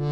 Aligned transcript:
Hola, 0.00 0.08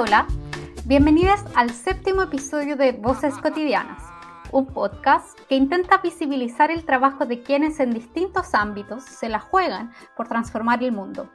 hola. 0.00 0.26
Bienvenidas 0.84 1.42
al 1.54 1.70
séptimo 1.70 2.24
episodio 2.24 2.76
de 2.76 2.92
Voces 2.92 3.38
Cotidianas, 3.38 4.02
un 4.50 4.66
podcast 4.66 5.40
que 5.48 5.54
intenta 5.54 5.96
visibilizar 5.96 6.70
el 6.70 6.84
trabajo 6.84 7.24
de 7.24 7.42
quienes 7.42 7.80
en 7.80 7.92
distintos 7.92 8.54
ámbitos 8.54 9.02
se 9.02 9.30
la 9.30 9.40
juegan 9.40 9.92
por 10.14 10.28
transformar 10.28 10.82
el 10.82 10.92
mundo. 10.92 11.30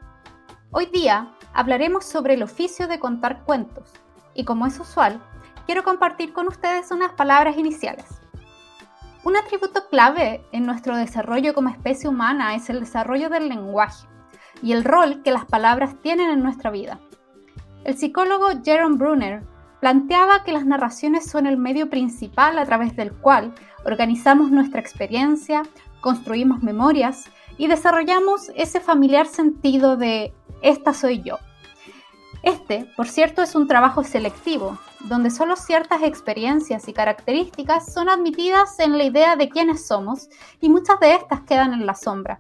Hoy 0.70 0.88
día 0.88 1.31
hablaremos 1.54 2.04
sobre 2.04 2.33
el 2.33 2.43
oficio 2.43 2.89
de 2.89 3.00
contar 3.00 3.46
cuentos 3.46 3.93
y 4.33 4.43
como 4.43 4.68
es 4.68 4.78
usual, 4.78 5.21
quiero 5.65 5.86
compartir 5.86 6.33
con 6.33 6.46
ustedes 6.47 6.91
unas 6.91 7.14
palabras 7.14 7.57
iniciales. 7.57 8.05
Un 9.24 9.38
atributo 9.38 9.88
clave 9.89 10.46
en 10.51 10.65
nuestro 10.65 10.97
desarrollo 10.97 11.54
como 11.54 11.69
especie 11.69 12.10
humana 12.10 12.54
es 12.54 12.69
el 12.69 12.82
desarrollo 12.82 13.29
del 13.29 13.47
lenguaje 13.47 14.07
y 14.61 14.74
el 14.74 14.83
rol 14.83 15.24
que 15.24 15.32
las 15.32 15.46
palabras 15.46 15.96
tienen 16.01 16.29
en 16.29 16.43
nuestra 16.43 16.69
vida. 16.69 16.99
El 17.86 17.97
psicólogo 17.97 18.47
Jerome 18.61 18.97
Brunner 18.97 19.43
planteaba 19.79 20.43
que 20.43 20.52
las 20.52 20.65
narraciones 20.65 21.29
son 21.29 21.47
el 21.47 21.55
medio 21.55 21.89
principal 21.89 22.60
a 22.60 22.65
través 22.65 22.93
del 22.97 23.13
cual 23.13 23.55
organizamos 23.86 24.52
nuestra 24.52 24.82
experiencia, 24.82 25.63
construimos 26.02 26.61
memorias 26.61 27.32
y 27.57 27.68
desarrollamos 27.68 28.52
ese 28.55 28.82
familiar 28.82 29.27
sentido 29.27 29.96
de 29.96 30.33
esta 30.61 30.93
soy 30.93 31.21
yo. 31.21 31.38
Este, 32.44 32.86
por 32.95 33.08
cierto, 33.08 33.42
es 33.42 33.56
un 33.56 33.67
trabajo 33.67 34.03
selectivo, 34.03 34.78
donde 35.02 35.31
solo 35.31 35.55
ciertas 35.55 36.03
experiencias 36.03 36.88
y 36.88 36.94
características 36.94 37.91
son 37.91 38.09
admitidas 38.09 38.80
en 38.80 38.97
la 38.97 39.03
idea 39.03 39.36
de 39.36 39.49
quiénes 39.49 39.86
somos 39.86 40.30
y 40.61 40.69
muchas 40.69 40.99
de 40.99 41.16
estas 41.16 41.41
quedan 41.41 41.73
en 41.73 41.86
la 41.86 41.95
sombra. 41.95 42.39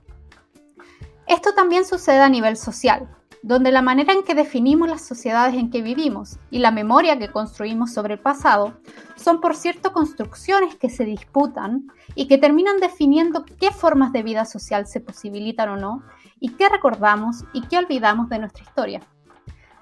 Esto 1.27 1.53
también 1.53 1.83
sucede 1.83 2.19
a 2.19 2.29
nivel 2.29 2.55
social, 2.55 3.09
donde 3.43 3.71
la 3.71 3.81
manera 3.81 4.13
en 4.13 4.23
que 4.23 4.33
definimos 4.33 4.87
las 4.87 5.01
sociedades 5.05 5.55
en 5.55 5.69
que 5.69 5.81
vivimos 5.81 6.37
y 6.49 6.59
la 6.59 6.71
memoria 6.71 7.19
que 7.19 7.31
construimos 7.31 7.93
sobre 7.93 8.13
el 8.13 8.19
pasado 8.19 8.79
son 9.15 9.41
por 9.41 9.55
cierto 9.55 9.91
construcciones 9.91 10.75
que 10.75 10.89
se 10.89 11.05
disputan 11.05 11.87
y 12.15 12.27
que 12.27 12.37
terminan 12.37 12.79
definiendo 12.79 13.45
qué 13.59 13.71
formas 13.71 14.13
de 14.13 14.23
vida 14.23 14.45
social 14.45 14.87
se 14.87 15.01
posibilitan 15.01 15.69
o 15.69 15.75
no 15.75 16.03
y 16.39 16.49
qué 16.49 16.69
recordamos 16.69 17.43
y 17.53 17.61
qué 17.67 17.77
olvidamos 17.77 18.29
de 18.29 18.39
nuestra 18.39 18.63
historia. 18.63 19.01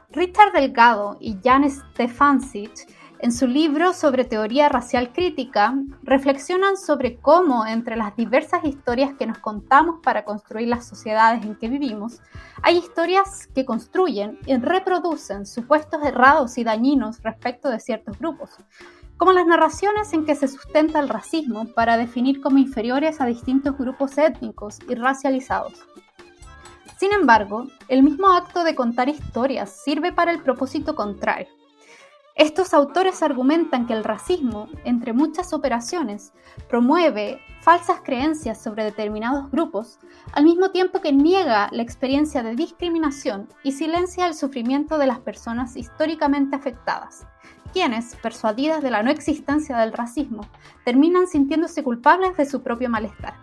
Richard 0.10 0.54
Delgado 0.54 1.18
y 1.20 1.38
Jan 1.44 1.70
Stefancic 1.70 2.88
en 3.20 3.32
su 3.32 3.48
libro 3.48 3.94
sobre 3.94 4.26
teoría 4.26 4.70
racial 4.70 5.12
crítica, 5.14 5.74
reflexionan 6.04 6.78
sobre 6.78 7.16
cómo 7.18 7.66
entre 7.66 7.96
las 7.96 8.16
diversas 8.16 8.64
historias 8.66 9.14
que 9.18 9.26
nos 9.26 9.40
contamos 9.40 10.00
para 10.04 10.26
construir 10.26 10.68
las 10.68 10.86
sociedades 10.86 11.44
en 11.44 11.56
que 11.56 11.70
vivimos, 11.70 12.22
hay 12.62 12.78
historias 12.78 13.48
que 13.48 13.66
construyen 13.66 14.38
y 14.46 14.56
reproducen 14.58 15.46
supuestos 15.46 16.04
errados 16.04 16.58
y 16.58 16.64
dañinos 16.64 17.22
respecto 17.24 17.70
de 17.70 17.80
ciertos 17.80 18.20
grupos, 18.20 18.52
como 19.18 19.32
las 19.32 19.48
narraciones 19.48 20.12
en 20.14 20.26
que 20.26 20.36
se 20.36 20.48
sustenta 20.48 21.00
el 21.00 21.10
racismo 21.10 21.66
para 21.74 21.98
definir 21.98 22.42
como 22.42 22.58
inferiores 22.58 23.22
a 23.22 23.26
distintos 23.26 23.78
grupos 23.78 24.18
étnicos 24.18 24.80
y 24.90 24.96
racializados. 24.96 25.74
Sin 26.98 27.12
embargo, 27.12 27.68
el 27.88 28.04
mismo 28.04 28.30
acto 28.30 28.64
de 28.64 28.76
contar 28.76 29.10
historias 29.10 29.82
sirve 29.84 30.12
para 30.12 30.32
el 30.32 30.42
propósito 30.42 30.96
contrario 30.96 31.48
estos 32.36 32.74
autores 32.74 33.24
argumentan 33.24 33.88
que 33.88 33.94
el 33.94 34.04
racismo, 34.04 34.68
entre 34.84 35.14
muchas 35.14 35.54
operaciones, 35.54 36.34
promueve 36.68 37.40
falsas 37.62 38.02
creencias 38.04 38.62
sobre 38.62 38.84
determinados 38.84 39.50
grupos, 39.52 40.00
al 40.34 40.44
mismo 40.44 40.72
tiempo 40.72 41.00
que 41.00 41.14
niega 41.14 41.70
la 41.72 41.82
experiencia 41.82 42.44
de 42.44 42.56
discriminación 42.56 43.48
y 43.64 43.72
silencia 43.72 44.28
el 44.28 44.34
sufrimiento 44.34 44.98
de 44.98 45.08
las 45.08 45.20
personas 45.20 45.78
históricamente 45.78 46.58
afectadas, 46.58 47.26
quienes, 47.72 48.18
persuadidas 48.18 48.84
de 48.84 48.92
la 48.92 49.02
no 49.02 49.12
existencia 49.12 49.78
del 49.78 49.94
racismo, 49.94 50.46
terminan 50.84 51.28
sintiéndose 51.28 51.86
culpables 51.86 52.36
de 52.36 52.46
su 52.46 52.62
propio 52.62 52.90
malestar. 52.90 53.36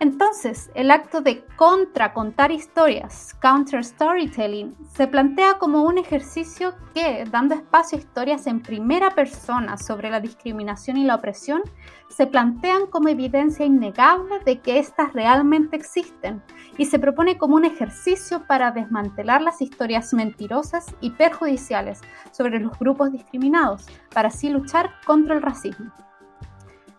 Entonces, 0.00 0.70
el 0.74 0.92
acto 0.92 1.22
de 1.22 1.44
contra-contar 1.56 2.52
historias, 2.52 3.34
counter 3.40 3.84
storytelling, 3.84 4.76
se 4.94 5.08
plantea 5.08 5.58
como 5.58 5.82
un 5.82 5.98
ejercicio 5.98 6.74
que, 6.94 7.24
dando 7.28 7.56
espacio 7.56 7.98
a 7.98 8.00
historias 8.00 8.46
en 8.46 8.62
primera 8.62 9.10
persona 9.10 9.76
sobre 9.76 10.08
la 10.08 10.20
discriminación 10.20 10.98
y 10.98 11.04
la 11.04 11.16
opresión, 11.16 11.62
se 12.08 12.28
plantean 12.28 12.86
como 12.86 13.08
evidencia 13.08 13.66
innegable 13.66 14.38
de 14.44 14.60
que 14.60 14.78
éstas 14.78 15.12
realmente 15.14 15.74
existen 15.74 16.44
y 16.76 16.84
se 16.84 17.00
propone 17.00 17.36
como 17.36 17.56
un 17.56 17.64
ejercicio 17.64 18.46
para 18.46 18.70
desmantelar 18.70 19.42
las 19.42 19.60
historias 19.60 20.14
mentirosas 20.14 20.86
y 21.00 21.10
perjudiciales 21.10 22.02
sobre 22.30 22.60
los 22.60 22.78
grupos 22.78 23.10
discriminados, 23.10 23.86
para 24.14 24.28
así 24.28 24.48
luchar 24.48 24.90
contra 25.04 25.34
el 25.34 25.42
racismo. 25.42 25.92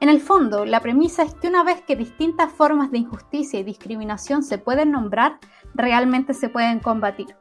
En 0.02 0.08
el 0.08 0.22
fondo, 0.22 0.66
la 0.66 0.80
premisa 0.80 1.24
es 1.24 1.34
que 1.36 1.48
una 1.48 1.64
vez 1.64 1.82
que 1.82 1.98
distintas 1.98 2.54
formas 2.54 2.90
de 2.90 3.00
injusticia 3.00 3.60
y 3.60 3.64
discriminación 3.64 4.44
se 4.44 4.58
pueden 4.58 4.92
nombrar, 4.92 5.40
realmente 5.74 6.34
se 6.34 6.48
pueden 6.48 6.80
combatir. 6.80 7.36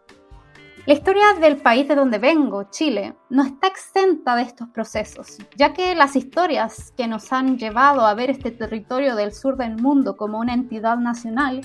La 0.88 0.94
historia 0.94 1.34
del 1.38 1.58
país 1.58 1.86
de 1.86 1.94
donde 1.94 2.18
vengo, 2.18 2.64
Chile, 2.70 3.14
no 3.28 3.44
está 3.44 3.68
exenta 3.68 4.34
de 4.34 4.42
estos 4.42 4.68
procesos, 4.70 5.36
ya 5.54 5.72
que 5.74 5.94
las 5.94 6.16
historias 6.16 6.92
que 6.96 7.06
nos 7.06 7.30
han 7.32 7.58
llevado 7.58 8.06
a 8.06 8.14
ver 8.14 8.30
este 8.30 8.50
territorio 8.50 9.14
del 9.14 9.32
sur 9.32 9.56
del 9.56 9.76
mundo 9.76 10.16
como 10.16 10.38
una 10.38 10.54
entidad 10.54 10.96
nacional 10.96 11.60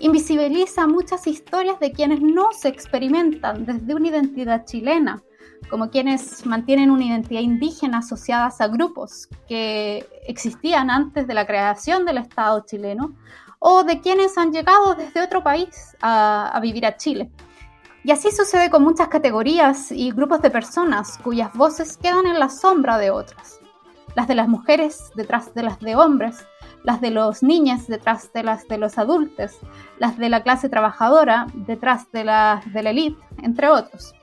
invisibiliza 0.00 0.86
muchas 0.86 1.26
historias 1.26 1.78
de 1.78 1.92
quienes 1.92 2.22
no 2.22 2.48
se 2.52 2.68
experimentan 2.68 3.66
desde 3.66 3.94
una 3.94 4.08
identidad 4.08 4.64
chilena, 4.64 5.22
como 5.68 5.90
quienes 5.90 6.44
mantienen 6.46 6.90
una 6.90 7.04
identidad 7.04 7.40
indígena 7.40 7.98
asociadas 7.98 8.60
a 8.60 8.68
grupos 8.68 9.28
que 9.48 10.06
existían 10.26 10.90
antes 10.90 11.26
de 11.26 11.34
la 11.34 11.46
creación 11.46 12.04
del 12.04 12.18
Estado 12.18 12.64
chileno, 12.66 13.14
o 13.66 13.82
de 13.82 14.00
quienes 14.00 14.36
han 14.36 14.52
llegado 14.52 14.94
desde 14.94 15.22
otro 15.22 15.42
país 15.42 15.96
a, 16.02 16.58
vivir 16.60 16.84
a 16.84 16.98
Chile. 16.98 17.30
Y 18.04 18.10
así 18.10 18.30
sucede 18.30 18.68
con 18.68 18.84
muchas 18.84 19.08
categorías 19.08 19.90
y 19.90 20.10
grupos 20.10 20.42
de 20.42 20.50
personas 20.50 21.16
cuyas 21.22 21.50
voces 21.54 21.96
quedan 21.96 22.26
en 22.26 22.38
la 22.38 22.50
sombra 22.50 22.98
de 22.98 23.10
otras. 23.10 23.58
Las 24.14 24.28
de 24.28 24.34
las 24.34 24.48
mujeres 24.48 25.10
detrás 25.16 25.54
de 25.54 25.62
las 25.62 25.80
de 25.80 25.96
hombres, 25.96 26.46
las 26.82 27.00
de 27.00 27.10
los 27.10 27.42
niños 27.42 27.86
detrás 27.86 28.30
de 28.34 28.42
las 28.42 28.68
de 28.68 28.76
los 28.76 28.98
adultos, 28.98 29.52
las 29.98 30.18
de 30.18 30.28
la 30.28 30.42
clase 30.42 30.68
trabajadora 30.68 31.46
detrás 31.54 32.12
de 32.12 32.24
las 32.24 32.70
de 32.70 32.82
la 32.82 32.90
élite, 32.90 33.24
entre 33.42 33.70
otros. 33.70 34.14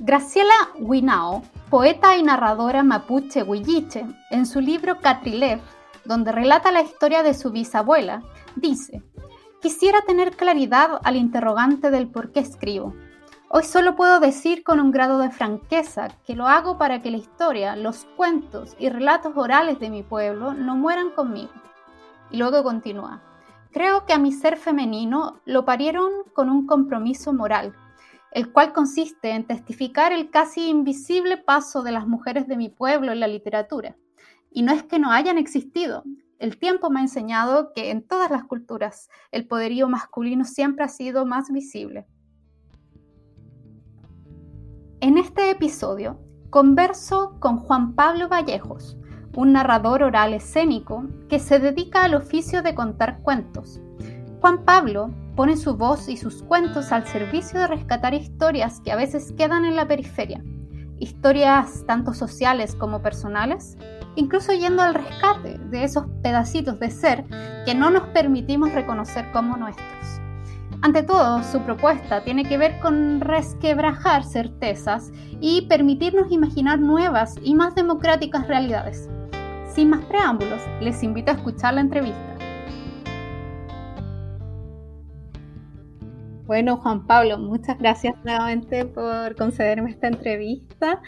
Graciela 0.00 0.54
Winao, 0.78 1.42
poeta 1.68 2.16
y 2.16 2.22
narradora 2.22 2.82
mapuche 2.82 3.42
huilliche, 3.42 4.06
en 4.30 4.46
su 4.46 4.60
libro 4.60 4.98
Catrilev, 5.00 5.60
donde 6.04 6.32
relata 6.32 6.72
la 6.72 6.80
historia 6.80 7.22
de 7.22 7.34
su 7.34 7.50
bisabuela, 7.50 8.22
dice, 8.56 9.02
quisiera 9.60 10.00
tener 10.00 10.34
claridad 10.34 10.98
al 11.04 11.16
interrogante 11.16 11.90
del 11.90 12.08
por 12.08 12.32
qué 12.32 12.40
escribo. 12.40 12.94
Hoy 13.50 13.64
solo 13.64 13.94
puedo 13.94 14.18
decir 14.18 14.64
con 14.64 14.80
un 14.80 14.92
grado 14.92 15.18
de 15.18 15.30
franqueza 15.30 16.08
que 16.26 16.34
lo 16.34 16.48
hago 16.48 16.78
para 16.78 17.02
que 17.02 17.10
la 17.10 17.18
historia, 17.18 17.76
los 17.76 18.06
cuentos 18.16 18.74
y 18.78 18.88
relatos 18.88 19.36
orales 19.36 19.78
de 19.78 19.90
mi 19.90 20.02
pueblo 20.02 20.54
no 20.54 20.74
mueran 20.74 21.10
conmigo. 21.10 21.52
Y 22.30 22.38
luego 22.38 22.64
continúa. 22.64 23.20
Creo 23.72 24.06
que 24.06 24.14
a 24.14 24.18
mi 24.18 24.32
ser 24.32 24.56
femenino 24.56 25.40
lo 25.44 25.66
parieron 25.66 26.10
con 26.32 26.48
un 26.48 26.66
compromiso 26.66 27.34
moral, 27.34 27.74
el 28.32 28.50
cual 28.52 28.72
consiste 28.72 29.30
en 29.30 29.46
testificar 29.46 30.12
el 30.12 30.30
casi 30.30 30.68
invisible 30.68 31.36
paso 31.36 31.82
de 31.82 31.92
las 31.92 32.06
mujeres 32.06 32.48
de 32.48 32.56
mi 32.56 32.68
pueblo 32.68 33.12
en 33.12 33.20
la 33.20 33.28
literatura. 33.28 33.96
Y 34.50 34.62
no 34.62 34.72
es 34.72 34.82
que 34.82 34.98
no 34.98 35.12
hayan 35.12 35.38
existido, 35.38 36.04
el 36.42 36.58
tiempo 36.58 36.90
me 36.90 36.98
ha 36.98 37.02
enseñado 37.04 37.72
que 37.72 37.92
en 37.92 38.02
todas 38.02 38.28
las 38.28 38.42
culturas 38.42 39.08
el 39.30 39.46
poderío 39.46 39.88
masculino 39.88 40.44
siempre 40.44 40.84
ha 40.84 40.88
sido 40.88 41.24
más 41.24 41.52
visible. 41.52 42.04
En 45.00 45.18
este 45.18 45.50
episodio 45.50 46.18
converso 46.50 47.36
con 47.38 47.58
Juan 47.58 47.94
Pablo 47.94 48.28
Vallejos, 48.28 48.96
un 49.36 49.52
narrador 49.52 50.02
oral 50.02 50.34
escénico 50.34 51.04
que 51.28 51.38
se 51.38 51.60
dedica 51.60 52.02
al 52.02 52.16
oficio 52.16 52.60
de 52.62 52.74
contar 52.74 53.20
cuentos. 53.22 53.80
Juan 54.40 54.64
Pablo 54.64 55.14
pone 55.36 55.56
su 55.56 55.76
voz 55.76 56.08
y 56.08 56.16
sus 56.16 56.42
cuentos 56.42 56.92
al 56.92 57.06
servicio 57.06 57.60
de 57.60 57.66
rescatar 57.66 58.14
historias 58.14 58.80
que 58.80 58.92
a 58.92 58.96
veces 58.96 59.32
quedan 59.36 59.64
en 59.64 59.76
la 59.76 59.88
periferia, 59.88 60.42
historias 60.98 61.84
tanto 61.86 62.14
sociales 62.14 62.74
como 62.74 63.02
personales, 63.02 63.76
incluso 64.14 64.52
yendo 64.52 64.82
al 64.82 64.94
rescate 64.94 65.58
de 65.70 65.84
esos 65.84 66.04
pedacitos 66.22 66.78
de 66.78 66.90
ser 66.90 67.24
que 67.64 67.74
no 67.74 67.90
nos 67.90 68.08
permitimos 68.08 68.72
reconocer 68.72 69.30
como 69.32 69.56
nuestros. 69.56 69.86
Ante 70.82 71.04
todo, 71.04 71.44
su 71.44 71.60
propuesta 71.60 72.24
tiene 72.24 72.44
que 72.44 72.58
ver 72.58 72.80
con 72.80 73.20
resquebrajar 73.20 74.24
certezas 74.24 75.12
y 75.40 75.62
permitirnos 75.68 76.32
imaginar 76.32 76.80
nuevas 76.80 77.36
y 77.40 77.54
más 77.54 77.76
democráticas 77.76 78.48
realidades. 78.48 79.08
Sin 79.72 79.90
más 79.90 80.04
preámbulos, 80.06 80.60
les 80.80 81.02
invito 81.04 81.30
a 81.30 81.34
escuchar 81.34 81.74
la 81.74 81.82
entrevista. 81.82 82.31
Bueno, 86.52 86.76
Juan 86.76 87.06
Pablo, 87.06 87.38
muchas 87.38 87.78
gracias 87.78 88.14
nuevamente 88.24 88.84
por 88.84 89.34
concederme 89.36 89.88
esta 89.88 90.08
entrevista. 90.08 91.00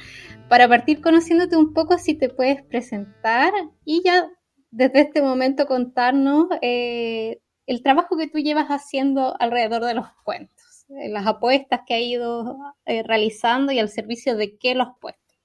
Para 0.48 0.66
partir 0.66 1.02
conociéndote 1.02 1.54
un 1.54 1.74
poco, 1.74 1.98
si 1.98 2.14
te 2.14 2.30
puedes 2.30 2.62
presentar 2.62 3.52
y 3.84 4.02
ya 4.02 4.26
desde 4.70 5.00
este 5.00 5.20
momento 5.20 5.66
contarnos 5.66 6.46
eh, 6.62 7.42
el 7.66 7.82
trabajo 7.82 8.16
que 8.16 8.26
tú 8.26 8.38
llevas 8.38 8.68
haciendo 8.68 9.36
alrededor 9.38 9.84
de 9.84 9.92
los 9.92 10.06
cuentos, 10.24 10.86
eh, 10.88 11.10
las 11.10 11.26
apuestas 11.26 11.82
que 11.86 11.92
ha 11.92 12.00
ido 12.00 12.56
eh, 12.86 13.02
realizando 13.02 13.70
y 13.70 13.78
al 13.78 13.90
servicio 13.90 14.38
de 14.38 14.56
qué 14.56 14.74
los 14.74 14.96
puestos. 14.98 15.36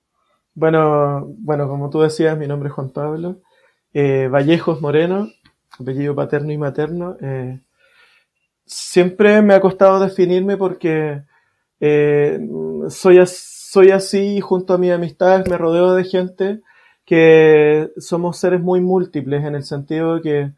Bueno, 0.54 1.26
bueno, 1.40 1.68
como 1.68 1.90
tú 1.90 2.00
decías, 2.00 2.38
mi 2.38 2.48
nombre 2.48 2.70
es 2.70 2.74
Juan 2.74 2.92
Pablo 2.92 3.42
Vallejos 3.94 4.80
Moreno, 4.80 5.28
apellido 5.78 6.16
paterno 6.16 6.54
y 6.54 6.58
materno. 6.58 7.18
Siempre 8.70 9.42
me 9.42 9.56
ha 9.56 9.60
costado 9.60 10.00
definirme 10.00 10.56
porque 10.56 11.24
soy, 12.90 13.20
soy 13.26 13.92
así 13.92 14.40
junto 14.42 14.74
a 14.74 14.78
mis 14.78 14.92
amistades, 14.92 15.50
me 15.50 15.58
rodeo 15.58 15.96
de 15.96 16.04
gente 16.04 16.62
que 17.04 17.90
somos 17.98 18.38
seres 18.38 18.62
muy 18.62 18.82
múltiples 18.82 19.44
en 19.44 19.56
el 19.56 19.64
sentido 19.64 20.16
de 20.16 20.22
que 20.22 20.52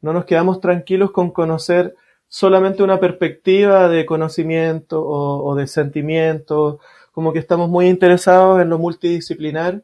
no 0.00 0.14
nos 0.14 0.24
quedamos 0.24 0.60
tranquilos 0.60 1.10
con 1.10 1.30
conocer 1.30 1.94
solamente 2.28 2.82
una 2.82 2.98
perspectiva 2.98 3.88
de 3.88 4.06
conocimiento 4.06 5.02
o, 5.04 5.54
de 5.54 5.66
sentimiento, 5.66 6.80
como 7.12 7.32
que 7.32 7.38
estamos 7.38 7.68
muy 7.68 7.88
interesados 7.88 8.62
en 8.62 8.70
lo 8.70 8.78
multidisciplinar, 8.78 9.82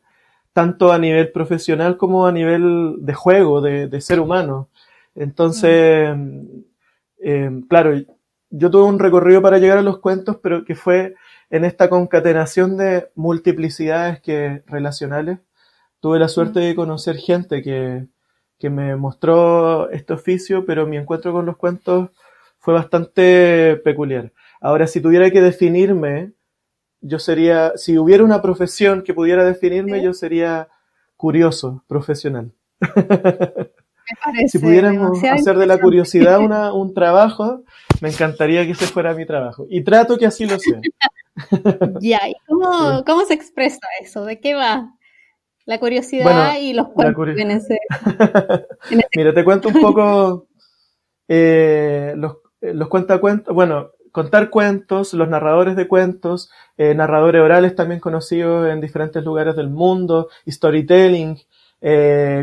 tanto 0.53 0.93
a 0.93 0.99
nivel 0.99 1.33
profesional 1.33 1.97
como 1.99 2.27
a 2.27 2.33
nivel 2.33 2.97
de 3.01 3.15
juego, 3.15 3.61
de, 3.61 4.01
ser 4.01 4.21
humano. 4.21 4.69
Entonces, 5.15 6.17
eh, 7.25 7.51
claro, 7.69 7.95
yo 8.51 8.71
tuve 8.71 8.85
un 8.85 8.99
recorrido 8.99 9.41
para 9.41 9.59
llegar 9.59 9.79
a 9.79 9.83
los 9.83 9.99
cuentos, 9.99 10.37
pero 10.43 10.65
que 10.65 10.75
fue 10.75 11.15
en 11.51 11.65
esta 11.65 11.89
concatenación 11.89 12.77
de 12.77 13.09
multiplicidades 13.15 14.21
que 14.21 14.63
relacionales. 14.67 15.39
Tuve 16.01 16.19
la 16.19 16.29
suerte 16.29 16.61
de 16.61 16.75
conocer 16.75 17.17
gente 17.17 17.63
que, 17.63 18.07
que 18.59 18.69
me 18.69 18.95
mostró 18.97 19.89
este 19.91 20.13
oficio, 20.13 20.67
pero 20.67 20.87
mi 20.87 20.99
encuentro 20.99 21.33
con 21.33 21.47
los 21.47 21.57
cuentos 21.57 22.11
fue 22.59 22.75
bastante 22.75 23.81
peculiar. 23.85 24.33
Ahora, 24.61 24.87
si 24.87 25.01
tuviera 25.01 25.31
que 25.31 25.41
definirme, 25.41 26.33
yo 27.01 27.19
sería, 27.19 27.73
si 27.77 27.99
hubiera 27.99 28.23
una 28.23 28.43
profesión 28.43 29.03
que 29.03 29.15
pudiera 29.15 29.45
definirme, 29.45 30.03
yo 30.03 30.13
sería 30.13 30.69
curioso, 31.17 31.85
profesional. 31.89 32.53
si 34.49 34.59
pudiéramos 34.59 35.23
hacer 35.23 35.59
de 35.59 35.67
la 35.67 35.79
curiosidad 35.79 36.41
una, 36.41 36.73
un 36.75 36.95
trabajo, 36.95 37.65
me 38.01 38.11
encantaría 38.11 38.65
que 38.65 38.73
ese 38.73 38.87
fuera 38.87 39.15
mi 39.15 39.27
trabajo. 39.27 39.67
Y 39.69 39.83
trato 39.83 40.17
que 40.17 40.27
así 40.27 40.47
lo 40.47 40.59
sea. 40.59 40.81
ya, 42.01 42.29
¿y 42.29 42.35
cómo, 42.47 43.05
cómo 43.05 43.25
se 43.25 43.35
expresa 43.35 43.81
eso? 44.01 44.25
¿De 44.25 44.41
qué 44.41 44.55
va? 44.55 44.95
La 45.67 45.81
curiosidad 45.81 46.59
y 46.61 46.75
los 46.75 46.89
en 47.39 47.51
ese, 47.51 47.79
Mira, 49.17 49.33
te 49.33 49.45
cuento 49.45 49.69
un 49.69 49.81
poco 49.81 50.49
eh, 51.29 52.13
los, 52.17 52.37
eh, 52.61 52.75
los 52.75 52.89
cuentacuentos, 52.89 53.55
bueno, 53.55 53.91
contar 54.13 54.51
cuentos, 54.51 55.15
los 55.15 55.29
narradores 55.29 55.75
de 55.77 55.89
cuentos, 55.89 56.51
eh, 56.77 56.95
narradores 56.95 57.41
orales 57.41 57.75
también 57.75 58.01
conocidos 58.01 58.69
en 58.71 58.81
diferentes 58.81 59.25
lugares 59.25 59.57
del 59.57 59.71
mundo, 59.71 60.29
storytelling, 60.49 61.39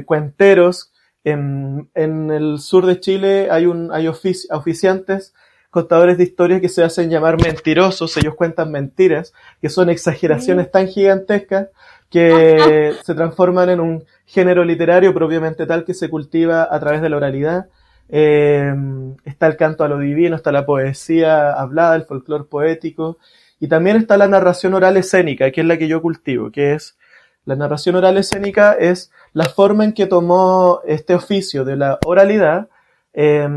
cuenteros. 0.06 0.90
En, 1.23 1.89
en, 1.94 2.31
el 2.31 2.59
sur 2.59 2.85
de 2.85 3.00
Chile 3.00 3.50
hay, 3.51 3.68
un, 3.68 3.91
hay 3.91 4.07
oficiantes 4.07 5.33
contadores 5.71 6.18
de 6.18 6.25
historias 6.25 6.62
que 6.62 6.69
se 6.69 6.83
hacen 6.83 7.09
llamar 7.09 7.41
mentirosos, 7.41 8.15
ellos 8.18 8.35
cuentan 8.35 8.71
mentiras, 8.71 9.33
que 9.62 9.69
son 9.69 9.89
exageraciones 9.89 10.69
tan 10.69 10.88
gigantescas 10.88 11.69
que 12.09 12.94
se 13.03 13.15
transforman 13.15 13.69
en 13.69 13.79
un 13.79 14.03
género 14.25 14.65
literario 14.65 15.13
propiamente 15.13 15.65
tal 15.65 15.85
que 15.85 15.94
se 15.94 16.09
cultiva 16.09 16.68
a 16.69 16.79
través 16.79 17.01
de 17.01 17.09
la 17.09 17.18
oralidad. 17.18 17.67
Eh, 18.09 18.75
está 19.24 19.47
el 19.47 19.56
canto 19.56 19.85
a 19.85 19.88
lo 19.88 19.97
divino, 19.97 20.35
está 20.35 20.51
la 20.51 20.65
poesía 20.65 21.53
hablada, 21.53 21.95
el 21.95 22.03
folclore 22.03 22.44
poético, 22.44 23.17
y 23.57 23.69
también 23.69 23.95
está 23.95 24.17
la 24.17 24.27
narración 24.27 24.74
oral 24.74 24.97
escénica, 24.97 25.51
que 25.51 25.62
es 25.62 25.67
la 25.67 25.77
que 25.77 25.88
yo 25.88 26.01
cultivo, 26.01 26.51
que 26.51 26.74
es 26.74 26.97
la 27.45 27.55
narración 27.55 27.95
oral 27.95 28.17
escénica 28.17 28.73
es 28.73 29.11
la 29.33 29.45
forma 29.45 29.83
en 29.83 29.93
que 29.93 30.05
tomó 30.05 30.81
este 30.85 31.15
oficio 31.15 31.65
de 31.65 31.75
la 31.75 31.99
oralidad 32.05 32.69
eh, 33.13 33.47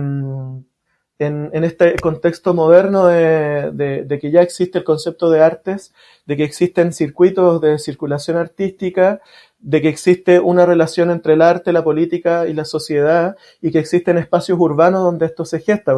en, 1.19 1.64
este 1.64 1.96
contexto 1.96 2.54
moderno 2.54 3.06
de, 3.06 3.70
de, 3.72 4.04
de, 4.04 4.19
que 4.19 4.31
ya 4.31 4.42
existe 4.42 4.78
el 4.78 4.84
concepto 4.84 5.31
de 5.31 5.42
artes, 5.42 5.94
de 6.26 6.36
que 6.36 6.44
existen 6.44 6.92
circuitos 6.92 7.60
de 7.60 7.78
circulación 7.78 8.36
artística, 8.36 9.20
de 9.58 9.81
que 9.81 9.88
existe 9.88 10.40
una 10.40 10.66
relación 10.66 11.10
entre 11.10 11.34
el 11.34 11.42
arte, 11.42 11.72
la 11.72 11.84
política 11.84 12.46
y 12.46 12.52
la 12.52 12.64
sociedad, 12.64 13.36
y 13.62 13.70
que 13.70 13.78
existen 13.78 14.19
espacios 14.19 14.58
urbanos 14.58 15.02
donde 15.02 15.26
esto 15.26 15.44
se 15.44 15.60
gesta. 15.60 15.94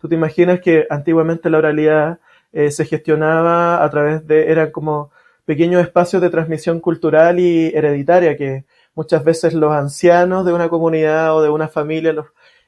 Tú 0.00 0.08
te 0.08 0.14
imaginas 0.14 0.60
que 0.60 0.86
antiguamente 0.90 1.50
la 1.50 1.58
oralidad 1.58 2.18
eh, 2.52 2.70
se 2.70 2.84
gestionaba 2.84 3.84
a 3.84 3.90
través 3.90 4.26
de, 4.26 4.50
eran 4.50 4.70
como 4.70 5.10
pequeños 5.44 5.82
espacios 5.82 6.22
de 6.22 6.30
transmisión 6.30 6.80
cultural 6.80 7.38
y 7.38 7.66
hereditaria 7.74 8.36
que 8.36 8.64
muchas 8.94 9.24
veces 9.24 9.54
los 9.54 9.72
ancianos 9.72 10.46
de 10.46 10.52
una 10.52 10.68
comunidad 10.68 11.36
o 11.36 11.42
de 11.42 11.50
una 11.50 11.68
familia 11.68 12.12
los 12.12 12.26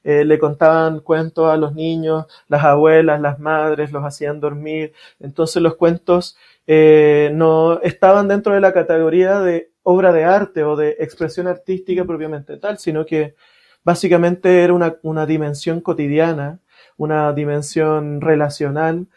eh, 0.09 0.25
le 0.25 0.39
contaban 0.39 1.01
cuentos 1.01 1.51
a 1.51 1.57
los 1.57 1.75
niños, 1.75 2.27
las 2.47 2.63
abuelas, 2.63 3.21
las 3.21 3.41
madres, 3.41 3.91
los 3.91 4.05
hacían 4.05 4.39
dormir. 4.39 4.93
Entonces 5.19 5.61
los 5.61 5.75
cuentos 5.75 6.37
eh, 6.69 7.31
no 7.35 7.81
estaban 7.83 8.29
dentro 8.29 8.55
de 8.55 8.61
la 8.61 8.73
categoría 8.73 9.41
de 9.41 9.73
obra 9.83 10.13
de 10.13 10.23
arte 10.23 10.63
o 10.63 10.77
de 10.77 10.91
expresión 11.01 11.49
artística 11.49 12.05
propiamente 12.05 12.57
tal, 12.57 12.79
sino 12.79 13.05
que 13.05 13.35
básicamente 13.83 14.63
era 14.63 14.75
una, 14.75 14.97
una 15.03 15.27
dimensión 15.27 15.81
cotidiana, 15.81 16.61
una 16.97 17.33
dimensión 17.33 18.21
relacional, 18.21 19.09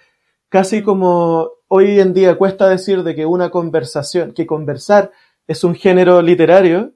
casi 0.50 0.84
como 0.84 1.52
hoy 1.68 2.00
en 2.00 2.14
día 2.14 2.38
cuesta 2.38 2.68
decir 2.68 3.04
de 3.04 3.16
que 3.16 3.26
una 3.26 3.50
conversación, 3.50 4.34
que 4.34 4.46
conversar 4.46 5.12
es 5.48 5.64
un 5.64 5.76
género 5.76 6.22
literario, 6.22 6.94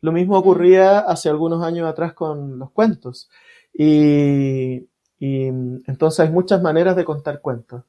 lo 0.00 0.12
mismo 0.12 0.36
ocurría 0.36 1.00
hace 1.00 1.28
algunos 1.28 1.62
años 1.62 1.88
atrás 1.88 2.12
con 2.14 2.58
los 2.58 2.70
cuentos. 2.72 3.30
Y, 3.72 4.88
entonces 5.20 6.18
hay 6.18 6.30
muchas 6.30 6.60
maneras 6.60 6.96
de 6.96 7.04
contar 7.04 7.40
cuentos. 7.40 7.84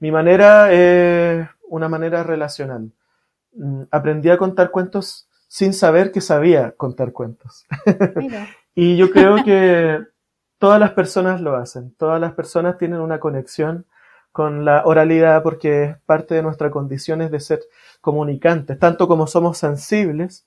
Mi 0.00 0.12
manera 0.12 0.70
es 0.70 1.48
una 1.62 1.88
manera 1.88 2.22
relacional. 2.22 2.92
Mm, 3.54 3.84
aprendí 3.90 4.28
a 4.28 4.36
contar 4.36 4.70
cuentos 4.70 5.28
sin 5.48 5.72
saber 5.72 6.12
que 6.12 6.20
sabía 6.20 6.72
contar 6.72 7.12
cuentos. 7.12 7.64
y 8.74 8.98
yo 8.98 9.10
creo 9.10 9.42
que 9.42 9.98
todas 10.58 10.78
las 10.78 10.90
personas 10.92 11.40
lo 11.40 11.56
hacen. 11.56 11.94
Todas 11.94 12.20
las 12.20 12.34
personas 12.34 12.76
tienen 12.76 13.00
una 13.00 13.18
conexión 13.18 13.86
con 14.34 14.64
la 14.64 14.82
oralidad 14.84 15.44
porque 15.44 15.84
es 15.84 15.96
parte 16.06 16.34
de 16.34 16.42
nuestras 16.42 16.72
condiciones 16.72 17.30
de 17.30 17.38
ser 17.38 17.60
comunicantes. 18.00 18.80
Tanto 18.80 19.06
como 19.06 19.28
somos 19.28 19.58
sensibles, 19.58 20.44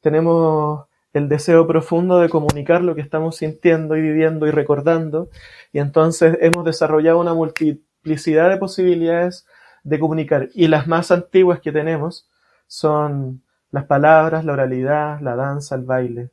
tenemos 0.00 0.86
el 1.12 1.28
deseo 1.28 1.66
profundo 1.66 2.20
de 2.20 2.30
comunicar 2.30 2.82
lo 2.82 2.94
que 2.94 3.02
estamos 3.02 3.36
sintiendo 3.36 3.98
y 3.98 4.00
viviendo 4.00 4.46
y 4.46 4.50
recordando, 4.50 5.28
y 5.74 5.78
entonces 5.78 6.38
hemos 6.40 6.64
desarrollado 6.64 7.20
una 7.20 7.34
multiplicidad 7.34 8.48
de 8.48 8.56
posibilidades 8.56 9.46
de 9.84 10.00
comunicar, 10.00 10.48
y 10.54 10.68
las 10.68 10.86
más 10.86 11.10
antiguas 11.10 11.60
que 11.60 11.70
tenemos 11.70 12.30
son 12.66 13.42
las 13.70 13.84
palabras, 13.84 14.46
la 14.46 14.54
oralidad, 14.54 15.20
la 15.20 15.36
danza, 15.36 15.74
el 15.74 15.82
baile. 15.82 16.30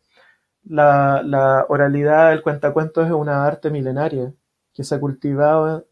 La, 0.63 1.65
oralidad, 1.67 2.31
el 2.31 2.41
cuentacuentos 2.41 3.05
es 3.05 3.11
una 3.11 3.45
arte 3.45 3.69
milenaria 3.69 4.31
que 4.73 4.85
se 4.85 4.95
ha 4.95 4.99
cultivado 5.01 5.85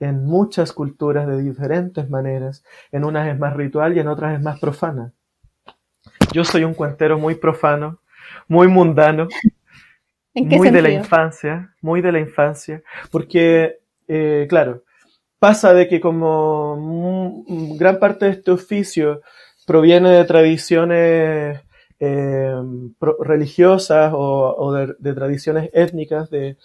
en 0.00 0.24
muchas 0.24 0.72
culturas 0.72 1.26
de 1.28 1.40
diferentes 1.40 2.08
maneras. 2.10 2.64
En 2.90 3.04
unas 3.04 3.28
es 3.28 3.38
más 3.38 3.54
ritual 3.54 3.96
y 3.96 4.00
en 4.00 4.08
otras 4.08 4.34
es 4.34 4.42
más 4.42 4.58
profana. 4.58 5.12
Yo 6.32 6.44
soy 6.44 6.64
un 6.64 6.74
cuentero 6.74 7.18
muy 7.18 7.34
profano, 7.34 8.00
muy 8.48 8.66
mundano, 8.66 9.28
muy 10.34 10.70
de 10.70 10.82
la 10.82 10.90
infancia, 10.90 11.74
muy 11.82 12.00
de 12.00 12.12
la 12.12 12.20
infancia, 12.20 12.82
porque, 13.10 13.78
eh, 14.08 14.46
claro, 14.48 14.84
pasa 15.38 15.74
de 15.74 15.88
que 15.88 16.00
como 16.00 17.44
gran 17.76 17.98
parte 17.98 18.26
de 18.26 18.32
este 18.32 18.50
oficio 18.50 19.22
proviene 19.66 20.10
de 20.10 20.24
tradiciones 20.24 21.60
eh, 21.98 22.54
religiosas 23.20 24.12
o, 24.14 24.72
de, 24.72 25.14
tradiciones 25.14 25.70
étnicas 25.72 26.30
de, 26.30 26.56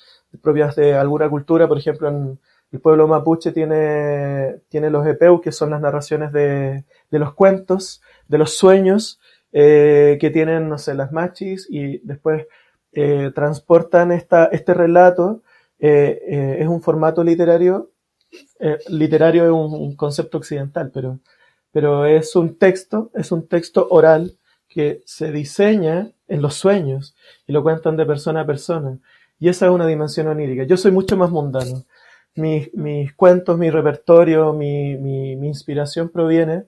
propias 0.41 0.75
de 0.75 0.93
alguna 0.93 1.29
cultura, 1.29 1.67
por 1.67 1.77
ejemplo, 1.77 2.07
en 2.07 2.39
el 2.75 2.81
pueblo 2.81 3.07
mapuche 3.07 3.53
tiene, 3.53 4.59
tiene 4.67 4.89
los 4.89 5.07
epeu, 5.07 5.39
que 5.39 5.53
son 5.53 5.69
las 5.69 5.79
narraciones 5.79 6.33
de, 6.33 6.83
de 7.09 7.19
los 7.19 7.33
cuentos, 7.33 8.01
de 8.27 8.37
los 8.37 8.57
sueños, 8.57 9.21
eh, 9.53 10.17
que 10.19 10.29
tienen, 10.29 10.67
no 10.67 10.77
sé, 10.77 10.93
las 10.93 11.13
machis, 11.13 11.67
y 11.69 11.99
después 11.99 12.47
eh, 12.91 13.31
transportan 13.33 14.11
esta, 14.11 14.45
este 14.47 14.73
relato. 14.73 15.41
Eh, 15.79 16.57
es 16.59 16.67
un 16.67 16.81
formato 16.81 17.23
literario, 17.23 17.91
literario 18.89 19.45
es 19.45 19.51
un, 19.51 19.95
concepto 19.95 20.37
occidental, 20.37 20.91
pero, 20.93 21.19
pero 21.71 22.05
es 22.05 22.35
un 22.35 22.57
texto, 22.57 23.11
es 23.13 23.31
un 23.31 23.47
texto 23.47 23.87
oral 23.89 24.37
que 24.67 25.01
se 25.05 25.31
diseña 25.31 26.11
en 26.27 26.41
los 26.41 26.55
sueños 26.55 27.15
y 27.47 27.53
lo 27.53 27.63
cuentan 27.63 27.95
de 27.95 28.05
persona 28.05 28.41
a 28.41 28.45
persona. 28.45 28.99
Y 29.39 29.47
esa 29.47 29.67
es 29.67 29.71
una 29.71 29.87
dimensión 29.87 30.27
onírica. 30.27 30.63
Yo 30.63 30.75
soy 30.75 30.91
mucho 30.91 31.15
más 31.15 31.29
mundano. 31.29 31.85
Mis, 32.35 32.73
mis 32.73 33.13
cuentos, 33.13 33.57
mi 33.57 33.69
repertorio, 33.69 34.53
mi, 34.53 34.97
mi, 34.97 35.35
mi, 35.35 35.47
inspiración 35.47 36.09
proviene 36.09 36.65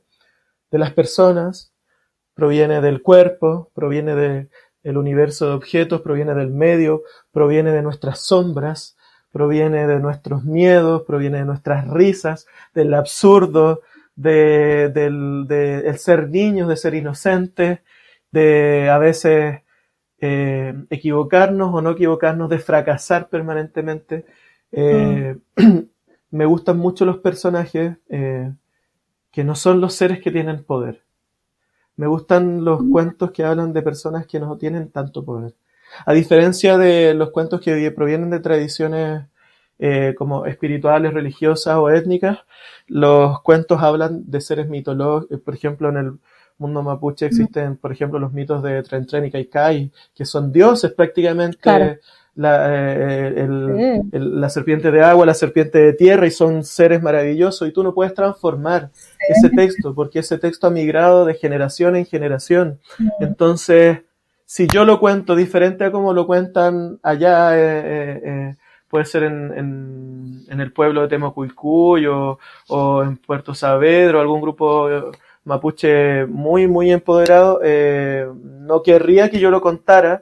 de 0.72 0.78
las 0.78 0.94
personas, 0.94 1.74
proviene 2.34 2.80
del 2.82 3.02
cuerpo, 3.02 3.70
proviene 3.74 4.16
del 4.84 4.98
universo 4.98 5.48
de 5.48 5.54
objetos, 5.54 6.02
proviene 6.02 6.34
del 6.36 6.52
medio, 6.52 7.04
proviene 7.32 7.72
de 7.72 7.82
nuestras 7.82 8.22
sombras, 8.22 8.98
proviene 9.32 9.88
de 9.88 10.00
nuestros 10.00 10.46
miedos, 10.46 11.04
proviene 11.04 11.40
de 11.40 11.46
nuestras 11.46 11.88
risas, 11.90 12.48
del 12.74 12.94
absurdo, 12.94 13.82
de, 14.16 14.90
del 14.90 15.46
de 15.48 15.98
ser 15.98 16.30
niños, 16.30 16.70
de 16.70 16.78
ser 16.78 16.96
inocentes, 16.96 17.80
de 18.32 18.90
a 18.90 18.98
veces 18.98 19.62
eh, 20.20 20.74
equivocarnos 20.90 21.74
o 21.74 21.82
no 21.82 21.92
equivocarnos, 21.92 22.50
de 22.50 22.60
fracasar 22.60 23.30
permanentemente. 23.30 24.26
Eh, 24.72 25.36
mm. 25.56 25.80
me 26.32 26.46
gustan 26.46 26.78
mucho 26.78 27.06
los 27.06 27.20
personajes 27.20 27.98
eh, 28.10 28.52
que 29.32 29.44
no 29.44 29.56
son 29.56 29.82
los 29.82 29.94
seres 29.94 30.22
que 30.22 30.32
tienen 30.32 30.64
poder. 30.64 31.04
Me 31.96 32.08
gustan 32.08 32.64
los 32.64 32.82
mm. 32.82 32.92
cuentos 32.92 33.32
que 33.32 33.44
hablan 33.44 33.74
de 33.74 33.82
personas 33.82 34.28
que 34.28 34.40
no 34.40 34.58
tienen 34.58 34.90
tanto 34.90 35.24
poder. 35.24 35.56
A 36.06 36.14
diferencia 36.14 36.78
de 36.78 37.14
los 37.14 37.32
cuentos 37.32 37.62
que 37.62 37.92
provienen 37.92 38.30
de 38.30 38.40
tradiciones 38.40 39.26
como 40.18 40.48
espirituales, 40.48 41.14
religiosas 41.14 41.78
o 41.78 41.92
étnicas, 41.92 42.40
los 42.88 43.42
cuentos 43.42 43.82
hablan 43.82 44.30
de 44.30 44.42
seres 44.42 44.68
mitológicos, 44.68 45.40
por 45.42 45.54
ejemplo, 45.54 45.90
en 45.90 45.98
el 45.98 46.20
mundo 46.58 46.82
mapuche 46.82 47.26
existen, 47.26 47.78
por 47.78 47.92
ejemplo, 47.92 48.20
los 48.20 48.34
mitos 48.34 48.64
de 48.64 48.82
Tren 48.84 49.06
Tren 49.06 49.26
y 49.26 49.32
Kaikai, 49.32 49.92
que 50.16 50.26
son 50.26 50.52
dioses 50.52 50.92
prácticamente. 50.94 52.00
La, 52.38 52.68
eh, 52.70 53.48
la, 54.12 54.50
serpiente 54.50 54.92
de 54.92 55.02
agua, 55.02 55.26
la 55.26 55.34
serpiente 55.34 55.80
de 55.80 55.94
tierra, 55.94 56.28
y 56.28 56.32
son 56.32 56.64
seres 56.64 57.02
maravillosos, 57.02 57.68
y 57.68 57.72
tú 57.72 57.82
no 57.82 57.96
puedes 57.96 58.14
transformar 58.14 58.92
ese 59.28 59.50
texto, 59.50 59.96
porque 59.96 60.20
ese 60.20 60.38
texto 60.38 60.68
ha 60.68 60.70
migrado 60.70 61.26
de 61.26 61.34
generación 61.34 61.96
en 61.96 62.06
generación. 62.06 62.80
Entonces, 63.20 64.02
si 64.46 64.68
yo 64.68 64.86
lo 64.86 65.00
cuento 65.00 65.36
diferente 65.36 65.84
a 65.84 65.92
como 65.92 66.14
lo 66.14 66.28
cuentan 66.28 67.00
allá, 67.02 67.58
eh, 67.58 68.22
eh, 68.24 68.56
puede 68.88 69.06
ser 69.06 69.24
en, 69.24 70.46
en, 70.48 70.62
el 70.62 70.72
pueblo 70.72 71.02
de 71.02 71.08
Temocuilcuy 71.08 72.06
o, 72.06 72.38
o 72.68 73.02
en 73.02 73.18
Puerto 73.18 73.56
Saavedra 73.56 74.20
o 74.20 74.22
algún 74.22 74.42
grupo 74.42 75.12
mapuche 75.44 76.28
muy, 76.28 76.68
muy 76.68 76.92
empoderado, 76.92 77.62
no 78.44 78.84
querría 78.84 79.32
que 79.32 79.40
yo 79.40 79.50
lo 79.50 79.60
contara, 79.60 80.22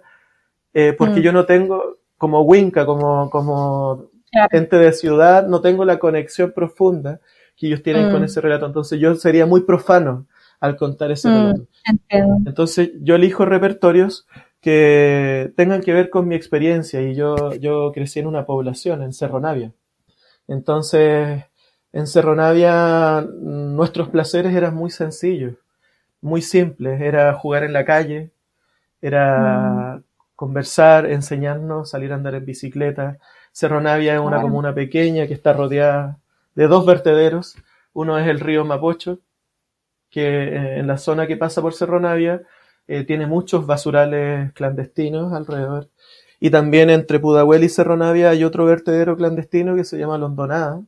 porque 0.97 1.19
mm. 1.19 1.23
yo 1.23 1.31
no 1.33 1.45
tengo, 1.45 1.97
como 2.17 2.41
Winca, 2.41 2.85
como, 2.85 3.29
como 3.29 4.09
gente 4.51 4.77
de 4.77 4.93
ciudad, 4.93 5.47
no 5.47 5.61
tengo 5.61 5.85
la 5.85 5.99
conexión 5.99 6.51
profunda 6.51 7.19
que 7.55 7.67
ellos 7.67 7.83
tienen 7.83 8.11
con 8.11 8.21
mm. 8.21 8.25
ese 8.25 8.41
relato. 8.41 8.65
Entonces 8.65 8.99
yo 8.99 9.15
sería 9.15 9.45
muy 9.45 9.61
profano 9.61 10.27
al 10.59 10.75
contar 10.75 11.11
ese 11.11 11.29
mm, 11.29 11.31
relato. 11.31 11.67
Entonces 12.45 12.91
yo 13.01 13.15
elijo 13.15 13.45
repertorios 13.45 14.27
que 14.61 15.53
tengan 15.55 15.81
que 15.81 15.93
ver 15.93 16.09
con 16.09 16.27
mi 16.27 16.35
experiencia 16.35 17.01
y 17.01 17.15
yo, 17.15 17.53
yo 17.53 17.91
crecí 17.93 18.19
en 18.19 18.27
una 18.27 18.45
población, 18.45 19.03
en 19.03 19.13
Cerro 19.13 19.39
Navia. 19.39 19.71
Entonces, 20.47 21.43
en 21.93 22.07
Cerro 22.07 22.35
Navia 22.35 23.21
nuestros 23.21 24.09
placeres 24.09 24.55
eran 24.55 24.75
muy 24.75 24.89
sencillos, 24.89 25.55
muy 26.19 26.41
simples. 26.41 26.99
Era 26.99 27.33
jugar 27.33 27.63
en 27.63 27.73
la 27.73 27.85
calle, 27.85 28.31
era 29.01 29.97
mm. 29.97 30.03
Conversar, 30.35 31.05
enseñarnos, 31.05 31.89
salir 31.89 32.11
a 32.11 32.15
andar 32.15 32.35
en 32.35 32.45
bicicleta. 32.45 33.17
Cerro 33.51 33.81
Navia 33.81 34.15
es 34.15 34.19
una 34.19 34.41
comuna 34.41 34.73
pequeña 34.73 35.27
que 35.27 35.33
está 35.33 35.53
rodeada 35.53 36.19
de 36.55 36.67
dos 36.67 36.85
vertederos. 36.85 37.55
Uno 37.93 38.17
es 38.19 38.27
el 38.27 38.39
río 38.39 38.65
Mapocho, 38.65 39.19
que 40.09 40.25
eh, 40.25 40.79
en 40.79 40.87
la 40.87 40.97
zona 40.97 41.27
que 41.27 41.37
pasa 41.37 41.61
por 41.61 41.73
Cerro 41.73 41.99
Navia 41.99 42.41
eh, 42.87 43.03
tiene 43.03 43.25
muchos 43.27 43.65
basurales 43.65 44.51
clandestinos 44.53 45.33
alrededor. 45.33 45.89
Y 46.39 46.49
también 46.49 46.89
entre 46.89 47.19
Pudahuel 47.19 47.63
y 47.63 47.69
Cerro 47.69 47.97
Navia 47.97 48.29
hay 48.31 48.43
otro 48.43 48.65
vertedero 48.65 49.15
clandestino 49.15 49.75
que 49.75 49.85
se 49.85 49.97
llama 49.97 50.17
Londonada, 50.17 50.81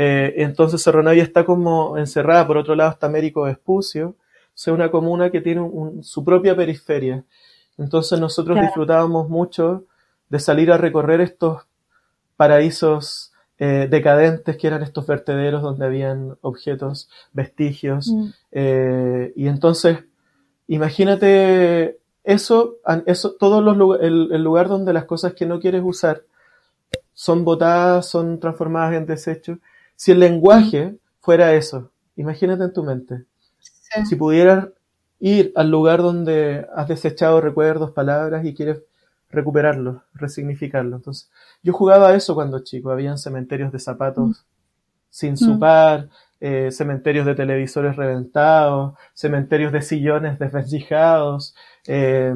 eh, 0.00 0.44
entonces 0.44 0.80
Cerro 0.80 1.02
Navia 1.02 1.24
está 1.24 1.44
como 1.44 1.98
encerrada, 1.98 2.46
por 2.46 2.56
otro 2.56 2.76
lado 2.76 2.92
está 2.92 3.08
Américo 3.08 3.42
Vespucio, 3.42 4.10
o 4.10 4.16
sea, 4.54 4.72
una 4.72 4.92
comuna 4.92 5.30
que 5.30 5.40
tiene 5.40 5.68
su 6.02 6.24
propia 6.24 6.54
periferia. 6.54 7.24
Entonces 7.78 8.20
nosotros 8.20 8.60
disfrutábamos 8.60 9.28
mucho 9.28 9.84
de 10.28 10.40
salir 10.40 10.70
a 10.70 10.76
recorrer 10.76 11.20
estos 11.20 11.62
paraísos 12.36 13.32
eh, 13.58 13.88
decadentes 13.90 14.56
que 14.56 14.66
eran 14.66 14.82
estos 14.82 15.06
vertederos 15.06 15.62
donde 15.62 15.86
habían 15.86 16.36
objetos, 16.42 17.08
vestigios. 17.32 18.08
Mm. 18.08 18.28
Eh, 18.52 19.32
y 19.34 19.48
entonces, 19.48 20.04
imagínate 20.66 21.98
eso, 22.22 22.76
eso 23.06 23.32
todos 23.32 23.64
los 23.64 24.00
el, 24.00 24.30
el, 24.32 24.42
lugar 24.44 24.68
donde 24.68 24.92
las 24.92 25.06
cosas 25.06 25.34
que 25.34 25.46
no 25.46 25.58
quieres 25.58 25.82
usar 25.84 26.22
son 27.14 27.44
botadas, 27.44 28.06
son 28.06 28.38
transformadas 28.38 28.94
en 28.94 29.06
desechos. 29.06 29.58
Si 29.96 30.12
el 30.12 30.20
lenguaje 30.20 30.96
fuera 31.18 31.54
eso, 31.54 31.90
imagínate 32.14 32.62
en 32.62 32.72
tu 32.72 32.84
mente. 32.84 33.24
Si 34.08 34.14
pudieras 34.14 34.68
ir 35.20 35.52
al 35.56 35.70
lugar 35.70 36.02
donde 36.02 36.66
has 36.74 36.88
desechado 36.88 37.40
recuerdos, 37.40 37.90
palabras 37.92 38.44
y 38.44 38.54
quieres 38.54 38.82
recuperarlos, 39.30 40.02
resignificarlos. 40.14 41.00
Entonces, 41.00 41.30
yo 41.62 41.72
jugaba 41.72 42.14
eso 42.14 42.34
cuando 42.34 42.60
chico. 42.60 42.90
Habían 42.90 43.18
cementerios 43.18 43.72
de 43.72 43.78
zapatos 43.78 44.28
mm. 44.28 44.34
sin 45.10 45.36
su 45.36 45.54
mm. 45.54 45.58
par, 45.58 46.08
eh, 46.40 46.70
cementerios 46.70 47.26
de 47.26 47.34
televisores 47.34 47.96
reventados, 47.96 48.94
cementerios 49.12 49.72
de 49.72 49.82
sillones 49.82 50.38
desvencijados. 50.38 51.54
Eh, 51.86 52.34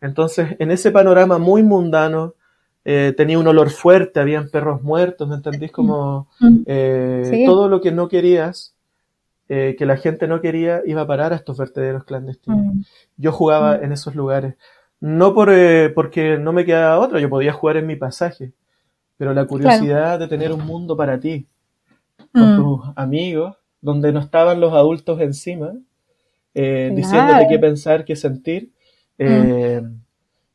entonces, 0.00 0.56
en 0.58 0.70
ese 0.70 0.90
panorama 0.90 1.38
muy 1.38 1.62
mundano, 1.62 2.34
eh, 2.88 3.12
tenía 3.16 3.36
un 3.36 3.48
olor 3.48 3.70
fuerte, 3.70 4.20
habían 4.20 4.48
perros 4.48 4.80
muertos, 4.80 5.28
¿me 5.28 5.34
entendís? 5.34 5.72
Como 5.72 6.28
mm. 6.38 6.58
eh, 6.66 7.42
todo 7.44 7.68
lo 7.68 7.80
que 7.80 7.90
no 7.90 8.08
querías, 8.08 8.75
eh, 9.48 9.76
que 9.78 9.86
la 9.86 9.96
gente 9.96 10.26
no 10.26 10.40
quería, 10.40 10.82
iba 10.86 11.02
a 11.02 11.06
parar 11.06 11.32
a 11.32 11.36
estos 11.36 11.58
vertederos 11.58 12.04
clandestinos. 12.04 12.74
Mm. 12.74 12.80
Yo 13.16 13.32
jugaba 13.32 13.78
mm. 13.78 13.84
en 13.84 13.92
esos 13.92 14.14
lugares, 14.14 14.56
no 15.00 15.34
por, 15.34 15.50
porque 15.94 16.38
no 16.38 16.52
me 16.52 16.64
quedaba 16.64 16.98
otra, 16.98 17.20
yo 17.20 17.28
podía 17.28 17.52
jugar 17.52 17.76
en 17.76 17.86
mi 17.86 17.96
pasaje, 17.96 18.52
pero 19.16 19.34
la 19.34 19.46
curiosidad 19.46 20.18
de 20.18 20.28
tener 20.28 20.52
un 20.52 20.64
mundo 20.66 20.96
para 20.96 21.20
ti, 21.20 21.46
con 22.32 22.56
tus 22.56 22.80
amigos, 22.96 23.56
donde 23.80 24.12
no 24.12 24.20
estaban 24.20 24.60
los 24.60 24.72
adultos 24.72 25.20
encima, 25.20 25.72
diciéndote 26.54 27.46
qué 27.48 27.58
pensar, 27.58 28.04
qué 28.04 28.16
sentir 28.16 28.72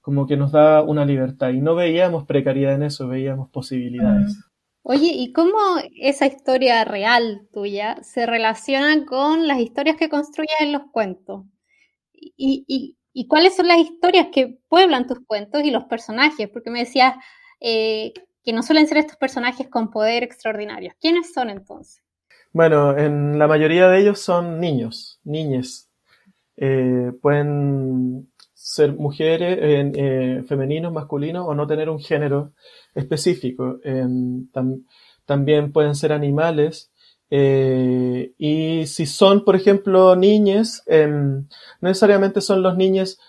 como 0.02 0.26
que 0.26 0.36
nos 0.36 0.52
da 0.52 0.82
una 0.82 1.06
libertad 1.06 1.50
y 1.50 1.62
no 1.62 1.76
veíamos 1.76 2.26
precariedad 2.26 2.74
en 2.74 2.84
eso, 2.84 3.08
veíamos 3.08 3.50
posibilidades. 3.50 4.38
Oye, 4.84 5.12
¿y 5.14 5.32
cómo 5.32 5.58
esa 6.00 6.26
historia 6.26 6.84
real 6.84 7.48
tuya 7.54 8.02
se 8.02 8.26
relaciona 8.26 9.06
con 9.06 9.48
las 9.48 9.60
historias 9.60 9.96
que 9.96 10.10
construyes 10.10 10.60
en 10.60 10.72
los 10.72 10.84
cuentos? 10.92 11.46
¿Y, 12.14 12.98
cuáles 13.28 13.56
son 13.56 13.68
las 13.68 13.78
historias 13.78 14.28
que 14.32 14.60
pueblan 14.68 15.08
tus 15.08 15.20
cuentos 15.26 15.64
y 15.64 15.72
los 15.72 15.86
personajes? 15.86 16.50
Porque 16.50 16.72
me 16.72 16.80
decías 16.80 17.16
eh, 17.60 18.14
que 18.44 18.54
no 18.54 18.64
suelen 18.64 18.88
ser 18.88 18.98
estos 18.98 19.18
personajes 19.18 19.70
con 19.70 19.92
poder 19.92 20.24
extraordinario. 20.24 20.94
¿Quiénes 21.00 21.32
son 21.32 21.50
entonces? 21.50 22.02
Bueno, 22.52 22.98
en 22.98 23.38
la 23.38 23.48
mayoría 23.48 23.88
de 23.88 24.00
ellos 24.00 24.20
son 24.20 24.60
niños, 24.60 25.20
niñes. 25.24 25.90
Eh, 26.58 27.12
pueden 27.22 28.31
ser 28.64 28.94
mujeres, 28.94 29.58
eh, 29.60 30.44
femeninos, 30.48 30.94
masculinos 30.94 31.46
o 31.48 31.56
no 31.56 31.66
tener 31.66 31.90
un 31.90 32.00
género 32.00 32.54
específico. 32.94 33.80
también 35.26 35.72
pueden 35.72 35.96
ser 35.96 36.14
animales. 36.14 36.92
Eh, 37.30 38.34
y 38.38 38.86
si 38.88 39.06
son, 39.06 39.46
por 39.46 39.56
ejemplo, 39.56 40.16
niñes, 40.16 40.84
em, 40.86 41.48
no 41.82 41.90
necesariamente 41.90 42.42
son 42.42 42.62
los 42.62 42.76
niños 42.78 43.20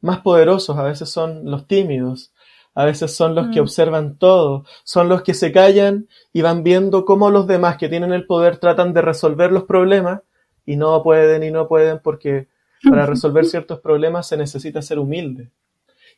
más 0.00 0.20
poderosos, 0.20 0.78
a 0.78 0.84
veces 0.84 1.10
son 1.10 1.44
los 1.44 1.66
tímidos. 1.66 2.32
a 2.72 2.84
veces 2.84 3.14
son 3.14 3.34
los 3.34 3.48
que 3.48 3.60
mm. 3.60 3.64
observan 3.64 4.16
todo, 4.16 4.64
son 4.84 5.08
los 5.08 5.22
que 5.22 5.34
se 5.34 5.50
callan 5.52 6.08
y 6.32 6.40
van 6.42 6.62
viendo 6.62 7.04
cómo 7.04 7.28
los 7.30 7.46
demás 7.48 7.76
que 7.78 7.88
tienen 7.88 8.12
el 8.12 8.26
poder 8.26 8.58
tratan 8.58 8.94
de 8.94 9.02
resolver 9.02 9.50
los 9.50 9.64
problemas 9.64 10.20
y 10.64 10.76
no 10.76 11.02
pueden 11.02 11.42
y 11.42 11.50
no 11.50 11.66
pueden 11.66 11.98
porque 12.02 12.46
para 12.88 13.06
resolver 13.06 13.44
ciertos 13.44 13.80
problemas 13.80 14.28
se 14.28 14.36
necesita 14.36 14.80
ser 14.82 14.98
humilde. 14.98 15.50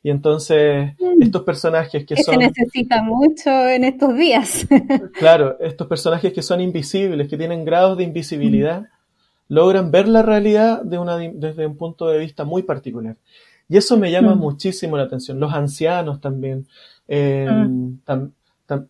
Y 0.02 0.10
entonces 0.10 0.94
mm. 0.98 1.22
estos 1.22 1.42
personajes 1.42 2.04
que, 2.04 2.16
son... 2.16 2.34
Se 2.34 2.38
necesita 2.38 3.02
mucho 3.02 3.50
en 3.50 3.84
estos 3.84 4.16
días. 4.16 4.66
claro, 5.18 5.58
estos 5.60 5.86
personajes 5.86 6.32
que 6.32 6.42
son 6.42 6.60
invisibles, 6.60 7.28
que 7.28 7.36
tienen 7.36 7.64
grados 7.64 7.96
de 7.98 8.04
invisibilidad, 8.04 8.86
logran 9.48 9.90
ver 9.90 10.08
la 10.08 10.22
realidad 10.22 10.82
de 10.82 10.98
una, 10.98 11.16
desde 11.16 11.66
un 11.66 11.76
punto 11.76 12.08
de 12.08 12.18
vista 12.18 12.44
muy 12.44 12.62
particular. 12.62 13.16
Y 13.68 13.76
eso 13.76 13.96
me 13.96 14.10
llama 14.10 14.34
mm. 14.34 14.38
muchísimo 14.38 14.96
la 14.96 15.04
atención. 15.04 15.38
Los 15.38 15.52
ancianos 15.52 16.20
también. 16.20 16.66
Eh, 17.06 17.48
mm. 17.48 17.98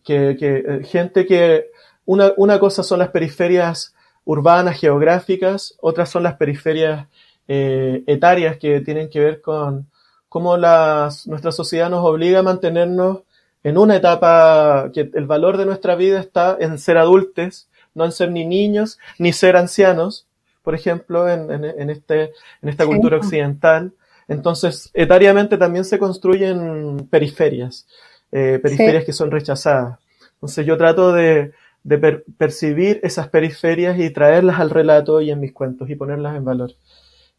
que, 0.03 0.35
eh, 0.39 0.83
gente 0.83 1.25
que... 1.25 1.67
Una, 2.05 2.33
una 2.35 2.59
cosa 2.59 2.83
son 2.83 2.99
las 2.99 3.09
periferias 3.09 3.95
urbanas, 4.25 4.77
geográficas, 4.77 5.77
otras 5.79 6.09
son 6.09 6.23
las 6.23 6.35
periferias 6.35 7.07
eh, 7.47 8.03
etarias 8.07 8.57
que 8.57 8.81
tienen 8.81 9.09
que 9.09 9.19
ver 9.19 9.41
con 9.41 9.87
cómo 10.29 10.57
las, 10.57 11.27
nuestra 11.27 11.51
sociedad 11.51 11.89
nos 11.89 12.05
obliga 12.05 12.39
a 12.39 12.43
mantenernos 12.43 13.19
en 13.63 13.77
una 13.77 13.95
etapa 13.95 14.91
que 14.93 15.09
el 15.13 15.25
valor 15.25 15.57
de 15.57 15.65
nuestra 15.65 15.95
vida 15.95 16.19
está 16.19 16.57
en 16.59 16.77
ser 16.77 16.97
adultos, 16.97 17.67
no 17.93 18.05
en 18.05 18.11
ser 18.11 18.31
ni 18.31 18.45
niños, 18.45 18.99
ni 19.19 19.31
ser 19.31 19.55
ancianos, 19.55 20.25
por 20.63 20.75
ejemplo, 20.75 21.29
en, 21.29 21.51
en, 21.51 21.89
este, 21.89 22.31
en 22.61 22.69
esta 22.69 22.85
cultura 22.85 23.17
occidental. 23.17 23.93
Entonces, 24.27 24.89
etariamente 24.93 25.57
también 25.57 25.85
se 25.85 25.99
construyen 25.99 27.07
periferias, 27.09 27.85
eh, 28.31 28.59
periferias 28.61 29.03
que 29.05 29.13
son 29.13 29.29
rechazadas. 29.31 29.99
Entonces, 30.35 30.65
yo 30.65 30.77
trato 30.77 31.13
de, 31.13 31.51
de 31.83 32.23
percibir 32.37 32.99
esas 33.03 33.27
periferias 33.27 33.99
y 33.99 34.09
traerlas 34.09 34.59
al 34.59 34.69
relato 34.69 35.21
y 35.21 35.31
en 35.31 35.39
mis 35.39 35.53
cuentos 35.53 35.89
y 35.89 35.95
ponerlas 35.95 36.35
en 36.35 36.45
valor. 36.45 36.71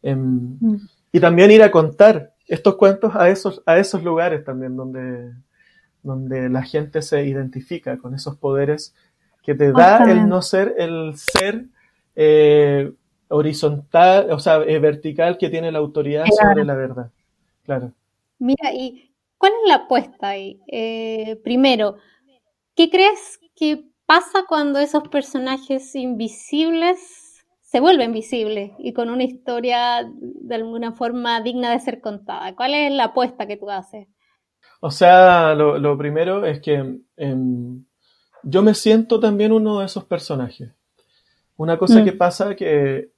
Em, 0.05 0.57
mm. 0.61 0.87
Y 1.11 1.19
también 1.19 1.49
ir 1.49 1.63
a 1.63 1.71
contar 1.71 2.33
estos 2.47 2.75
cuentos 2.75 3.15
a 3.15 3.29
esos, 3.29 3.63
a 3.65 3.79
esos 3.79 4.03
lugares 4.03 4.43
también 4.45 4.75
donde, 4.75 5.33
donde 6.03 6.47
la 6.49 6.61
gente 6.61 7.01
se 7.01 7.25
identifica 7.25 7.97
con 7.97 8.13
esos 8.13 8.37
poderes 8.37 8.93
que 9.41 9.55
te 9.55 9.71
da 9.71 10.03
el 10.11 10.29
no 10.29 10.41
ser, 10.41 10.75
el 10.77 11.13
ser 11.15 11.65
eh, 12.15 12.91
horizontal, 13.29 14.31
o 14.31 14.39
sea, 14.39 14.57
eh, 14.57 14.77
vertical 14.77 15.37
que 15.39 15.49
tiene 15.49 15.71
la 15.71 15.79
autoridad 15.79 16.25
sobre 16.25 16.65
la 16.65 16.75
verdad. 16.75 17.11
Claro. 17.63 17.91
Mira, 18.37 18.73
¿y 18.73 19.11
cuál 19.37 19.53
es 19.53 19.69
la 19.69 19.75
apuesta 19.75 20.29
ahí? 20.29 20.59
Eh, 20.67 21.39
primero, 21.43 21.95
¿qué 22.75 22.91
crees 22.91 23.39
que 23.55 23.89
pasa 24.05 24.45
cuando 24.47 24.77
esos 24.77 25.07
personajes 25.07 25.95
invisibles 25.95 27.24
se 27.75 27.81
vuelven 27.81 28.13
visibles 28.13 28.71
y 28.79 28.93
con 28.93 29.09
una 29.09 29.25
historia 29.25 30.09
de 30.17 30.55
alguna 30.55 30.93
forma 30.93 31.41
digna 31.41 31.71
de 31.71 31.81
ser 31.81 31.99
contada? 31.99 32.55
¿Cuál 32.55 32.73
es 32.73 32.89
la 32.89 33.07
apuesta 33.07 33.47
que 33.47 33.57
tú 33.57 33.69
haces? 33.69 34.07
O 34.79 34.91
sea, 34.91 35.53
lo, 35.55 35.97
primero 35.97 36.45
es 36.45 36.61
que 36.61 37.01
em, 37.17 37.83
yo 38.43 38.61
me 38.61 38.73
siento 38.75 39.19
también 39.19 39.51
uno 39.51 39.79
de 39.79 39.87
esos 39.87 40.05
personajes. 40.05 40.71
Una 41.57 41.77
cosa 41.77 42.01
que 42.05 42.13
mm. 42.13 42.17
pasa 42.17 42.55
que 42.55 43.09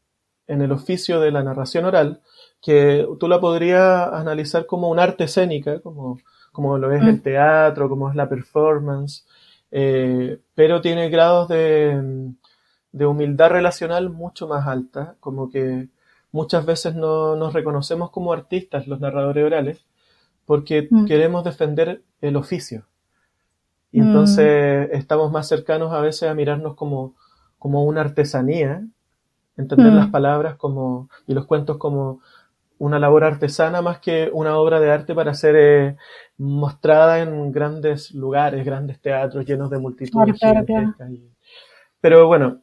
en 0.47 0.61
el 0.63 0.71
oficio 0.71 1.19
de 1.19 1.29
la 1.29 1.43
narración 1.43 1.85
oral, 1.85 2.21
que 2.59 3.07
tú 3.19 3.27
la 3.27 3.39
podrías 3.39 4.11
analizar 4.11 4.65
como 4.65 4.89
un 4.89 4.97
arte 4.97 5.25
escénica, 5.25 5.81
como, 5.81 6.17
como 6.51 6.79
lo 6.79 6.91
es 6.91 7.03
el 7.03 7.17
mm. 7.17 7.21
teatro, 7.21 7.89
como 7.89 8.09
es 8.09 8.15
la 8.15 8.27
performance, 8.27 9.23
eh, 9.69 10.39
pero 10.55 10.81
tiene 10.81 11.09
grados 11.11 11.47
de, 11.47 12.33
de, 12.91 13.05
humildad 13.05 13.49
relacional 13.49 14.09
mucho 14.09 14.47
más 14.47 14.67
alta, 14.67 15.15
como 15.19 15.49
que 15.49 15.89
muchas 16.31 16.65
veces 16.65 16.95
no 16.95 17.35
nos 17.35 17.53
reconocemos 17.53 18.11
como 18.11 18.33
artistas 18.33 18.87
los 18.87 18.99
narradores 18.99 19.45
orales, 19.45 19.85
porque 20.45 20.87
mm. 20.89 21.05
queremos 21.05 21.43
defender 21.43 22.01
el 22.21 22.35
oficio. 22.35 22.85
Y 23.91 23.99
entonces 23.99 24.89
estamos 24.91 25.31
más 25.31 25.47
cercanos 25.47 25.93
a 25.93 26.01
veces 26.01 26.29
a 26.29 26.33
mirarnos 26.33 26.75
como, 26.75 27.15
como 27.57 27.85
una 27.85 28.01
artesanía 28.01 28.83
entender 29.57 29.91
las 29.91 30.07
mm. 30.09 30.11
palabras 30.11 30.55
como, 30.55 31.09
y 31.25 31.33
los 31.33 31.45
cuentos 31.45 31.77
como 31.77 32.21
una 32.79 32.99
labor 32.99 33.23
artesana 33.23 33.81
más 33.81 33.99
que 33.99 34.29
una 34.31 34.57
obra 34.57 34.79
de 34.79 34.91
arte 34.91 35.15
para 35.15 35.33
ser 35.33 35.55
eh, 35.57 35.95
mostrada 36.37 37.19
en 37.21 37.51
grandes 37.51 38.13
lugares, 38.13 38.63
grandes 38.63 39.01
teatros 39.01 39.45
llenos 39.45 39.71
de 39.71 39.79
multitudes. 39.79 40.39
Pero 41.99 42.27
bueno, 42.27 42.59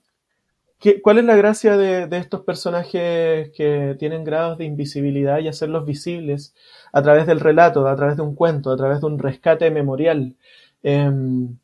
¿qué, 0.84 1.00
¿cuál 1.00 1.18
es 1.18 1.24
la 1.24 1.34
gracia 1.34 1.78
de, 1.78 2.06
estos 2.18 2.42
personajes 2.42 3.50
que 3.56 3.96
tienen 3.98 4.22
grados 4.22 4.58
de 4.58 4.66
invisibilidad 4.66 5.38
y 5.38 5.48
hacerlos 5.48 5.86
visibles 5.86 6.54
a 6.92 7.02
través 7.02 7.26
del 7.26 7.40
relato, 7.40 7.88
a 7.88 7.96
través 7.96 8.16
de 8.16 8.22
un 8.22 8.34
cuento, 8.34 8.70
a 8.70 8.76
través 8.76 9.00
de 9.00 9.06
un 9.06 9.18
rescate 9.18 9.70
memorial? 9.70 10.36
Em, 10.82 11.56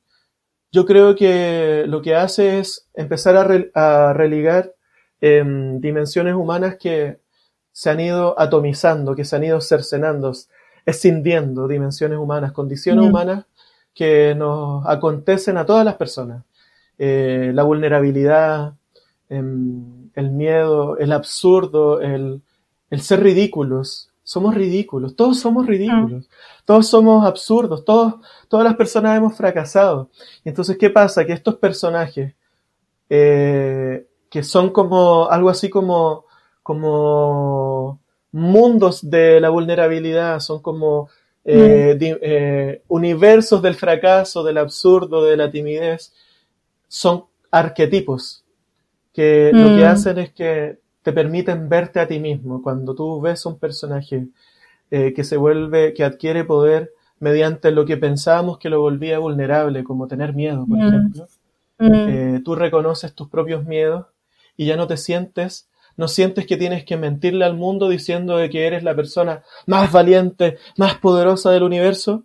yo 0.73 0.87
creo 0.87 1.15
que 1.15 1.85
lo 1.87 2.01
que 2.01 2.15
hace 2.15 2.61
es 2.61 2.89
empezar 2.95 3.37
a, 3.37 4.09
a 4.09 4.13
religar 4.15 4.75
dimensiones 5.21 6.35
humanas 6.35 6.77
que 6.81 7.21
se 7.73 7.91
han 7.91 8.01
ido 8.01 8.41
atomizando, 8.41 9.15
que 9.15 9.27
se 9.27 9.37
han 9.37 9.45
ido 9.45 9.61
cercenando, 9.61 10.33
escindiendo 10.87 11.69
dimensiones 11.69 12.19
humanas, 12.19 12.53
condiciones 12.53 13.05
mm. 13.05 13.09
humanas 13.09 13.45
que 13.95 14.35
nos 14.35 14.87
acontecen 14.87 15.59
a 15.59 15.67
todas 15.67 15.85
las 15.85 15.97
personas. 15.97 16.45
Eh, 16.99 17.53
la 17.55 17.63
vulnerabilidad, 17.63 18.69
em, 18.69 18.79
el 19.31 20.31
miedo, 20.31 20.99
el 20.99 21.13
absurdo, 21.13 22.01
el, 22.01 22.43
ser 22.99 23.23
ridículos. 23.23 24.09
Somos 24.23 24.55
ridículos, 24.55 25.17
todos 25.17 25.41
somos 25.41 25.67
ridículos, 25.67 26.29
ah. 26.31 26.63
todos 26.65 26.87
somos 26.87 27.27
absurdos, 27.27 27.85
todos, 27.85 28.15
todas 28.49 28.65
las 28.65 28.77
personas 28.77 29.17
hemos 29.17 29.37
fracasado. 29.37 30.11
Y 30.45 30.51
entonces, 30.51 30.77
¿qué 30.79 30.91
pasa? 30.91 31.25
Que 31.25 31.33
estos 31.33 31.57
personajes 31.57 32.35
eh, 33.09 34.07
que 34.31 34.45
son 34.45 34.71
como 34.71 35.29
algo 35.29 35.51
así 35.51 35.69
como, 35.69 36.27
como 36.63 38.01
mundos 38.31 39.11
de 39.11 39.41
la 39.41 39.49
vulnerabilidad, 39.49 40.39
son 40.39 40.63
como 40.63 41.09
eh, 41.45 41.97
mm. 41.99 42.19
eh, 42.23 42.83
universos 42.87 43.63
del 43.63 43.75
fracaso, 43.75 44.45
del 44.45 44.59
absurdo, 44.59 45.25
de 45.25 45.37
la 45.37 45.51
timidez, 45.51 46.13
son 46.87 47.25
arquetipos 47.51 48.45
que 49.13 49.51
lo 49.53 49.77
que 49.77 49.85
mm. 49.85 49.89
hacen 49.89 50.19
es 50.19 50.33
que 50.33 50.79
te 51.03 51.13
permiten 51.13 51.69
verte 51.69 52.01
a 52.01 52.07
ti 52.07 52.19
mismo. 52.19 52.63
Cuando 52.63 52.95
tú 52.95 53.21
ves 53.21 53.45
un 53.47 53.59
personaje 53.59 54.29
eh, 54.91 55.13
que 55.15 55.25
se 55.25 55.37
vuelve, 55.37 55.95
que 55.95 56.05
adquiere 56.05 56.45
poder 56.45 56.93
mediante 57.19 57.71
lo 57.71 57.85
que 57.85 57.97
pensábamos 57.97 58.59
que 58.59 58.71
lo 58.71 58.81
volvía 58.81 59.19
vulnerable, 59.19 59.85
como 59.85 60.09
tener 60.09 60.35
miedo, 60.35 60.67
por 60.67 60.79
mm. 60.79 60.89
ejemplo, 60.89 61.29
tú 62.45 62.55
reconoces 62.55 63.15
tus 63.15 63.29
propios 63.29 63.65
miedos 63.65 64.07
y 64.57 64.67
ya 64.67 64.77
no 64.77 64.87
te 64.87 64.97
sientes, 64.97 65.69
no 65.97 66.09
sientes 66.09 66.47
que 66.47 66.57
tienes 66.57 66.85
que 66.85 66.97
mentirle 66.97 67.45
al 67.45 67.57
mundo 67.57 67.89
diciendo 67.89 68.37
de 68.37 68.51
que 68.51 68.67
eres 68.67 68.83
la 68.83 68.95
persona 68.95 69.43
más 69.67 69.93
valiente, 69.93 70.59
más 70.77 70.97
poderosa 70.97 71.51
del 71.51 71.63
universo, 71.63 72.25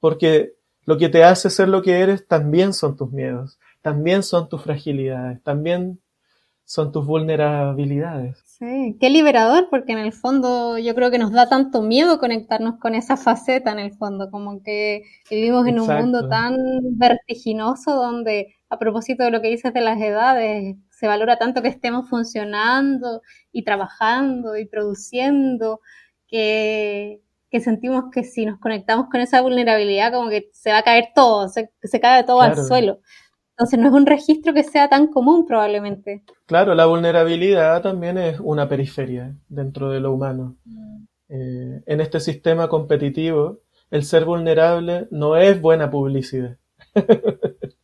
porque 0.00 0.54
lo 0.84 0.98
que 0.98 1.08
te 1.08 1.24
hace 1.24 1.50
ser 1.50 1.68
lo 1.68 1.82
que 1.82 2.00
eres 2.00 2.26
también 2.26 2.72
son 2.72 2.96
tus 2.96 3.10
miedos, 3.12 3.58
también 3.82 4.22
son 4.22 4.48
tus 4.48 4.62
fragilidades, 4.62 5.42
también 5.42 6.00
son 6.70 6.92
tus 6.92 7.04
vulnerabilidades. 7.04 8.40
Sí, 8.44 8.96
qué 9.00 9.10
liberador, 9.10 9.66
porque 9.70 9.90
en 9.90 9.98
el 9.98 10.12
fondo 10.12 10.78
yo 10.78 10.94
creo 10.94 11.10
que 11.10 11.18
nos 11.18 11.32
da 11.32 11.48
tanto 11.48 11.82
miedo 11.82 12.20
conectarnos 12.20 12.78
con 12.78 12.94
esa 12.94 13.16
faceta 13.16 13.72
en 13.72 13.80
el 13.80 13.92
fondo, 13.92 14.30
como 14.30 14.62
que 14.62 15.02
vivimos 15.28 15.66
en 15.66 15.80
un 15.80 15.88
mundo 15.88 16.28
tan 16.28 16.56
vertiginoso 16.92 17.96
donde, 17.96 18.54
a 18.68 18.78
propósito 18.78 19.24
de 19.24 19.32
lo 19.32 19.42
que 19.42 19.48
dices 19.48 19.74
de 19.74 19.80
las 19.80 20.00
edades, 20.00 20.76
se 20.90 21.08
valora 21.08 21.38
tanto 21.38 21.60
que 21.60 21.66
estemos 21.66 22.08
funcionando 22.08 23.20
y 23.50 23.64
trabajando 23.64 24.56
y 24.56 24.64
produciendo, 24.64 25.80
que, 26.28 27.20
sentimos 27.64 28.12
que 28.12 28.22
si 28.22 28.46
nos 28.46 28.60
conectamos 28.60 29.08
con 29.10 29.20
esa 29.20 29.40
vulnerabilidad, 29.40 30.12
como 30.12 30.30
que 30.30 30.50
se 30.52 30.70
va 30.70 30.78
a 30.78 30.84
caer 30.84 31.08
todo, 31.16 31.48
se, 31.48 31.68
cae 32.00 32.22
todo 32.22 32.40
al 32.42 32.56
suelo. 32.56 33.00
Entonces 33.60 33.78
no 33.78 33.88
es 33.88 33.92
un 33.92 34.06
registro 34.06 34.54
que 34.54 34.62
sea 34.62 34.88
tan 34.88 35.08
común 35.08 35.44
probablemente. 35.44 36.22
Claro, 36.46 36.74
la 36.74 36.86
vulnerabilidad 36.86 37.82
también 37.82 38.16
es 38.16 38.40
una 38.40 38.70
periferia 38.70 39.36
dentro 39.50 39.90
de 39.90 40.00
lo 40.00 40.14
humano. 40.14 40.56
Mm. 40.64 41.04
Eh, 41.28 41.82
en 41.84 42.00
este 42.00 42.20
sistema 42.20 42.68
competitivo, 42.68 43.58
el 43.90 44.04
ser 44.04 44.24
vulnerable 44.24 45.08
no 45.10 45.36
es 45.36 45.60
buena 45.60 45.90
publicidad. 45.90 46.56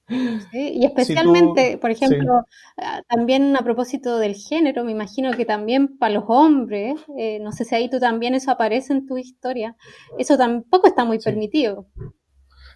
y 0.54 0.86
especialmente, 0.86 1.76
por 1.76 1.90
ejemplo, 1.90 2.46
ah, 2.78 3.02
también 3.06 3.54
a 3.54 3.60
propósito 3.60 4.18
del 4.18 4.34
género, 4.34 4.82
me 4.82 4.92
imagino 4.92 5.30
que 5.32 5.44
también 5.44 5.98
para 5.98 6.14
los 6.14 6.24
hombres, 6.28 6.94
eh, 7.18 7.38
no 7.40 7.52
sé 7.52 7.66
si 7.66 7.74
ahí 7.74 7.90
tú 7.90 7.98
también 7.98 8.34
eso 8.34 8.50
aparece 8.50 8.94
en 8.94 9.04
tu 9.04 9.18
historia, 9.18 9.76
eso 10.16 10.38
tampoco 10.38 10.86
está 10.86 11.04
muy 11.04 11.18
permitido. 11.18 11.86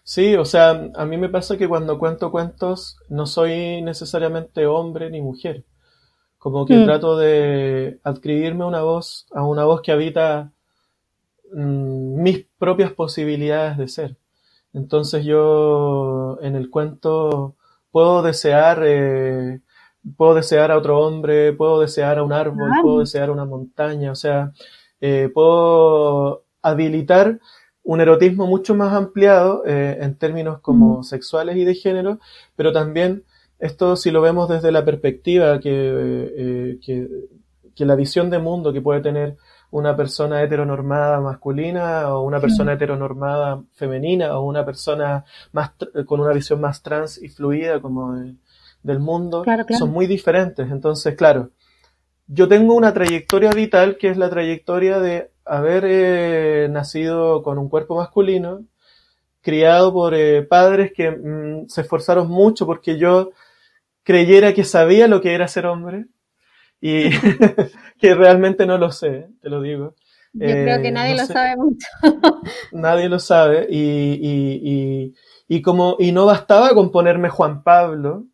Sí, 0.02 0.34
o 0.36 0.44
sea, 0.44 0.90
a 0.94 1.04
mí 1.06 1.16
me 1.18 1.28
pasa 1.28 1.56
que 1.56 1.68
cuando 1.68 1.98
cuento 1.98 2.30
cuentos 2.30 2.96
no 3.08 3.26
soy 3.26 3.82
necesariamente 3.82 4.66
hombre 4.66 5.10
ni 5.10 5.20
mujer. 5.20 5.64
Como 6.38 6.66
que 6.66 6.76
mm. 6.76 6.84
trato 6.86 7.16
de 7.18 8.00
adscribirme 8.02 8.64
una 8.64 8.82
voz, 8.82 9.26
a 9.32 9.44
una 9.44 9.64
voz 9.64 9.82
que 9.82 9.92
habita 9.92 10.52
mm, 11.52 12.22
mis 12.22 12.46
propias 12.58 12.92
posibilidades 12.92 13.76
de 13.76 13.88
ser. 13.88 14.16
Entonces 14.72 15.24
yo 15.24 16.38
en 16.42 16.54
el 16.56 16.70
cuento 16.70 17.56
puedo 17.90 18.22
desear, 18.22 18.82
eh, 18.86 19.60
puedo 20.16 20.34
desear 20.34 20.70
a 20.70 20.78
otro 20.78 21.00
hombre, 21.00 21.52
puedo 21.52 21.80
desear 21.80 22.18
a 22.18 22.22
un 22.22 22.32
árbol, 22.32 22.70
puedo 22.82 23.00
desear 23.00 23.30
una 23.30 23.44
montaña, 23.44 24.12
o 24.12 24.14
sea, 24.14 24.52
eh, 25.00 25.30
puedo 25.32 26.44
habilitar 26.62 27.40
un 27.90 28.00
erotismo 28.00 28.46
mucho 28.46 28.76
más 28.76 28.92
ampliado 28.92 29.64
eh, 29.66 29.98
en 30.00 30.14
términos 30.14 30.60
como 30.60 31.02
sexuales 31.02 31.56
y 31.56 31.64
de 31.64 31.74
género, 31.74 32.20
pero 32.54 32.70
también 32.72 33.24
esto 33.58 33.96
si 33.96 34.12
lo 34.12 34.20
vemos 34.20 34.48
desde 34.48 34.70
la 34.70 34.84
perspectiva 34.84 35.58
que, 35.58 36.78
que, 36.80 37.08
que 37.74 37.84
la 37.84 37.96
visión 37.96 38.30
de 38.30 38.38
mundo 38.38 38.72
que 38.72 38.80
puede 38.80 39.00
tener 39.00 39.36
una 39.72 39.96
persona 39.96 40.40
heteronormada 40.40 41.20
masculina 41.20 42.14
o 42.14 42.22
una 42.22 42.38
persona 42.38 42.74
heteronormada 42.74 43.60
femenina 43.72 44.38
o 44.38 44.44
una 44.44 44.64
persona 44.64 45.24
más 45.50 45.72
con 46.06 46.20
una 46.20 46.32
visión 46.32 46.60
más 46.60 46.84
trans 46.84 47.20
y 47.20 47.28
fluida 47.28 47.80
como 47.80 48.14
del 48.84 49.00
mundo 49.00 49.44
son 49.76 49.90
muy 49.90 50.06
diferentes. 50.06 50.70
Entonces, 50.70 51.16
claro, 51.16 51.50
yo 52.28 52.46
tengo 52.46 52.76
una 52.76 52.94
trayectoria 52.94 53.50
vital 53.50 53.96
que 53.96 54.10
es 54.10 54.16
la 54.16 54.30
trayectoria 54.30 55.00
de 55.00 55.29
haber 55.50 55.84
eh, 55.86 56.68
nacido 56.70 57.42
con 57.42 57.58
un 57.58 57.68
cuerpo 57.68 57.96
masculino, 57.96 58.64
criado 59.42 59.92
por 59.92 60.14
eh, 60.14 60.42
padres 60.42 60.92
que 60.94 61.10
mm, 61.10 61.68
se 61.68 61.80
esforzaron 61.80 62.28
mucho 62.28 62.66
porque 62.66 62.98
yo 62.98 63.30
creyera 64.04 64.54
que 64.54 64.64
sabía 64.64 65.08
lo 65.08 65.20
que 65.20 65.34
era 65.34 65.48
ser 65.48 65.66
hombre 65.66 66.06
y 66.80 67.10
que 67.98 68.14
realmente 68.14 68.64
no 68.64 68.78
lo 68.78 68.92
sé, 68.92 69.28
te 69.40 69.50
lo 69.50 69.60
digo. 69.60 69.96
Yo 70.32 70.46
creo 70.46 70.80
que 70.80 70.88
eh, 70.88 70.92
nadie 70.92 71.16
lo 71.16 71.26
sabe 71.26 71.56
mucho. 71.56 71.86
nadie 72.72 73.08
lo 73.08 73.18
sabe 73.18 73.66
y, 73.68 74.20
y, 74.22 75.14
y, 75.48 75.62
como, 75.62 75.96
y 75.98 76.12
no 76.12 76.26
bastaba 76.26 76.72
con 76.74 76.92
ponerme 76.92 77.28
Juan 77.28 77.64
Pablo, 77.64 78.26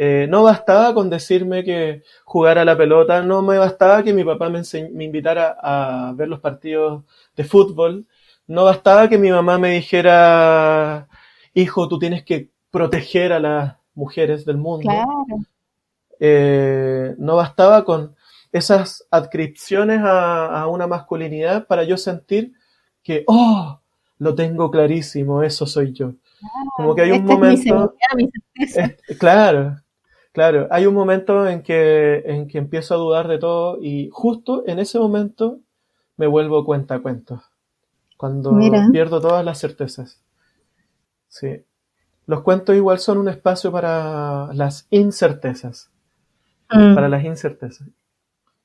eh, 0.00 0.28
no 0.30 0.44
bastaba 0.44 0.94
con 0.94 1.10
decirme 1.10 1.64
que 1.64 2.04
jugara 2.24 2.64
la 2.64 2.76
pelota, 2.76 3.20
no 3.20 3.42
me 3.42 3.58
bastaba 3.58 4.04
que 4.04 4.12
mi 4.12 4.22
papá 4.22 4.48
me, 4.48 4.62
me 4.92 5.04
invitara 5.04 5.56
a 5.60 6.12
ver 6.14 6.28
los 6.28 6.38
partidos 6.38 7.02
de 7.34 7.42
fútbol, 7.42 8.06
no 8.46 8.64
bastaba 8.64 9.08
que 9.08 9.18
mi 9.18 9.30
mamá 9.30 9.58
me 9.58 9.72
dijera, 9.72 11.08
hijo, 11.52 11.88
tú 11.88 11.98
tienes 11.98 12.22
que 12.22 12.48
proteger 12.70 13.32
a 13.32 13.40
las 13.40 13.76
mujeres 13.94 14.44
del 14.44 14.56
mundo. 14.56 14.88
Claro. 14.88 15.24
Eh, 16.20 17.16
no 17.18 17.34
bastaba 17.34 17.84
con 17.84 18.14
esas 18.52 19.04
adscripciones 19.10 20.00
a, 20.04 20.66
una 20.68 20.86
masculinidad 20.86 21.66
para 21.66 21.82
yo 21.82 21.96
sentir 21.96 22.52
que, 23.02 23.24
oh, 23.26 23.80
lo 24.18 24.34
tengo 24.36 24.70
clarísimo, 24.70 25.42
eso 25.42 25.66
soy 25.66 25.92
yo. 25.92 26.12
Como 26.76 26.94
que 26.94 27.02
hay 27.02 27.10
un 27.10 27.24
momento... 27.24 27.94
claro, 29.18 29.76
claro, 30.38 30.68
hay 30.70 30.86
un 30.86 30.94
momento 30.94 31.48
en 31.48 31.62
que, 31.62 32.22
en 32.24 32.46
que 32.46 32.58
empiezo 32.58 32.94
a 32.94 32.98
dudar 32.98 33.26
de 33.26 33.38
todo 33.38 33.82
y 33.82 34.08
justo 34.12 34.62
en 34.68 34.78
ese 34.78 35.00
momento 35.00 35.58
me 36.16 36.28
vuelvo 36.28 36.64
cuenta 36.64 36.94
a 36.94 37.00
cuentos. 37.00 37.42
Cuando 38.16 38.56
pierdo 38.92 39.20
todas 39.20 39.44
las 39.44 39.58
certezas. 39.58 40.22
Sí. 41.26 41.64
Los 42.26 42.42
cuentos 42.42 42.76
igual 42.76 43.00
son 43.00 43.18
un 43.18 43.28
espacio 43.28 43.72
para 43.72 44.52
las 44.52 44.86
incertezas. 44.90 45.90
Mm. 46.70 46.94
para 46.94 47.08
las 47.08 47.24
incertezas. 47.24 47.88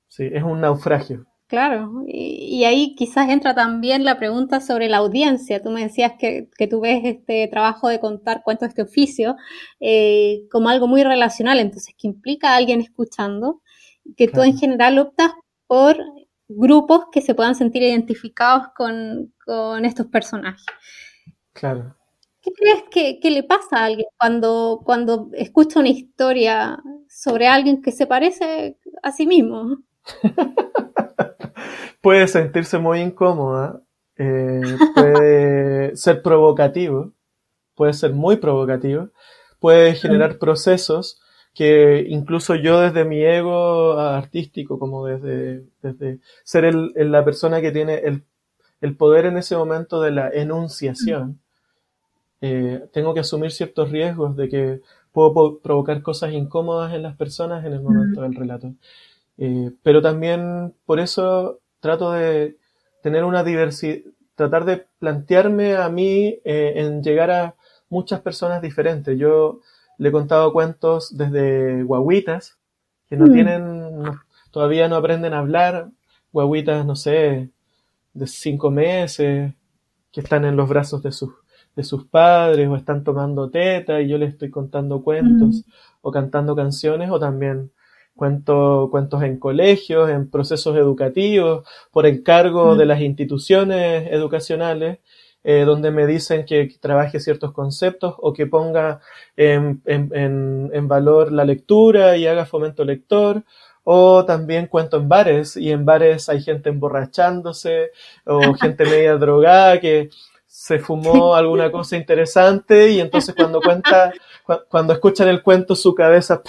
Sí, 0.08 0.30
es 0.32 0.44
un 0.44 0.62
naufragio. 0.62 1.26
Claro, 1.48 2.04
y, 2.08 2.64
ahí 2.64 2.96
quizás 2.96 3.30
entra 3.30 3.54
también 3.54 4.04
la 4.04 4.18
pregunta 4.18 4.60
sobre 4.60 4.90
la 4.90 4.98
audiencia. 4.98 5.62
Tú 5.62 5.70
me 5.70 5.84
decías 5.84 6.14
que, 6.18 6.50
tú 6.68 6.82
ves 6.82 7.02
este 7.04 7.48
trabajo 7.48 7.90
de 7.90 8.00
contar 8.00 8.42
cuentos, 8.44 8.70
este 8.70 8.82
oficio, 8.82 9.36
eh, 9.80 10.48
como 10.52 10.70
algo 10.70 10.88
muy 10.88 11.04
relacional, 11.04 11.60
entonces, 11.60 11.94
que 11.98 12.08
implica 12.08 12.52
a 12.52 12.56
alguien 12.56 12.82
escuchando, 12.82 13.62
que 14.18 14.28
tú 14.28 14.42
en 14.42 14.58
general 14.58 14.98
optas 14.98 15.32
por 15.68 15.98
grupos 16.48 17.06
que 17.12 17.22
se 17.22 17.36
puedan 17.36 17.56
sentir 17.56 17.84
identificados 17.84 18.68
con, 18.76 19.34
con 19.46 19.86
estos 19.86 20.08
personajes. 20.08 20.66
Claro. 21.54 21.96
¿Qué 22.44 22.52
crees 22.52 22.84
que, 23.22 23.32
le 23.32 23.44
pasa 23.44 23.78
a 23.78 23.86
alguien 23.86 24.08
cuando, 24.18 24.82
cuando 24.84 25.30
escucha 25.34 25.80
una 25.80 25.90
historia 25.90 26.78
sobre 27.08 27.48
alguien 27.48 27.82
que 27.82 27.94
se 27.94 28.06
parece 28.06 28.78
a 29.02 29.12
sí 29.14 29.26
mismo? 29.26 29.78
puede 32.02 32.28
sentirse 32.28 32.78
muy 32.78 33.00
incómoda, 33.00 33.82
eh, 34.18 34.62
puede 34.96 35.96
ser 35.96 36.22
provocativo, 36.22 37.12
puede 37.76 37.94
ser 37.94 38.14
muy 38.14 38.38
provocativo, 38.38 39.10
puede 39.60 39.96
generar 39.96 40.38
procesos 40.38 41.20
que 41.54 42.06
incluso 42.10 42.56
yo 42.56 42.82
desde 42.82 43.06
mi 43.06 43.24
ego 43.24 44.00
artístico, 44.00 44.80
como 44.80 45.06
desde, 45.06 45.64
desde 45.82 46.20
ser 46.44 46.66
el, 46.66 46.94
la 46.96 47.24
persona 47.24 47.62
que 47.62 47.72
tiene 47.72 47.96
el, 48.00 48.24
el, 48.82 48.96
poder 48.98 49.26
en 49.26 49.38
ese 49.38 49.56
momento 49.56 50.02
de 50.02 50.12
la 50.12 50.30
enunciación, 50.30 51.40
eh, 52.42 52.84
tengo 52.92 53.14
que 53.14 53.20
asumir 53.20 53.52
ciertos 53.52 53.92
riesgos 53.92 54.36
de 54.36 54.50
que 54.50 54.82
puedo 55.12 55.60
provocar 55.60 56.02
cosas 56.02 56.34
incómodas 56.34 56.94
en 56.94 57.04
las 57.04 57.16
personas 57.16 57.64
en 57.66 57.74
el 57.74 57.82
momento 57.82 58.22
del 58.22 58.36
relato. 58.36 58.74
Eh, 59.38 59.72
pero 59.82 60.02
también 60.02 60.74
por 60.86 61.00
eso 61.00 61.60
trato 61.80 62.12
de 62.12 62.58
tener 63.02 63.24
una 63.24 63.44
diversidad, 63.44 64.02
tratar 64.36 64.66
de 64.66 64.86
plantearme 65.00 65.76
a 65.76 65.90
mí 65.90 66.40
eh, 66.44 66.74
en 66.76 67.04
llegar 67.04 67.32
a 67.32 67.56
muchas 67.90 68.22
personas 68.22 68.62
diferentes. 68.62 69.18
Yo 69.18 69.60
le 69.98 70.10
he 70.10 70.12
contado 70.12 70.54
cuentos 70.54 71.16
desde 71.18 71.84
guaguitas, 71.84 72.58
que 73.10 73.18
no 73.18 73.26
mm. 73.26 73.34
tienen, 73.34 74.04
todavía 74.52 74.88
no 74.88 74.96
aprenden 74.96 75.34
a 75.34 75.40
hablar, 75.40 75.90
guaguitas, 76.32 76.86
no 76.86 76.96
sé, 76.96 77.50
de 78.14 78.28
cinco 78.28 78.72
meses, 78.72 79.54
que 80.12 80.22
están 80.22 80.46
en 80.46 80.56
los 80.56 80.70
brazos 80.70 81.04
de 81.04 81.12
sus 81.12 81.32
de 81.76 81.84
sus 81.84 82.06
padres 82.06 82.68
o 82.68 82.76
están 82.76 83.04
tomando 83.04 83.50
teta 83.50 84.02
y 84.02 84.08
yo 84.08 84.18
les 84.18 84.34
estoy 84.34 84.50
contando 84.50 85.02
cuentos 85.02 85.64
o 86.02 86.12
cantando 86.12 86.56
canciones 86.56 87.10
o 87.10 87.20
también 87.20 87.72
cuento 88.16 88.90
cuentos 88.92 89.24
en 89.24 89.40
colegios, 89.40 90.10
en 90.10 90.30
procesos 90.30 90.76
educativos, 90.78 91.68
por 91.92 92.06
encargo 92.06 92.76
de 92.76 92.86
las 92.86 93.02
instituciones 93.02 94.08
educacionales, 94.12 95.00
eh, 95.44 95.64
donde 95.66 95.92
me 95.92 96.08
dicen 96.08 96.46
que 96.46 96.70
trabaje 96.80 97.20
ciertos 97.20 97.52
conceptos 97.52 98.16
o 98.18 98.32
que 98.32 98.48
ponga 98.48 99.02
en, 99.36 99.82
en, 99.86 100.70
en, 100.74 100.88
valor 100.88 101.34
la 101.34 101.44
lectura 101.44 102.16
y 102.16 102.28
haga 102.28 102.46
fomento 102.46 102.86
lector, 102.86 103.44
o 103.84 104.24
también 104.26 104.68
cuento 104.68 104.98
en 104.98 105.10
bares 105.10 105.58
y 105.58 105.72
en 105.72 105.84
bares 105.86 106.30
hay 106.30 106.42
gente 106.42 106.70
emborrachándose 106.70 107.92
o 108.26 108.54
gente 108.62 108.86
media 108.86 109.18
drogada 109.18 109.80
que 109.80 110.10
se 110.48 110.80
fumó 110.80 111.36
alguna 111.36 111.72
cosa 111.72 111.98
interesante 111.98 112.92
y 112.92 113.00
entonces 113.02 113.36
cuando 113.36 113.60
cuenta, 113.60 114.14
cuando 114.70 114.94
escuchan 114.94 115.28
el 115.28 115.42
cuento 115.42 115.76
su 115.76 115.94
cabeza 115.94 116.42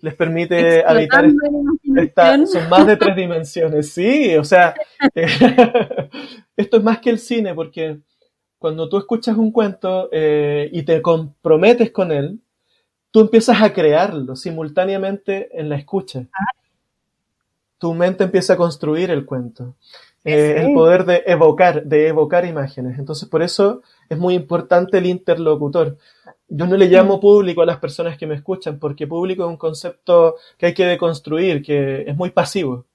les 0.00 0.14
permite 0.14 0.84
habitar 0.84 1.26
esta, 1.96 2.46
son 2.46 2.68
más 2.68 2.86
de 2.86 2.96
tres 2.96 3.16
dimensiones, 3.16 3.92
sí, 3.92 4.36
o 4.36 4.44
sea, 4.44 4.74
esto 6.56 6.76
es 6.76 6.82
más 6.82 6.98
que 6.98 7.10
el 7.10 7.18
cine 7.18 7.54
porque 7.54 7.98
cuando 8.58 8.88
tú 8.88 8.98
escuchas 8.98 9.36
un 9.36 9.52
cuento 9.52 10.08
eh, 10.12 10.68
y 10.72 10.82
te 10.82 11.00
comprometes 11.00 11.90
con 11.92 12.12
él, 12.12 12.40
tú 13.10 13.20
empiezas 13.20 13.62
a 13.62 13.72
crearlo 13.72 14.36
simultáneamente 14.36 15.48
en 15.58 15.68
la 15.68 15.76
escucha. 15.76 16.26
Ah. 16.32 16.52
Tu 17.78 17.94
mente 17.94 18.24
empieza 18.24 18.54
a 18.54 18.56
construir 18.56 19.10
el 19.10 19.24
cuento. 19.24 19.76
Eh, 20.24 20.56
el 20.58 20.74
poder 20.74 21.04
de 21.04 21.22
evocar, 21.26 21.84
de 21.84 22.08
evocar 22.08 22.44
imágenes. 22.44 22.98
Entonces, 22.98 23.28
por 23.28 23.42
eso 23.42 23.82
es 24.08 24.18
muy 24.18 24.34
importante 24.34 24.98
el 24.98 25.06
interlocutor. 25.06 25.96
Yo 26.48 26.66
no 26.66 26.76
le 26.76 26.86
llamo 26.86 27.20
público 27.20 27.62
a 27.62 27.66
las 27.66 27.78
personas 27.78 28.16
que 28.16 28.26
me 28.26 28.34
escuchan, 28.34 28.78
porque 28.78 29.06
público 29.06 29.44
es 29.44 29.50
un 29.50 29.56
concepto 29.56 30.36
que 30.56 30.66
hay 30.66 30.74
que 30.74 30.86
deconstruir, 30.86 31.62
que 31.62 32.02
es 32.02 32.16
muy 32.16 32.30
pasivo. 32.30 32.86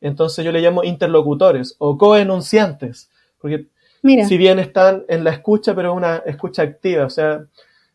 Entonces 0.00 0.44
yo 0.44 0.52
le 0.52 0.60
llamo 0.60 0.84
interlocutores 0.84 1.76
o 1.78 1.98
coenunciantes, 1.98 3.10
porque 3.38 3.66
si 4.26 4.36
bien 4.36 4.58
están 4.58 5.04
en 5.08 5.24
la 5.24 5.30
escucha, 5.30 5.74
pero 5.74 5.92
una 5.92 6.18
escucha 6.18 6.62
activa, 6.62 7.06
o 7.06 7.10
sea, 7.10 7.44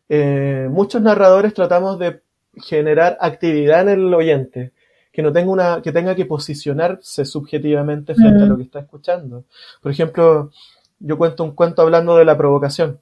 eh, 0.08 0.68
muchos 0.70 1.00
narradores 1.00 1.54
tratamos 1.54 1.98
de 1.98 2.20
generar 2.56 3.16
actividad 3.20 3.82
en 3.82 3.88
el 3.88 4.14
oyente, 4.14 4.72
que 5.10 5.22
no 5.22 5.32
tenga 5.32 5.50
una, 5.50 5.82
que 5.82 5.92
tenga 5.92 6.14
que 6.14 6.26
posicionarse 6.26 7.24
subjetivamente 7.24 8.14
frente 8.14 8.42
a 8.42 8.46
lo 8.46 8.56
que 8.56 8.64
está 8.64 8.80
escuchando. 8.80 9.44
Por 9.80 9.92
ejemplo, 9.92 10.50
yo 10.98 11.18
cuento 11.18 11.44
un 11.44 11.52
cuento 11.52 11.82
hablando 11.82 12.16
de 12.16 12.24
la 12.24 12.36
provocación. 12.36 12.98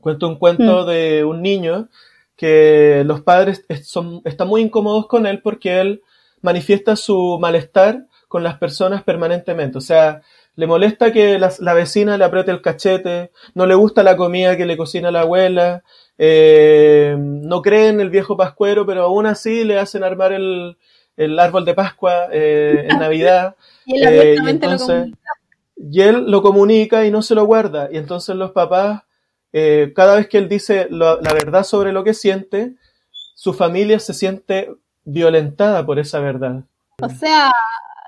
Cuento 0.00 0.28
un 0.28 0.36
cuento 0.36 0.84
de 0.84 1.24
un 1.24 1.42
niño 1.42 1.88
que 2.36 3.02
los 3.04 3.20
padres 3.20 3.64
son, 3.82 4.22
están 4.24 4.48
muy 4.48 4.62
incómodos 4.62 5.06
con 5.06 5.26
él 5.26 5.42
porque 5.42 5.80
él 5.80 6.02
manifiesta 6.40 6.96
su 6.96 7.38
malestar 7.38 8.06
con 8.28 8.42
las 8.42 8.56
personas 8.58 9.02
permanentemente. 9.02 9.76
O 9.76 9.82
sea, 9.82 10.22
le 10.56 10.66
molesta 10.66 11.12
que 11.12 11.38
la, 11.38 11.74
vecina 11.74 12.16
le 12.16 12.24
apriete 12.24 12.50
el 12.50 12.62
cachete, 12.62 13.30
no 13.54 13.66
le 13.66 13.74
gusta 13.74 14.02
la 14.02 14.16
comida 14.16 14.56
que 14.56 14.66
le 14.66 14.76
cocina 14.76 15.10
la 15.10 15.22
abuela, 15.22 15.82
eh, 16.18 17.16
no 17.18 17.62
cree 17.62 17.88
en 17.88 18.00
el 18.00 18.10
viejo 18.10 18.36
pascuero, 18.36 18.84
pero 18.86 19.04
aún 19.04 19.26
así 19.26 19.64
le 19.64 19.78
hacen 19.78 20.04
armar 20.04 20.32
el, 20.32 20.76
árbol 21.38 21.64
de 21.64 21.74
Pascua 21.74 22.28
eh, 22.32 22.86
en 22.88 22.98
Navidad. 22.98 23.56
y, 23.86 24.02
él 24.02 24.08
eh, 24.08 24.36
entonces, 24.46 25.08
y 25.76 26.02
él 26.02 26.24
lo 26.26 26.42
comunica 26.42 27.06
y 27.06 27.10
no 27.10 27.22
se 27.22 27.34
lo 27.34 27.44
guarda. 27.44 27.88
Y 27.90 27.96
entonces 27.96 28.36
los 28.36 28.52
papás, 28.52 29.02
cada 29.94 30.16
vez 30.16 30.28
que 30.28 30.38
él 30.38 30.48
dice 30.48 30.86
la 30.90 31.16
verdad 31.34 31.64
sobre 31.64 31.92
lo 31.92 32.04
que 32.04 32.14
siente, 32.14 32.76
su 33.34 33.52
familia 33.52 33.98
se 33.98 34.14
siente 34.14 34.70
violentada 35.04 35.84
por 35.84 35.98
esa 35.98 36.20
verdad. 36.20 36.64
O 37.02 37.08
sea, 37.08 37.50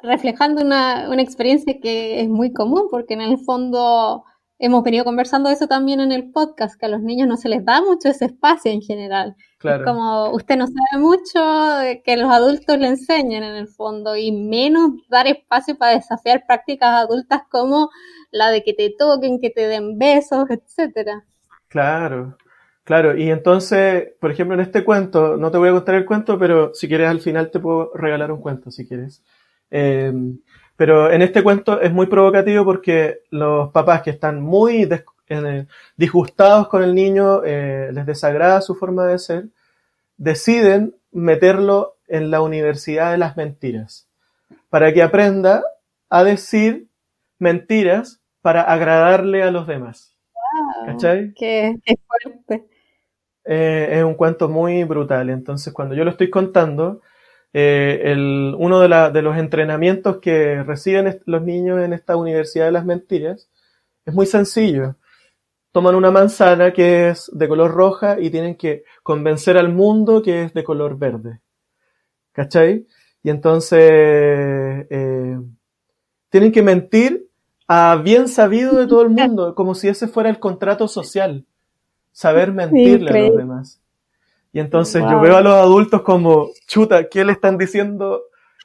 reflejando 0.03 0.63
una, 0.63 1.09
una, 1.09 1.23
experiencia 1.23 1.81
que 1.81 2.21
es 2.21 2.29
muy 2.29 2.53
común, 2.53 2.89
porque 2.91 3.15
en 3.15 3.23
el 3.23 3.39
fondo 3.39 4.25
hemos 4.59 4.85
venido 4.85 5.05
conversando 5.05 5.49
eso 5.49 5.67
también 5.67 6.01
en 6.01 6.13
el 6.13 6.31
podcast, 6.31 6.79
que 6.79 6.87
a 6.87 6.89
los 6.89 7.01
niños 7.01 7.27
no 7.27 7.37
se 7.37 7.49
les 7.49 7.65
da 7.65 7.81
mucho 7.81 8.09
ese 8.09 8.27
espacio 8.27 8.71
en 8.71 8.83
general. 8.83 9.35
Claro. 9.59 9.85
como 9.85 10.31
usted 10.31 10.57
no 10.57 10.67
sabe 10.67 11.01
mucho, 11.01 12.03
que 12.05 12.17
los 12.17 12.29
adultos 12.31 12.79
le 12.79 12.89
enseñen 12.89 13.45
en 13.45 13.55
el 13.55 13.69
fondo, 13.69 14.17
y 14.17 14.33
menos 14.33 14.91
dar 15.09 15.27
espacio 15.29 15.79
para 15.79 15.95
desafiar 15.95 16.45
prácticas 16.47 16.91
adultas 16.91 17.43
como 17.49 17.91
la 18.33 18.51
de 18.51 18.63
que 18.65 18.75
te 18.75 18.91
toquen, 18.99 19.41
que 19.41 19.51
te 19.51 19.67
den 19.69 19.99
besos, 19.99 20.47
etcétera. 20.51 21.25
Claro, 21.73 22.37
Claro, 22.85 23.17
y 23.17 23.31
entonces, 23.31 24.09
por 24.19 24.33
ejemplo, 24.33 24.55
en 24.55 24.61
este 24.61 24.85
cuento, 24.85 25.37
no 25.37 25.51
te 25.53 25.59
voy 25.59 25.69
a 25.69 25.73
contar 25.73 25.95
el 25.95 26.05
cuento, 26.05 26.37
pero 26.39 26.75
si 26.75 26.89
quieres 26.89 27.09
al 27.09 27.21
final 27.21 27.51
te 27.51 27.61
puedo 27.61 27.93
regalar 27.95 28.33
un 28.33 28.41
cuento, 28.41 28.71
si 28.73 28.87
quieres. 28.87 29.23
Em, 29.71 30.41
pero 30.77 31.11
en 31.11 31.23
este 31.23 31.43
cuento 31.45 31.81
es 31.81 31.93
muy 31.93 32.07
provocativo 32.07 32.65
porque 32.65 33.21
los 33.31 33.71
papás 33.71 34.03
que 34.03 34.11
están 34.11 34.41
muy 34.43 34.89
disgustados 35.97 36.69
con 36.69 36.83
el 36.83 36.95
niño, 36.95 37.43
eh, 37.45 37.91
les 37.93 38.05
desagrada 38.05 38.61
su 38.61 38.75
forma 38.75 39.07
de 39.07 39.19
ser, 39.19 39.49
deciden 40.17 40.97
meterlo 41.13 41.97
en 42.09 42.31
la 42.31 42.43
Universidad 42.43 43.13
de 43.13 43.19
las 43.19 43.37
Mentiras, 43.37 44.09
para 44.71 44.93
que 44.93 45.03
aprenda 45.03 45.65
a 46.11 46.25
decir 46.25 46.89
mentiras 47.39 48.21
para 48.43 48.63
agradarle 48.63 49.43
a 49.43 49.51
los 49.51 49.67
demás. 49.67 50.12
¿Cachai? 50.87 51.33
Qué, 51.35 51.77
qué 51.85 51.95
fuerte. 52.07 52.67
Eh, 53.45 53.89
es 53.99 54.05
un 54.05 54.15
cuento 54.15 54.49
muy 54.49 54.85
brutal. 54.85 55.31
Entonces, 55.31 55.73
cuando 55.73 55.95
yo 55.95 56.05
lo 56.05 56.11
estoy 56.11 56.31
contando, 56.31 57.01
eh, 57.53 58.15
uno 58.57 58.81
de, 58.81 59.23
los 59.23 59.37
entrenamientos 59.37 60.19
que 60.19 60.63
reciben 60.63 61.21
los 61.27 61.43
niños 61.43 61.81
en 61.83 61.93
esta 61.93 62.17
Universidad 62.17 62.67
de 62.67 62.73
las 62.73 62.85
Mentiras 62.85 63.51
es 64.05 64.15
muy 64.15 64.27
sencillo. 64.27 64.97
Toman 65.73 65.95
una 65.95 66.11
manzana 66.11 66.73
que 66.73 67.11
es 67.11 67.31
de 67.33 67.49
color 67.49 67.73
roja 67.73 68.21
y 68.21 68.31
tienen 68.31 68.57
que 68.57 68.85
convencer 69.03 69.57
al 69.57 69.71
mundo 69.71 70.23
que 70.23 70.45
es 70.45 70.55
de 70.55 70.65
color 70.65 70.99
verde. 70.99 71.41
¿Cachai? 72.33 72.87
Y 73.23 73.31
entonces 73.31 73.81
eh, 73.81 75.39
tienen 76.31 76.53
que 76.53 76.63
mentir 76.63 77.29
a 77.73 77.97
bien 77.97 78.29
sabido 78.29 78.77
de 78.77 78.87
todo 78.87 79.03
el 79.03 79.11
mundo, 79.11 79.55
como 79.55 79.75
si 79.75 79.89
ese 79.89 80.09
fuera 80.09 80.29
el 80.29 80.39
contrato 80.39 80.89
social 80.89 81.47
saber 82.13 82.53
mentirle 82.53 83.11
a 83.11 83.29
los 83.29 83.37
demás. 83.37 83.81
Y 84.53 84.61
entonces 84.61 85.03
yo 85.03 85.19
veo 85.21 85.37
a 85.37 85.41
los 85.41 85.55
adultos 85.55 86.03
como, 86.03 86.51
chuta, 86.67 87.09
¿qué 87.09 87.25
le 87.25 87.33
están 87.33 87.57
diciendo? 87.57 88.25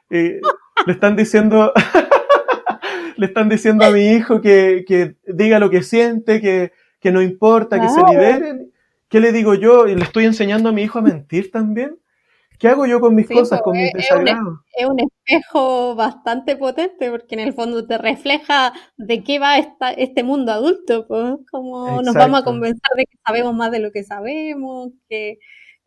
le 0.09 0.41
están 0.87 1.15
diciendo, 1.15 1.71
le 3.17 3.25
están 3.25 3.47
diciendo 3.47 3.85
a 3.85 3.91
mi 3.91 4.09
hijo 4.09 4.41
que, 4.41 4.83
que 4.85 5.15
diga 5.25 5.59
lo 5.59 5.69
que 5.69 5.83
siente, 5.83 6.41
que, 6.41 6.73
que 6.99 7.11
no 7.11 7.21
importa, 7.21 7.79
que 7.79 7.87
se 7.87 8.03
liberen. 8.03 8.71
¿Qué 9.07 9.21
le 9.21 9.31
digo 9.31 9.53
yo? 9.53 9.87
Y 9.87 9.95
le 9.95 10.03
estoy 10.03 10.25
enseñando 10.25 10.67
a 10.67 10.71
mi 10.73 10.83
hijo 10.83 10.99
a 10.99 11.01
mentir 11.01 11.51
también. 11.51 11.97
¿Qué 12.59 12.67
hago 12.67 12.85
yo 12.85 12.99
con 12.99 13.13
mis 13.13 13.27
cosas, 13.27 13.61
con 13.61 13.77
mis 13.77 13.93
desagrados? 13.93 14.59
Es 14.75 14.87
un 14.87 14.99
espejo 14.99 15.95
bastante 15.95 16.55
potente 16.55 17.11
porque 17.11 17.35
en 17.35 17.41
el 17.41 17.53
fondo 17.53 17.85
te 17.85 17.97
refleja 17.97 18.73
de 18.97 19.23
qué 19.23 19.39
va 19.39 19.57
esta, 19.57 19.91
este 19.91 20.23
mundo 20.23 20.51
adulto, 20.51 21.05
pues, 21.07 21.35
como 21.51 22.01
nos 22.01 22.15
vamos 22.15 22.41
a 22.41 22.43
convencer 22.43 22.91
de 22.95 23.05
que 23.05 23.17
sabemos 23.25 23.53
más 23.53 23.71
de 23.71 23.79
lo 23.79 23.91
que 23.91 24.03
sabemos, 24.03 24.89
que 25.07 25.37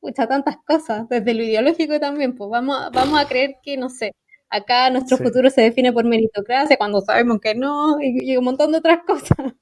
muchas 0.00 0.28
tantas 0.28 0.56
cosas, 0.64 1.08
desde 1.08 1.34
lo 1.34 1.42
ideológico 1.42 1.98
también, 2.00 2.34
pues 2.34 2.50
vamos, 2.50 2.90
vamos 2.92 3.20
a 3.20 3.26
creer 3.26 3.56
que, 3.62 3.76
no 3.76 3.88
sé, 3.88 4.12
acá 4.48 4.90
nuestro 4.90 5.16
futuro 5.16 5.50
se 5.50 5.62
define 5.62 5.92
por 5.92 6.04
meritocracia 6.04 6.76
cuando 6.76 7.00
sabemos 7.00 7.40
que 7.40 7.54
no, 7.54 7.98
y, 8.00 8.36
un 8.36 8.44
montón 8.44 8.72
de 8.72 8.78
otras 8.78 9.00
cosas. 9.06 9.54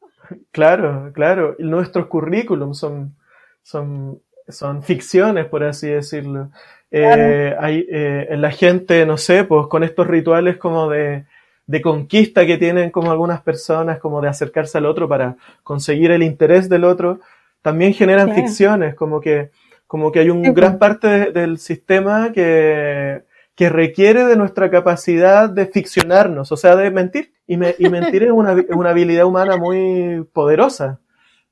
Claro, 0.50 1.10
claro, 1.14 1.56
y 1.58 1.64
nuestros 1.64 2.06
currículums 2.06 2.78
son, 2.78 3.16
son, 3.62 4.22
son 4.48 4.82
ficciones, 4.82 5.46
por 5.46 5.64
así 5.64 5.88
decirlo. 5.88 6.50
Eh, 6.90 7.54
hay 7.58 7.86
eh, 7.90 8.34
la 8.38 8.50
gente, 8.50 9.04
no 9.04 9.18
sé, 9.18 9.44
pues 9.44 9.66
con 9.66 9.84
estos 9.84 10.06
rituales 10.06 10.56
como 10.56 10.88
de, 10.88 11.26
de, 11.66 11.82
conquista 11.82 12.46
que 12.46 12.56
tienen 12.56 12.90
como 12.90 13.10
algunas 13.10 13.42
personas, 13.42 13.98
como 13.98 14.20
de 14.20 14.28
acercarse 14.28 14.78
al 14.78 14.86
otro 14.86 15.08
para 15.08 15.36
conseguir 15.62 16.10
el 16.10 16.22
interés 16.22 16.68
del 16.68 16.84
otro, 16.84 17.20
también 17.60 17.92
generan 17.92 18.34
ficciones, 18.34 18.94
como 18.94 19.20
que, 19.20 19.50
como 19.86 20.10
que 20.10 20.20
hay 20.20 20.30
una 20.30 20.50
gran 20.52 20.78
parte 20.78 21.30
del 21.32 21.58
sistema 21.58 22.32
que, 22.32 23.22
que 23.54 23.68
requiere 23.68 24.24
de 24.24 24.36
nuestra 24.36 24.70
capacidad 24.70 25.50
de 25.50 25.66
ficcionarnos, 25.66 26.52
o 26.52 26.56
sea, 26.56 26.76
de 26.76 26.90
mentir. 26.90 27.32
Y, 27.46 27.56
me, 27.56 27.74
y 27.78 27.88
mentir 27.88 28.24
es 28.24 28.30
una, 28.30 28.54
una, 28.70 28.90
habilidad 28.90 29.24
humana 29.24 29.56
muy 29.56 30.26
poderosa, 30.32 31.00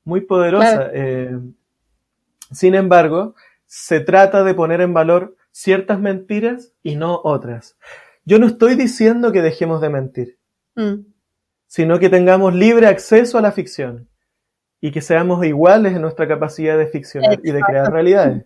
muy 0.03 0.21
poderosa. 0.21 0.89
Eh, 0.93 1.37
sin 2.51 2.75
embargo, 2.75 3.35
se 3.67 3.99
trata 3.99 4.43
de 4.43 4.53
poner 4.53 4.81
en 4.81 4.93
valor 4.93 5.35
ciertas 5.51 5.99
mentiras 5.99 6.73
y 6.81 6.95
no 6.95 7.21
otras. 7.23 7.77
Yo 8.25 8.39
no 8.39 8.47
estoy 8.47 8.75
diciendo 8.75 9.31
que 9.31 9.41
dejemos 9.41 9.81
de 9.81 9.89
mentir, 9.89 10.37
mm. 10.75 11.05
sino 11.67 11.99
que 11.99 12.09
tengamos 12.09 12.55
libre 12.55 12.87
acceso 12.87 13.37
a 13.37 13.41
la 13.41 13.51
ficción 13.51 14.09
y 14.79 14.91
que 14.91 15.01
seamos 15.01 15.45
iguales 15.45 15.95
en 15.95 16.01
nuestra 16.01 16.27
capacidad 16.27 16.77
de 16.77 16.87
ficcionar 16.87 17.39
y 17.43 17.51
de 17.51 17.61
crear 17.61 17.91
realidades 17.91 18.45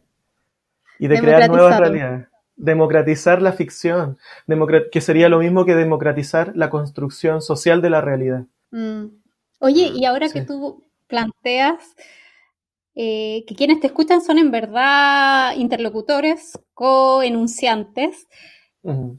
y 0.99 1.07
de 1.07 1.19
crear 1.19 1.49
nuevas 1.49 1.79
realidades. 1.79 2.27
Democratizar 2.55 3.41
la 3.41 3.53
ficción, 3.53 4.19
que 4.91 5.01
sería 5.01 5.29
lo 5.29 5.39
mismo 5.39 5.65
que 5.65 5.75
democratizar 5.75 6.51
la 6.55 6.69
construcción 6.69 7.41
social 7.41 7.81
de 7.81 7.89
la 7.89 8.01
realidad. 8.01 8.45
Mm. 8.69 9.05
Oye, 9.59 9.91
y 9.93 10.05
ahora 10.05 10.29
que 10.29 10.41
tú 10.41 10.83
planteas 11.07 11.95
eh, 12.95 13.43
que 13.47 13.55
quienes 13.55 13.79
te 13.79 13.87
escuchan 13.87 14.21
son 14.21 14.37
en 14.37 14.51
verdad 14.51 15.55
interlocutores, 15.55 16.59
co-enunciantes. 16.73 18.27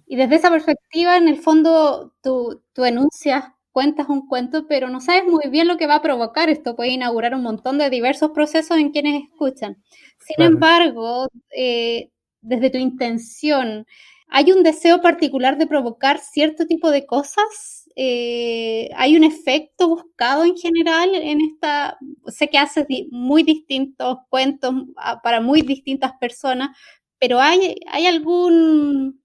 Y 0.07 0.17
desde 0.17 0.35
esa 0.37 0.51
perspectiva, 0.51 1.17
en 1.17 1.29
el 1.29 1.37
fondo, 1.39 2.13
tú, 2.21 2.61
enuncias, 2.77 3.45
cuentas 3.71 4.09
un 4.09 4.27
cuento, 4.27 4.67
pero 4.67 4.89
no 4.89 5.01
sabes 5.01 5.25
muy 5.25 5.49
bien 5.51 5.69
lo 5.69 5.77
que 5.77 5.87
va 5.87 5.97
a 5.97 6.03
provocar. 6.03 6.51
Esto 6.51 6.75
puede 6.75 6.91
inaugurar 6.91 7.35
un 7.35 7.43
montón 7.43 7.79
de 7.79 7.89
diversos 7.89 8.33
procesos 8.33 8.77
en 8.79 8.91
quienes 8.91 9.23
escuchan. 9.23 9.83
Sin 10.19 10.45
embargo, 10.45 11.29
eh, 11.57 12.11
desde 12.41 12.71
tu 12.71 12.79
intención, 12.79 13.87
¿hay 14.29 14.51
un 14.53 14.65
deseo 14.65 15.01
particular 15.01 15.59
de 15.59 15.67
provocar 15.69 16.19
cierto 16.19 16.67
tipo 16.67 16.91
de 16.91 17.07
cosas? 17.07 17.82
Eh, 17.96 18.90
hay 18.96 19.16
un 19.16 19.24
efecto 19.24 19.88
buscado 19.88 20.44
en 20.44 20.57
general 20.57 21.14
en 21.14 21.40
esta, 21.40 21.98
sé 22.26 22.48
que 22.48 22.59
haces 22.59 22.87
muy 23.11 23.42
distintos 23.42 24.18
cuentos 24.28 24.74
para 25.22 25.40
muy 25.40 25.62
distintas 25.62 26.12
personas, 26.20 26.76
pero 27.18 27.40
hay, 27.40 27.76
hay 27.90 28.07
algún 28.07 29.22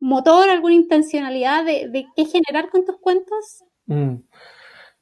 motor, 0.00 0.48
alguna 0.48 0.74
intencionalidad 0.74 1.64
de, 1.64 2.06
qué 2.14 2.24
generar 2.24 2.70
con 2.70 2.84
tus 2.84 2.98
cuentos? 2.98 3.64
Mm. 3.86 4.16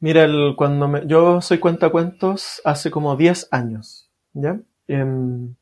Mira, 0.01 0.29
cuando 0.57 1.03
yo 1.07 1.41
soy 1.41 1.59
cuentacuentos 1.59 2.61
hace 2.65 2.91
como 2.91 3.17
10 3.17 3.49
años, 3.51 4.11
¿ya? 4.33 4.61
Em, 4.87 5.55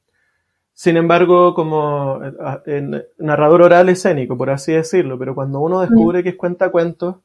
sin 0.75 0.97
embargo, 0.97 1.55
como 1.55 2.21
eh, 2.67 3.07
narrador 3.19 3.63
oral 3.63 3.89
escénico, 3.89 4.37
por 4.37 4.51
así 4.51 4.73
decirlo, 4.73 5.19
pero 5.19 5.35
cuando 5.35 5.61
uno 5.61 5.81
descubre 5.81 6.23
que 6.23 6.31
es 6.31 6.37
cuenta 6.37 6.71
cuentos, 6.71 7.17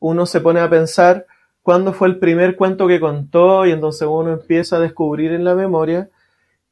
uno 0.00 0.26
se 0.26 0.40
pone 0.40 0.60
a 0.60 0.70
pensar 0.70 1.26
cuándo 1.62 1.92
fue 1.92 2.08
el 2.08 2.18
primer 2.18 2.56
cuento 2.56 2.88
que 2.88 3.00
contó 3.00 3.66
y 3.66 3.72
entonces 3.72 4.08
uno 4.10 4.32
empieza 4.32 4.76
a 4.76 4.80
descubrir 4.80 5.32
en 5.32 5.44
la 5.44 5.54
memoria 5.54 6.08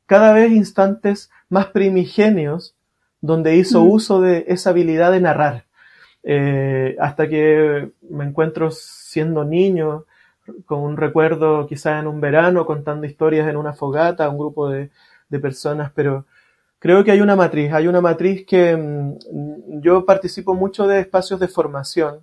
cada 0.06 0.32
vez 0.32 0.52
instantes 0.52 1.30
más 1.48 1.66
primigenios 1.66 2.74
donde 3.20 3.56
hizo 3.56 3.84
mm. 3.84 3.90
uso 3.90 4.20
de 4.20 4.46
esa 4.48 4.70
habilidad 4.70 5.12
de 5.12 5.20
narrar. 5.20 5.64
Eh, 6.22 6.96
hasta 6.98 7.28
que 7.28 7.90
me 8.08 8.24
encuentro 8.24 8.70
siendo 8.70 9.44
niño, 9.44 10.04
con 10.64 10.80
un 10.80 10.96
recuerdo 10.96 11.66
quizás 11.66 12.00
en 12.00 12.06
un 12.06 12.20
verano, 12.20 12.66
contando 12.66 13.06
historias 13.06 13.48
en 13.48 13.56
una 13.56 13.74
fogata 13.74 14.24
a 14.24 14.30
un 14.30 14.38
grupo 14.38 14.68
de, 14.68 14.90
de 15.28 15.38
personas, 15.38 15.90
pero 15.94 16.26
creo 16.78 17.04
que 17.04 17.10
hay 17.10 17.20
una 17.20 17.36
matriz, 17.36 17.72
hay 17.72 17.88
una 17.88 18.00
matriz 18.00 18.44
que 18.46 18.76
mm, 18.76 19.80
yo 19.80 20.04
participo 20.04 20.54
mucho 20.54 20.86
de 20.86 21.00
espacios 21.00 21.40
de 21.40 21.48
formación. 21.48 22.20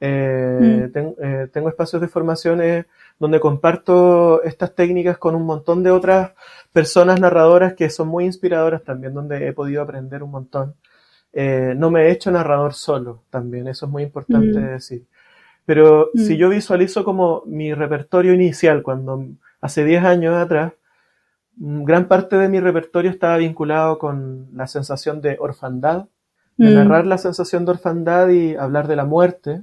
Eh, 0.00 0.90
mm. 0.92 0.98
eh, 1.22 1.48
tengo 1.52 1.68
espacios 1.68 2.02
de 2.02 2.08
formación 2.08 2.60
donde 3.20 3.38
comparto 3.38 4.42
estas 4.42 4.74
técnicas 4.74 5.16
con 5.16 5.36
un 5.36 5.46
montón 5.46 5.84
de 5.84 5.92
otras 5.92 6.32
personas 6.72 7.20
narradoras 7.20 7.74
que 7.74 7.88
son 7.88 8.08
muy 8.08 8.24
inspiradoras 8.24 8.82
también, 8.82 9.14
donde 9.14 9.46
he 9.46 9.52
podido 9.52 9.82
aprender 9.82 10.22
un 10.22 10.32
montón. 10.32 10.74
Eh, 11.32 11.74
no 11.76 11.90
me 11.90 12.02
he 12.02 12.10
hecho 12.10 12.30
narrador 12.30 12.74
solo 12.74 13.22
también, 13.30 13.68
eso 13.68 13.86
es 13.86 13.92
muy 13.92 14.02
importante 14.02 14.58
mm. 14.58 14.66
decir. 14.72 15.04
Pero 15.64 16.10
si 16.16 16.36
yo 16.36 16.48
visualizo 16.48 17.04
como 17.04 17.44
mi 17.46 17.72
repertorio 17.72 18.34
inicial, 18.34 18.82
cuando 18.82 19.24
hace 19.60 19.84
10 19.84 20.04
años 20.04 20.34
atrás, 20.34 20.72
Mm, 20.72 20.81
gran 21.56 22.08
parte 22.08 22.36
de 22.36 22.48
mi 22.48 22.60
repertorio 22.60 23.10
estaba 23.10 23.36
vinculado 23.36 23.98
con 23.98 24.48
la 24.54 24.66
sensación 24.66 25.20
de 25.20 25.36
orfandad, 25.38 26.06
de 26.56 26.70
mm. 26.70 26.74
narrar 26.74 27.06
la 27.06 27.18
sensación 27.18 27.64
de 27.64 27.72
orfandad 27.72 28.28
y 28.28 28.56
hablar 28.56 28.88
de 28.88 28.96
la 28.96 29.04
muerte, 29.04 29.62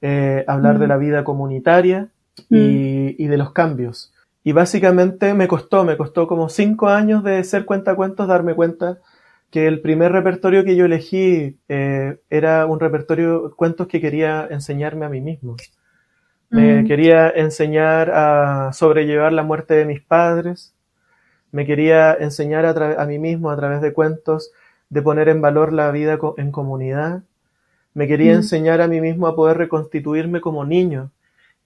eh, 0.00 0.44
hablar 0.46 0.78
de 0.78 0.86
mm. 0.86 0.88
la 0.88 0.96
vida 0.96 1.24
comunitaria 1.24 2.08
y, 2.48 3.26
de 3.26 3.36
los 3.36 3.52
cambios. 3.52 4.12
Y 4.42 4.52
básicamente 4.52 5.34
me 5.34 5.48
costó, 5.48 5.84
me 5.84 5.96
costó 5.96 6.26
como 6.26 6.48
cinco 6.48 6.88
años 6.88 7.22
de 7.22 7.44
ser 7.44 7.66
cuentacuentos 7.66 8.26
darme 8.26 8.54
cuenta 8.54 8.98
que 9.50 9.66
el 9.66 9.80
primer 9.80 10.12
repertorio 10.12 10.64
que 10.64 10.76
yo 10.76 10.86
elegí 10.86 11.58
eh, 11.68 12.18
era 12.30 12.66
un 12.66 12.80
repertorio 12.80 13.48
de 13.48 13.54
cuentos 13.54 13.88
que 13.88 14.00
quería 14.00 14.46
enseñarme 14.50 15.04
a 15.04 15.08
mí 15.08 15.20
mismo. 15.20 15.56
Me 16.52 16.84
quería 16.84 17.30
enseñar 17.30 18.10
a 18.10 18.72
sobrellevar 18.72 19.32
la 19.32 19.44
muerte 19.44 19.74
de 19.74 19.84
mis 19.84 20.00
padres, 20.00 20.74
me 21.52 21.66
quería 21.66 22.14
enseñar 22.14 22.66
a, 22.66 23.02
a 23.02 23.06
mí 23.06 23.18
mismo 23.18 23.50
a 23.50 23.56
través 23.56 23.80
de 23.80 23.92
cuentos 23.92 24.52
de 24.90 25.02
poner 25.02 25.28
en 25.28 25.40
valor 25.40 25.72
la 25.72 25.90
vida 25.90 26.18
en 26.36 26.50
comunidad. 26.50 27.22
Me 27.94 28.06
quería 28.06 28.32
mm. 28.32 28.36
enseñar 28.36 28.80
a 28.80 28.88
mí 28.88 29.00
mismo 29.00 29.26
a 29.26 29.34
poder 29.34 29.56
reconstituirme 29.56 30.40
como 30.40 30.64
niño 30.64 31.10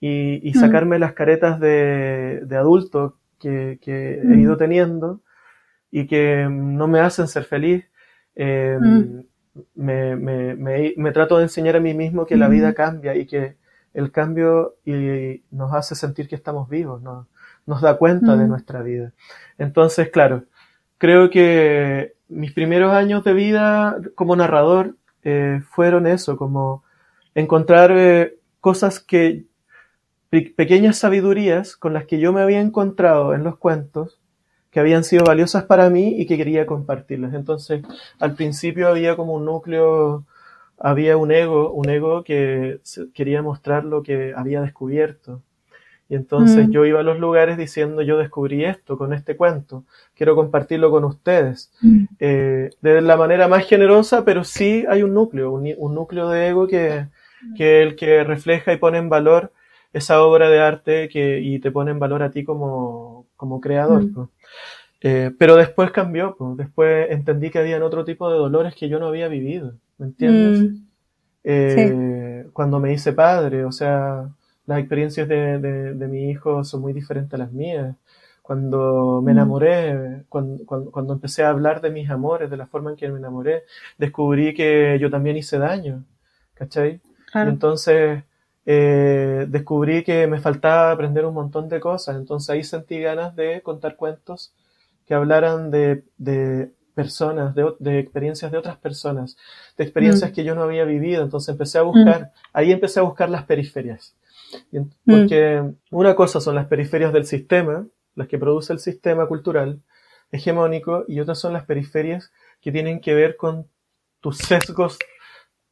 y, 0.00 0.52
mm. 0.54 0.58
sacarme 0.58 0.98
las 0.98 1.14
caretas 1.14 1.58
de, 1.58 2.46
adulto 2.52 3.16
que, 3.38 3.78
he 3.84 4.20
mm. 4.22 4.40
ido 4.40 4.56
teniendo 4.56 5.20
y 5.90 6.06
que 6.06 6.46
no 6.50 6.86
me 6.86 7.00
hacen 7.00 7.28
ser 7.28 7.44
feliz. 7.44 7.84
Em, 8.36 9.24
me, 9.74 10.16
me, 10.16 11.12
trato 11.12 11.36
de 11.36 11.44
enseñar 11.44 11.76
a 11.76 11.80
mí 11.80 11.94
mismo 11.94 12.26
que 12.26 12.36
la 12.36 12.48
vida 12.48 12.74
cambia 12.74 13.14
y 13.14 13.26
que 13.26 13.56
el 13.94 14.10
cambio 14.10 14.74
y, 14.84 15.44
nos 15.50 15.72
hace 15.72 15.94
sentir 15.94 16.28
que 16.28 16.34
estamos 16.34 16.68
vivos, 16.68 17.00
¿no? 17.00 17.28
Nos 17.66 17.80
da 17.80 17.96
cuenta 17.96 18.36
de 18.36 18.46
nuestra 18.46 18.82
vida. 18.82 19.12
Entonces, 19.58 20.10
claro, 20.10 20.44
creo 20.98 21.30
que 21.30 22.14
mis 22.28 22.52
primeros 22.52 22.92
años 22.92 23.24
de 23.24 23.32
vida 23.32 23.98
como 24.14 24.36
narrador 24.36 24.96
eh, 25.22 25.60
fueron 25.70 26.06
eso, 26.06 26.36
como 26.36 26.82
encontrar 27.34 27.92
eh, 27.96 28.36
cosas 28.60 29.00
que, 29.00 29.44
pequeñas 30.56 30.98
sabidurías 30.98 31.76
con 31.76 31.94
las 31.94 32.06
que 32.06 32.18
yo 32.18 32.32
me 32.32 32.42
había 32.42 32.60
encontrado 32.60 33.34
en 33.34 33.44
los 33.44 33.56
cuentos, 33.56 34.20
que 34.70 34.80
habían 34.80 35.04
sido 35.04 35.24
valiosas 35.24 35.64
para 35.64 35.88
mí 35.90 36.20
y 36.20 36.26
que 36.26 36.36
quería 36.36 36.66
compartirlas. 36.66 37.34
Entonces, 37.34 37.82
al 38.18 38.34
principio 38.34 38.88
había 38.88 39.14
como 39.14 39.34
un 39.34 39.44
núcleo, 39.44 40.24
había 40.78 41.16
un 41.16 41.30
ego, 41.30 41.70
un 41.72 41.88
ego 41.88 42.24
que 42.24 42.80
quería 43.14 43.42
mostrar 43.42 43.84
lo 43.84 44.02
que 44.02 44.34
había 44.36 44.60
descubierto 44.60 45.42
y 46.14 46.16
entonces 46.16 46.68
mm. 46.68 46.70
yo 46.70 46.84
iba 46.84 47.00
a 47.00 47.02
los 47.02 47.18
lugares 47.18 47.58
diciendo, 47.58 48.00
yo 48.00 48.16
descubrí 48.16 48.64
esto 48.64 48.96
con 48.96 49.12
este 49.12 49.36
cuento, 49.36 49.82
quiero 50.14 50.36
compartirlo 50.36 50.92
con 50.92 51.02
ustedes. 51.02 51.72
Mm. 51.80 52.04
Eh, 52.20 52.70
de 52.80 53.00
la 53.00 53.16
manera 53.16 53.48
más 53.48 53.66
generosa, 53.66 54.24
pero 54.24 54.44
sí 54.44 54.84
hay 54.88 55.02
un 55.02 55.12
núcleo, 55.12 55.50
un, 55.50 55.94
núcleo 55.94 56.28
de 56.28 56.50
ego 56.50 56.68
que, 56.68 57.08
que 57.56 57.82
el 57.82 57.96
que 57.96 58.22
refleja 58.22 58.72
y 58.72 58.76
pone 58.76 58.98
en 58.98 59.08
valor 59.08 59.50
esa 59.92 60.22
obra 60.22 60.48
de 60.50 60.60
arte 60.60 61.08
que, 61.08 61.40
y 61.40 61.58
te 61.58 61.72
pone 61.72 61.90
en 61.90 61.98
valor 61.98 62.22
a 62.22 62.30
ti 62.30 62.44
como, 62.44 63.26
como 63.34 63.60
creador. 63.60 64.04
Mm. 64.04 64.28
Eh, 65.00 65.32
pero 65.36 65.56
después 65.56 65.90
cambió, 65.90 66.36
pues. 66.38 66.56
después 66.58 67.10
entendí 67.10 67.50
que 67.50 67.58
había 67.58 67.84
otro 67.84 68.04
tipo 68.04 68.30
de 68.30 68.38
dolores 68.38 68.76
que 68.76 68.88
yo 68.88 69.00
no 69.00 69.08
había 69.08 69.26
vivido, 69.26 69.74
¿me 69.98 70.06
entiendes? 70.06 70.80
Eh, 71.42 72.46
cuando 72.52 72.78
me 72.78 72.92
hice 72.92 73.12
padre, 73.12 73.64
o 73.64 73.72
sea, 73.72 74.28
las 74.66 74.78
experiencias 74.78 75.28
de, 75.28 75.58
de, 75.58 76.08
mi 76.08 76.30
hijo 76.30 76.64
son 76.64 76.80
muy 76.80 76.92
diferentes 76.92 77.34
a 77.34 77.38
las 77.38 77.52
mías. 77.52 77.96
Cuando 78.42 79.22
me 79.22 79.32
mm. 79.32 79.36
enamoré, 79.36 80.24
cuando, 80.28 80.64
cuando, 80.64 81.12
empecé 81.12 81.44
a 81.44 81.50
hablar 81.50 81.80
de 81.80 81.90
mis 81.90 82.10
amores, 82.10 82.50
de 82.50 82.56
la 82.56 82.66
forma 82.66 82.90
en 82.90 82.96
que 82.96 83.08
me 83.08 83.18
enamoré, 83.18 83.64
descubrí 83.98 84.54
que 84.54 84.98
yo 85.00 85.10
también 85.10 85.36
hice 85.36 85.58
daño, 85.58 86.04
¿cachai? 86.54 87.00
Entonces, 87.34 88.22
eh, 88.66 89.46
descubrí 89.48 90.02
que 90.04 90.26
me 90.26 90.40
faltaba 90.40 90.90
aprender 90.90 91.26
un 91.26 91.34
montón 91.34 91.68
de 91.68 91.80
cosas. 91.80 92.16
Entonces 92.16 92.50
ahí 92.50 92.64
sentí 92.64 93.00
ganas 93.00 93.36
de 93.36 93.60
contar 93.62 93.96
cuentos 93.96 94.52
que 95.06 95.14
hablaran 95.14 95.70
de, 95.70 96.04
de 96.16 96.70
personas, 96.94 97.54
de, 97.54 97.74
de, 97.78 97.98
experiencias 97.98 98.50
de 98.50 98.58
otras 98.58 98.76
personas, 98.78 99.36
de 99.76 99.84
experiencias 99.84 100.30
mm. 100.30 100.34
que 100.34 100.44
yo 100.44 100.54
no 100.54 100.62
había 100.62 100.84
vivido. 100.84 101.22
Entonces 101.22 101.50
empecé 101.50 101.78
a 101.78 101.82
buscar, 101.82 102.22
mm. 102.22 102.48
ahí 102.52 102.72
empecé 102.72 103.00
a 103.00 103.04
buscar 103.04 103.28
las 103.28 103.44
periferias. 103.44 104.14
Mm. 104.72 104.82
Porque 105.06 105.62
una 105.90 106.14
cosa 106.14 106.40
son 106.40 106.54
las 106.54 106.66
periferias 106.66 107.12
del 107.12 107.26
sistema, 107.26 107.86
las 108.14 108.28
que 108.28 108.38
produce 108.38 108.72
el 108.72 108.78
sistema 108.78 109.26
cultural 109.26 109.80
hegemónico, 110.30 111.04
y 111.08 111.20
otras 111.20 111.38
son 111.38 111.52
las 111.52 111.64
periferias 111.64 112.32
que 112.60 112.72
tienen 112.72 113.00
que 113.00 113.14
ver 113.14 113.36
con 113.36 113.66
tus 114.20 114.38
sesgos 114.38 114.98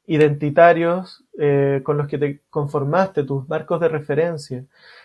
identitarios 0.07 1.25
eh, 1.39 1.81
con 1.85 1.97
los 1.97 2.07
que 2.09 2.19
te 2.19 2.41
conformaste, 2.51 3.25
tus 3.25 3.49
marcos 3.49 3.81
de 3.81 3.89
referencia. 3.89 4.65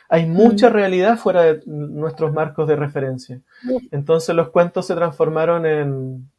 Hay 0.09 0.25
mm. 0.25 0.31
mucha 0.31 0.69
realidad 0.69 1.17
fuera 1.17 1.43
de 1.43 1.63
nuestros 1.65 2.33
marcos 2.33 2.67
de 2.67 2.75
referencia. 2.75 3.41
Entonces 3.91 4.35
los 4.35 4.49
cuentos 4.49 4.87
se 4.87 4.95
transformaron 4.95 5.65
en, 5.65 6.29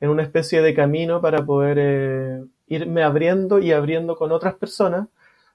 en 0.00 0.08
una 0.08 0.22
especie 0.22 0.62
de 0.62 0.74
camino 0.74 1.20
para 1.20 1.44
poder 1.44 1.78
eh, 1.80 2.44
irme 2.66 3.02
abriendo 3.02 3.58
y 3.58 3.72
abriendo 3.72 4.16
con 4.16 4.32
otras 4.32 4.54
personas 4.54 5.08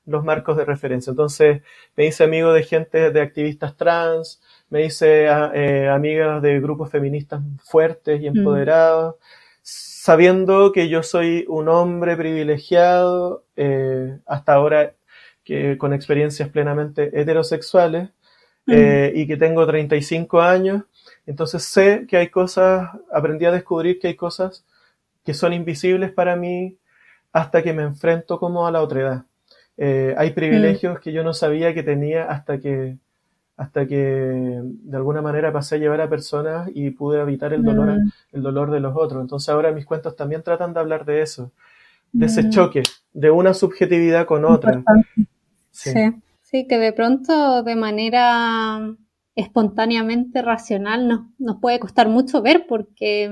los 0.07 0.23
marcos 0.23 0.57
de 0.57 0.65
referencia. 0.65 1.11
Entonces, 1.11 1.61
me 1.95 2.05
hice 2.05 2.23
amigo 2.23 2.53
de 2.53 2.63
gente, 2.63 3.11
de 3.11 3.21
activistas 3.21 3.77
trans, 3.77 4.41
me 4.69 4.85
hice 4.85 5.27
ah, 5.29 5.51
eh, 5.53 5.87
amigas 5.89 6.41
de 6.41 6.59
grupos 6.59 6.89
feministas 6.89 7.41
fuertes 7.63 8.21
y 8.21 8.29
mm. 8.29 8.37
empoderados, 8.37 9.15
sabiendo 9.61 10.71
que 10.71 10.89
yo 10.89 11.03
soy 11.03 11.45
un 11.47 11.69
hombre 11.69 12.15
privilegiado, 12.15 13.43
eh, 13.55 14.17
hasta 14.25 14.53
ahora 14.53 14.93
que 15.43 15.77
con 15.77 15.93
experiencias 15.93 16.49
plenamente 16.49 17.11
heterosexuales, 17.13 18.09
mm. 18.65 18.71
eh, 18.73 19.11
y 19.13 19.27
que 19.27 19.37
tengo 19.37 19.67
35 19.67 20.41
años, 20.41 20.83
entonces 21.25 21.63
sé 21.63 22.05
que 22.07 22.17
hay 22.17 22.29
cosas, 22.29 22.89
aprendí 23.11 23.45
a 23.45 23.51
descubrir 23.51 23.99
que 23.99 24.07
hay 24.07 24.15
cosas 24.15 24.65
que 25.25 25.33
son 25.33 25.51
invisibles 25.51 26.11
para 26.13 26.37
mí 26.37 26.77
hasta 27.33 27.61
que 27.61 27.73
me 27.73 27.83
enfrento 27.83 28.39
como 28.39 28.65
a 28.65 28.71
la 28.71 28.81
otra 28.81 29.01
edad. 29.01 29.25
Eh, 29.77 30.15
hay 30.17 30.31
privilegios 30.31 30.99
que 30.99 31.11
yo 31.11 31.23
no 31.23 31.33
sabía 31.33 31.73
que 31.73 31.83
tenía 31.83 32.25
hasta 32.25 32.59
que, 32.59 32.97
hasta 33.55 33.85
que 33.87 33.95
de 33.95 34.97
alguna 34.97 35.21
manera 35.21 35.53
pasé 35.53 35.75
a 35.75 35.77
llevar 35.77 36.01
a 36.01 36.09
personas 36.09 36.69
y 36.73 36.89
pude 36.89 37.21
evitar 37.21 37.53
el 37.53 37.63
dolor, 37.63 37.99
mm. 37.99 38.11
el 38.33 38.41
dolor 38.41 38.71
de 38.71 38.79
los 38.79 38.95
otros. 38.95 39.21
Entonces 39.21 39.49
ahora 39.49 39.71
mis 39.71 39.85
cuentos 39.85 40.15
también 40.15 40.41
tratan 40.41 40.73
de 40.73 40.79
hablar 40.79 41.05
de 41.05 41.21
eso, 41.21 41.51
de 42.11 42.25
ese 42.25 42.43
mm. 42.43 42.49
choque, 42.49 42.83
de 43.13 43.29
una 43.29 43.53
subjetividad 43.53 44.25
con 44.25 44.45
otra. 44.45 44.83
Sí. 45.71 45.91
sí. 46.41 46.67
que 46.67 46.79
de 46.79 46.91
pronto 46.91 47.61
de 47.61 47.75
manera 47.75 48.79
espontáneamente 49.35 50.41
racional 50.41 51.07
nos, 51.07 51.19
nos 51.37 51.59
puede 51.59 51.79
costar 51.79 52.09
mucho 52.09 52.41
ver 52.41 52.65
porque 52.67 53.31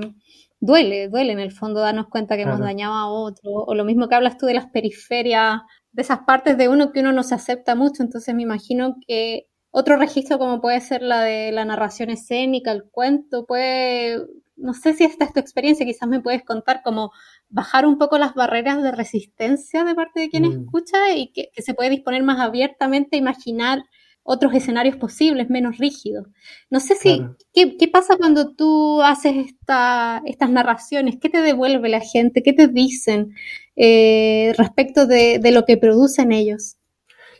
duele, 0.59 1.09
duele 1.09 1.34
en 1.34 1.39
el 1.39 1.51
fondo 1.51 1.80
darnos 1.80 2.07
cuenta 2.07 2.36
que 2.36 2.43
hemos 2.43 2.59
dañado 2.59 2.93
a 2.93 3.07
otro, 3.07 3.51
o 3.51 3.74
lo 3.74 3.84
mismo 3.84 4.07
que 4.07 4.15
hablas 4.15 4.38
tú 4.38 4.45
de 4.45 4.53
las 4.53 4.67
periferias 4.67 5.61
de 5.95 6.01
esas 6.01 6.19
partes 6.19 6.57
de 6.57 6.67
uno 6.67 6.91
que 6.91 6.99
uno 6.99 7.13
no 7.13 7.23
se 7.23 7.35
acepta 7.35 7.73
mucho, 7.73 8.03
entonces 8.03 8.35
me 8.35 8.41
imagino 8.41 8.97
que 9.07 9.47
otro 9.71 9.95
registro 9.95 10.37
como 10.37 10.59
puede 10.59 10.81
ser 10.81 11.01
la 11.01 11.21
de 11.21 11.53
la 11.53 11.63
narración 11.63 12.09
escénica, 12.09 12.73
el 12.73 12.83
cuento, 12.83 13.45
puede, 13.45 14.19
no 14.57 14.73
sé 14.73 14.93
si 14.93 15.05
esta 15.05 15.23
es 15.23 15.31
tu 15.31 15.39
experiencia, 15.39 15.85
quizás 15.85 16.09
me 16.09 16.19
puedes 16.19 16.43
contar 16.43 16.81
como 16.83 17.11
bajar 17.47 17.85
un 17.85 17.97
poco 17.97 18.17
las 18.17 18.33
barreras 18.33 18.83
de 18.83 18.91
resistencia 18.91 19.85
de 19.85 19.95
parte 19.95 20.19
de 20.19 20.29
quien 20.29 20.43
mm. 20.43 20.65
escucha 20.65 21.15
y 21.15 21.31
que, 21.31 21.49
se 21.61 21.73
puede 21.73 21.91
disponer 21.91 22.23
más 22.23 22.41
abiertamente 22.41 23.15
a 23.15 23.19
imaginar 23.19 23.85
otros 24.28 24.55
escenarios 24.55 24.97
posibles, 24.97 25.51
menos 25.51 25.78
rígidos. 25.78 26.28
No 26.71 26.80
sé 26.80 26.95
si, 26.95 27.21
¿qué, 27.53 27.88
pasa 27.88 28.17
cuando 28.17 28.55
tú 28.55 29.03
haces 29.03 29.36
esta, 29.38 30.23
estas 30.26 30.49
narraciones? 30.49 31.17
¿Qué 31.21 31.30
te 31.30 31.43
devuelve 31.43 31.89
la 31.89 31.99
gente? 31.99 32.41
¿Qué 32.41 32.51
te 32.51 32.67
dicen 32.67 33.36
eh, 33.76 34.51
respecto 34.57 35.05
de, 35.05 35.38
de, 35.38 35.51
lo 35.51 35.63
que 35.65 35.78
producen 35.78 36.32
ellos? 36.32 36.78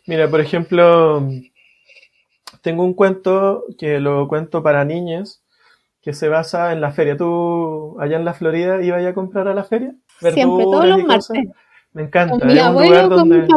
Mira, 0.06 0.30
por 0.30 0.40
ejemplo, 0.40 1.28
tengo 2.62 2.84
un 2.84 2.94
cuento 2.94 3.64
que 3.80 4.00
lo 4.00 4.28
cuento 4.28 4.62
para 4.62 4.86
niñas 4.86 5.42
que 6.04 6.14
se 6.14 6.30
basa 6.30 6.72
en 6.72 6.82
la 6.82 6.92
feria. 6.92 7.18
¿Tú 7.18 8.00
allá 8.00 8.18
en 8.18 8.26
la 8.26 8.36
Florida 8.36 8.84
ibas 8.84 9.04
a 9.04 9.16
comprar 9.16 9.48
a 9.48 9.56
la 9.56 9.64
feria? 9.64 9.96
Siempre, 10.20 10.44
todos 10.66 10.86
los 10.86 11.04
martes. 11.04 11.30
Me 11.94 12.04
encanta. 12.04 12.48
es 12.48 12.64
un 12.64 12.84
lugar 12.84 13.10
donde... 13.10 13.48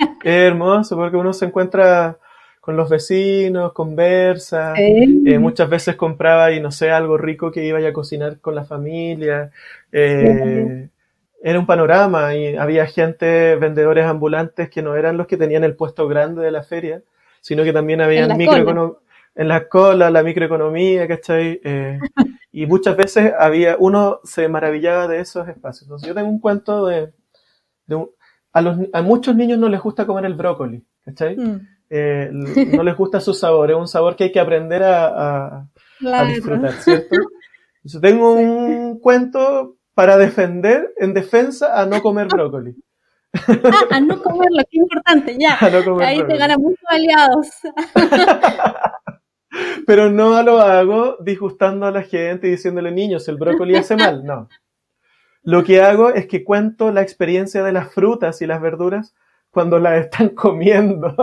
Es 0.00 0.34
hermoso 0.34 0.96
porque 0.96 1.18
uno 1.18 1.34
se 1.34 1.44
encuentra 1.44 2.18
con 2.60 2.76
los 2.76 2.90
vecinos, 2.90 3.72
conversa, 3.72 4.74
eh, 4.76 5.38
muchas 5.38 5.68
veces 5.68 5.96
compraba 5.96 6.52
y 6.52 6.60
no 6.60 6.70
sé, 6.70 6.90
algo 6.90 7.16
rico 7.16 7.50
que 7.50 7.64
iba 7.64 7.78
a 7.78 7.92
cocinar 7.92 8.40
con 8.40 8.54
la 8.54 8.64
familia. 8.64 9.50
Eh, 9.90 10.88
era 11.42 11.58
un 11.58 11.66
panorama 11.66 12.34
y 12.34 12.56
había 12.56 12.86
gente, 12.86 13.56
vendedores 13.56 14.04
ambulantes 14.04 14.68
que 14.68 14.82
no 14.82 14.94
eran 14.94 15.16
los 15.16 15.26
que 15.26 15.38
tenían 15.38 15.64
el 15.64 15.74
puesto 15.74 16.06
grande 16.06 16.42
de 16.42 16.50
la 16.50 16.62
feria, 16.62 17.02
sino 17.40 17.64
que 17.64 17.72
también 17.72 18.02
había 18.02 18.28
microeconomía 18.28 18.98
en 19.34 19.48
la 19.48 19.68
cola, 19.68 20.10
la 20.10 20.22
microeconomía, 20.22 21.06
¿cachai? 21.08 21.60
Eh, 21.64 21.98
y 22.52 22.66
muchas 22.66 22.96
veces 22.96 23.32
había, 23.38 23.76
uno 23.78 24.20
se 24.24 24.48
maravillaba 24.48 25.08
de 25.08 25.20
esos 25.20 25.48
espacios. 25.48 25.84
Entonces 25.84 26.08
yo 26.08 26.14
tengo 26.14 26.28
un 26.28 26.40
cuento 26.40 26.86
de, 26.86 27.12
de 27.86 28.06
a, 28.52 28.60
los, 28.60 28.78
a 28.92 29.02
muchos 29.02 29.34
niños 29.36 29.58
no 29.58 29.68
les 29.68 29.80
gusta 29.80 30.06
comer 30.06 30.24
el 30.26 30.34
brócoli, 30.34 30.84
¿cachai? 31.04 31.36
Mm. 31.36 31.68
Eh, 31.90 32.30
no 32.76 32.82
les 32.84 32.96
gusta 32.96 33.20
su 33.20 33.34
sabor, 33.34 33.70
es 33.70 33.76
un 33.76 33.88
sabor 33.88 34.16
que 34.16 34.24
hay 34.24 34.32
que 34.32 34.40
aprender 34.40 34.82
a, 34.82 35.66
a, 36.00 36.24
disfrutar, 36.24 36.72
¿cierto? 36.74 37.16
Yo 37.82 38.00
tengo 38.00 38.34
un 38.34 39.00
cuento 39.00 39.76
para 39.94 40.16
defender, 40.16 40.94
en 40.98 41.12
defensa, 41.12 41.80
a 41.80 41.86
no 41.86 42.00
comer 42.00 42.28
brócoli. 42.28 42.76
Ah, 43.32 43.84
a 43.90 44.00
no 44.00 44.22
comerlo, 44.22 44.62
qué 44.70 44.78
importante, 44.78 45.36
ya. 45.38 45.58
Ahí 46.00 46.24
te 46.26 46.36
ganan 46.36 46.60
muchos 46.60 46.84
aliados. 46.88 47.48
Pero 49.86 50.10
no 50.10 50.42
lo 50.42 50.60
hago 50.60 51.16
disgustando 51.20 51.86
a 51.86 51.90
la 51.90 52.02
gente 52.02 52.48
y 52.48 52.52
diciéndole, 52.52 52.92
niños, 52.92 53.26
el 53.28 53.36
brócoli 53.36 53.76
hace 53.76 53.96
mal. 53.96 54.24
No. 54.24 54.48
Lo 55.42 55.64
que 55.64 55.80
hago 55.80 56.10
es 56.10 56.26
que 56.26 56.44
cuento 56.44 56.92
la 56.92 57.02
experiencia 57.02 57.62
de 57.64 57.72
las 57.72 57.92
frutas 57.92 58.42
y 58.42 58.46
las 58.46 58.60
verduras 58.60 59.14
cuando 59.50 59.78
las 59.78 60.04
están 60.04 60.30
comiendo. 60.30 61.14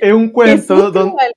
Es 0.00 0.12
un 0.12 0.30
cuento 0.30 0.90
donde, 0.90 1.32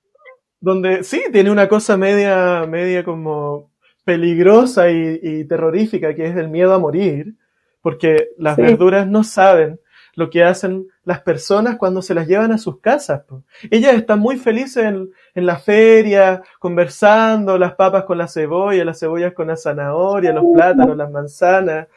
donde, 0.59 1.03
sí, 1.03 1.23
tiene 1.31 1.51
una 1.51 1.67
cosa 1.67 1.97
media, 1.97 2.65
media 2.67 3.03
como 3.03 3.71
peligrosa 4.03 4.89
y, 4.89 5.45
terrorífica, 5.45 6.13
que 6.13 6.25
es 6.25 6.35
el 6.35 6.49
miedo 6.49 6.73
a 6.73 6.79
morir, 6.79 7.35
porque 7.81 8.29
las 8.37 8.57
verduras 8.57 9.07
no 9.07 9.23
saben 9.23 9.79
lo 10.15 10.29
que 10.29 10.43
hacen 10.43 10.87
las 11.05 11.21
personas 11.21 11.77
cuando 11.77 12.01
se 12.01 12.13
las 12.13 12.27
llevan 12.27 12.51
a 12.51 12.57
sus 12.57 12.79
casas. 12.79 13.23
Ellas 13.71 13.95
están 13.95 14.19
muy 14.19 14.37
felices 14.37 14.85
en, 14.85 15.45
la 15.45 15.57
feria, 15.57 16.41
conversando, 16.59 17.57
las 17.57 17.75
papas 17.75 18.03
con 18.03 18.17
la 18.17 18.27
cebolla, 18.27 18.85
las 18.85 18.99
cebollas 18.99 19.33
con 19.33 19.47
la 19.47 19.57
zanahoria, 19.57 20.31
los 20.33 20.45
plátanos, 20.53 20.95
las 20.95 21.11
manzanas. 21.11 21.87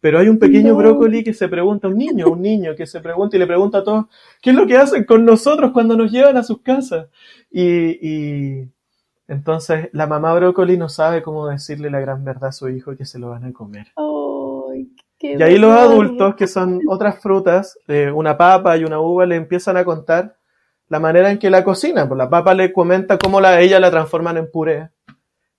Pero 0.00 0.18
hay 0.18 0.28
un 0.28 0.38
pequeño 0.38 0.74
brócoli 0.74 1.22
que 1.22 1.34
se 1.34 1.48
pregunta, 1.48 1.88
un 1.88 1.98
niño, 1.98 2.28
un 2.28 2.40
niño 2.40 2.74
que 2.74 2.86
se 2.86 3.00
pregunta 3.00 3.36
y 3.36 3.38
le 3.38 3.46
pregunta 3.46 3.78
a 3.78 3.84
todos, 3.84 4.06
¿qué 4.40 4.50
es 4.50 4.56
lo 4.56 4.66
que 4.66 4.76
hacen 4.76 5.04
con 5.04 5.24
nosotros 5.24 5.72
cuando 5.72 5.96
nos 5.96 6.10
llevan 6.10 6.36
a 6.36 6.42
sus 6.42 6.62
casas? 6.62 7.08
Y, 7.50 8.68
entonces 9.28 9.90
la 9.92 10.06
mamá 10.06 10.34
brócoli 10.34 10.76
no 10.76 10.88
sabe 10.88 11.22
cómo 11.22 11.46
decirle 11.46 11.90
la 11.90 12.00
gran 12.00 12.24
verdad 12.24 12.48
a 12.48 12.52
su 12.52 12.68
hijo 12.68 12.96
que 12.96 13.04
se 13.04 13.18
lo 13.18 13.30
van 13.30 13.44
a 13.44 13.52
comer 13.52 13.86
y 15.22 15.42
ahí 15.42 15.58
los 15.58 15.72
adultos, 15.72 16.34
que 16.34 16.46
son 16.46 16.80
otras 16.88 17.20
frutas, 17.20 17.78
una 18.14 18.38
papa 18.38 18.76
y 18.76 18.84
una 18.84 19.00
uva, 19.00 19.26
le 19.26 19.36
empiezan 19.36 19.76
a 19.76 19.84
contar 19.84 20.36
la 20.88 20.98
manera 20.98 21.30
en 21.30 21.38
que 21.38 21.50
la 21.50 21.62
cocinan. 21.62 22.08
Pues 22.08 22.16
la 22.16 22.30
papa 22.30 22.54
le 22.54 22.72
comenta 22.72 23.18
cómo 23.18 23.40
la, 23.40 23.60
ella 23.60 23.78
la 23.80 23.90
transforman 23.90 24.38
en 24.38 24.50
puré, 24.50 24.90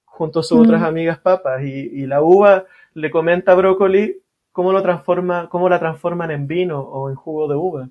junto 0.06 0.40
a 0.40 0.44
sus 0.44 0.58
mm. 0.58 0.62
otras 0.62 0.84
amigas 0.84 1.20
papas. 1.20 1.62
Y, 1.64 2.06
la 2.08 2.24
uva 2.24 2.66
le 2.94 3.12
comenta 3.12 3.52
a 3.52 3.56
brócoli 3.56 4.21
cómo, 4.52 4.72
lo 4.72 4.82
transforma, 4.82 5.50
cómo 5.50 5.70
la 5.70 5.80
transforman 5.80 6.32
en 6.32 6.48
vino 6.48 6.80
o 6.80 7.10
en 7.10 7.16
jugo 7.16 7.48
de 7.48 7.56
uva. 7.56 7.90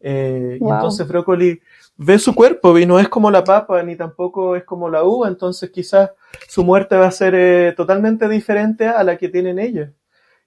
Eh, 0.00 0.58
y 0.60 0.64
entonces 0.64 1.06
brócoli 1.06 1.60
ve 1.96 2.18
su 2.18 2.34
cuerpo 2.34 2.78
y 2.78 2.86
no 2.86 2.98
es 2.98 3.08
como 3.08 3.30
la 3.30 3.44
papa 3.44 3.82
ni 3.82 3.96
tampoco 3.96 4.56
es 4.56 4.64
como 4.64 4.88
la 4.88 5.04
uva, 5.04 5.28
entonces 5.28 5.70
quizás 5.70 6.10
su 6.48 6.64
muerte 6.64 6.96
va 6.96 7.06
a 7.06 7.10
ser 7.10 7.34
eh, 7.34 7.74
totalmente 7.76 8.26
diferente 8.26 8.88
a 8.88 9.04
la 9.04 9.18
que 9.18 9.28
tienen 9.28 9.58
ellos 9.58 9.90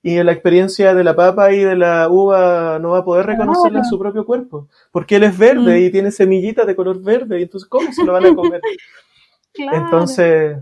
y 0.06 0.18
en 0.18 0.26
la 0.26 0.34
experiencia 0.34 0.94
de 0.94 1.04
la 1.04 1.16
papa 1.16 1.54
y 1.54 1.60
de 1.60 1.78
la 1.78 2.10
uva 2.10 2.78
no 2.80 2.90
va 2.90 3.00
a 3.00 3.06
poder 3.06 3.26
reconocerla 3.26 3.80
en 3.80 3.86
su 3.86 3.98
propio 3.98 4.26
cuerpo, 4.26 4.68
porque 4.92 5.16
él 5.16 5.24
es 5.24 5.38
verde 5.38 5.80
mm. 5.80 5.84
y 5.84 5.92
tiene 5.92 6.12
semillitas 6.12 6.68
de 6.68 6.76
color 6.76 7.02
verde, 7.02 7.40
y 7.40 7.44
entonces 7.44 7.70
¿cómo 7.70 7.92
se 7.94 8.04
lo 8.04 8.12
van 8.12 8.26
a 8.26 8.36
comer? 8.36 8.62
Entonces, 9.56 10.58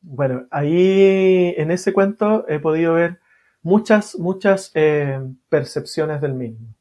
bueno, 0.00 0.46
ahí 0.50 1.54
en 1.56 1.70
ese 1.70 1.92
cuento 1.92 2.44
he 2.48 2.58
podido 2.58 2.94
ver 2.94 3.20
muchas, 3.62 4.18
muchas 4.18 4.70
eh, 4.74 5.20
percepciones 5.48 6.20
del 6.20 6.34
mismo. 6.34 6.74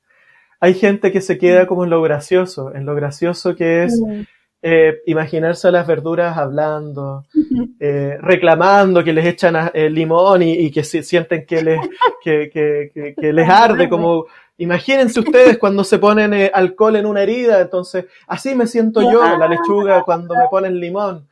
Hay 0.59 0.73
gente 0.73 1.11
que 1.11 1.21
se 1.21 1.37
queda 1.37 1.67
como 1.67 1.83
en 1.83 1.89
lo 1.89 2.01
gracioso, 2.01 2.73
en 2.73 2.85
lo 2.85 2.95
gracioso 2.95 3.55
que 3.55 3.83
es. 3.83 4.01
Eh, 4.63 5.01
imaginarse 5.05 5.67
a 5.67 5.71
las 5.71 5.85
verduras 5.85 6.35
hablando, 6.35 7.25
eh, 7.79 8.17
reclamando 8.19 9.03
que 9.03 9.13
les 9.13 9.25
echan 9.27 9.55
el 9.71 9.93
limón 9.93 10.41
y, 10.41 10.71
que 10.71 10.83
sienten 10.83 11.45
que 11.45 11.61
les, 11.61 11.79
que, 12.23 13.15
les 13.15 13.47
arde, 13.47 13.87
como 13.87 14.25
imagínense 14.57 15.19
ustedes 15.19 15.59
cuando 15.59 15.83
se 15.83 15.99
ponen 15.99 16.33
eh, 16.33 16.51
alcohol 16.51 16.95
en 16.95 17.05
una 17.05 17.21
herida, 17.21 17.61
entonces 17.61 18.05
así 18.25 18.55
me 18.55 18.65
siento 18.65 19.01
yo, 19.01 19.21
la 19.37 19.47
lechuga, 19.47 20.01
cuando 20.01 20.33
me 20.33 20.47
ponen 20.49 20.79
limón. 20.79 21.27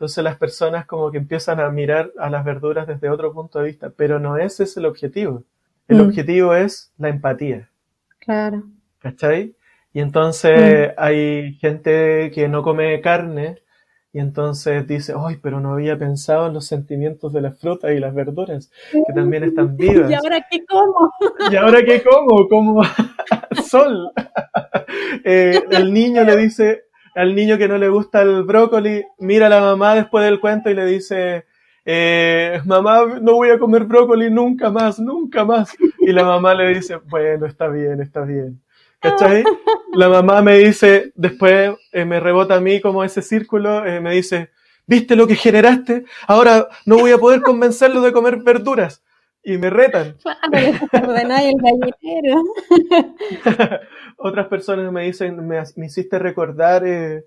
Entonces 0.00 0.24
las 0.24 0.38
personas 0.38 0.86
como 0.86 1.10
que 1.10 1.18
empiezan 1.18 1.60
a 1.60 1.68
mirar 1.68 2.10
a 2.18 2.30
las 2.30 2.42
verduras 2.42 2.86
desde 2.86 3.10
otro 3.10 3.34
punto 3.34 3.58
de 3.58 3.66
vista, 3.66 3.92
pero 3.94 4.18
no 4.18 4.38
ese 4.38 4.64
es 4.64 4.74
el 4.78 4.86
objetivo. 4.86 5.44
El 5.88 5.98
mm. 5.98 6.00
objetivo 6.00 6.54
es 6.54 6.90
la 6.96 7.10
empatía. 7.10 7.68
Claro. 8.18 8.62
¿Cachai? 9.00 9.54
Y 9.92 10.00
entonces 10.00 10.88
mm. 10.88 10.92
hay 10.96 11.52
gente 11.56 12.30
que 12.34 12.48
no 12.48 12.62
come 12.62 12.98
carne 13.02 13.58
y 14.10 14.20
entonces 14.20 14.86
dice, 14.86 15.12
ay, 15.18 15.36
pero 15.36 15.60
no 15.60 15.74
había 15.74 15.98
pensado 15.98 16.46
en 16.46 16.54
los 16.54 16.66
sentimientos 16.66 17.34
de 17.34 17.42
las 17.42 17.60
frutas 17.60 17.92
y 17.92 17.98
las 17.98 18.14
verduras, 18.14 18.70
que 18.90 19.12
también 19.14 19.44
están 19.44 19.76
vivas. 19.76 20.10
¿Y 20.10 20.14
ahora 20.14 20.46
qué 20.50 20.64
como? 20.64 21.12
¿Y 21.50 21.56
ahora 21.56 21.84
qué 21.84 22.02
como? 22.02 22.48
Como 22.48 22.82
sol. 23.64 24.10
Eh, 25.24 25.62
el 25.70 25.92
niño 25.92 26.24
le 26.24 26.36
dice, 26.36 26.84
al 27.14 27.34
niño 27.34 27.58
que 27.58 27.68
no 27.68 27.78
le 27.78 27.88
gusta 27.88 28.22
el 28.22 28.44
brócoli, 28.44 29.04
mira 29.18 29.46
a 29.46 29.50
la 29.50 29.60
mamá 29.60 29.94
después 29.94 30.24
del 30.24 30.40
cuento 30.40 30.70
y 30.70 30.74
le 30.74 30.86
dice, 30.86 31.44
eh, 31.84 32.60
mamá, 32.64 33.18
no 33.20 33.34
voy 33.34 33.50
a 33.50 33.58
comer 33.58 33.84
brócoli 33.84 34.30
nunca 34.30 34.70
más, 34.70 34.98
nunca 34.98 35.44
más. 35.44 35.76
Y 36.00 36.12
la 36.12 36.24
mamá 36.24 36.54
le 36.54 36.74
dice, 36.74 36.96
bueno, 36.96 37.46
está 37.46 37.68
bien, 37.68 38.00
está 38.00 38.22
bien. 38.22 38.60
¿Cachai? 39.00 39.44
La 39.94 40.08
mamá 40.08 40.42
me 40.42 40.58
dice, 40.58 41.12
después 41.16 41.72
eh, 41.92 42.04
me 42.04 42.20
rebota 42.20 42.56
a 42.56 42.60
mí 42.60 42.80
como 42.80 43.02
ese 43.02 43.22
círculo, 43.22 43.84
eh, 43.84 44.00
me 44.00 44.12
dice, 44.14 44.50
¿viste 44.86 45.16
lo 45.16 45.26
que 45.26 45.34
generaste? 45.34 46.04
Ahora 46.26 46.68
no 46.84 46.98
voy 46.98 47.10
a 47.12 47.18
poder 47.18 47.42
convencerlo 47.42 48.02
de 48.02 48.12
comer 48.12 48.36
verduras. 48.36 49.02
Y 49.42 49.56
me 49.58 49.70
retan. 49.70 50.16
Otras 54.16 54.48
personas 54.48 54.92
me 54.92 55.04
dicen, 55.04 55.46
me, 55.46 55.62
hiciste 55.86 56.18
recordar 56.18 56.86
eh, 56.86 57.24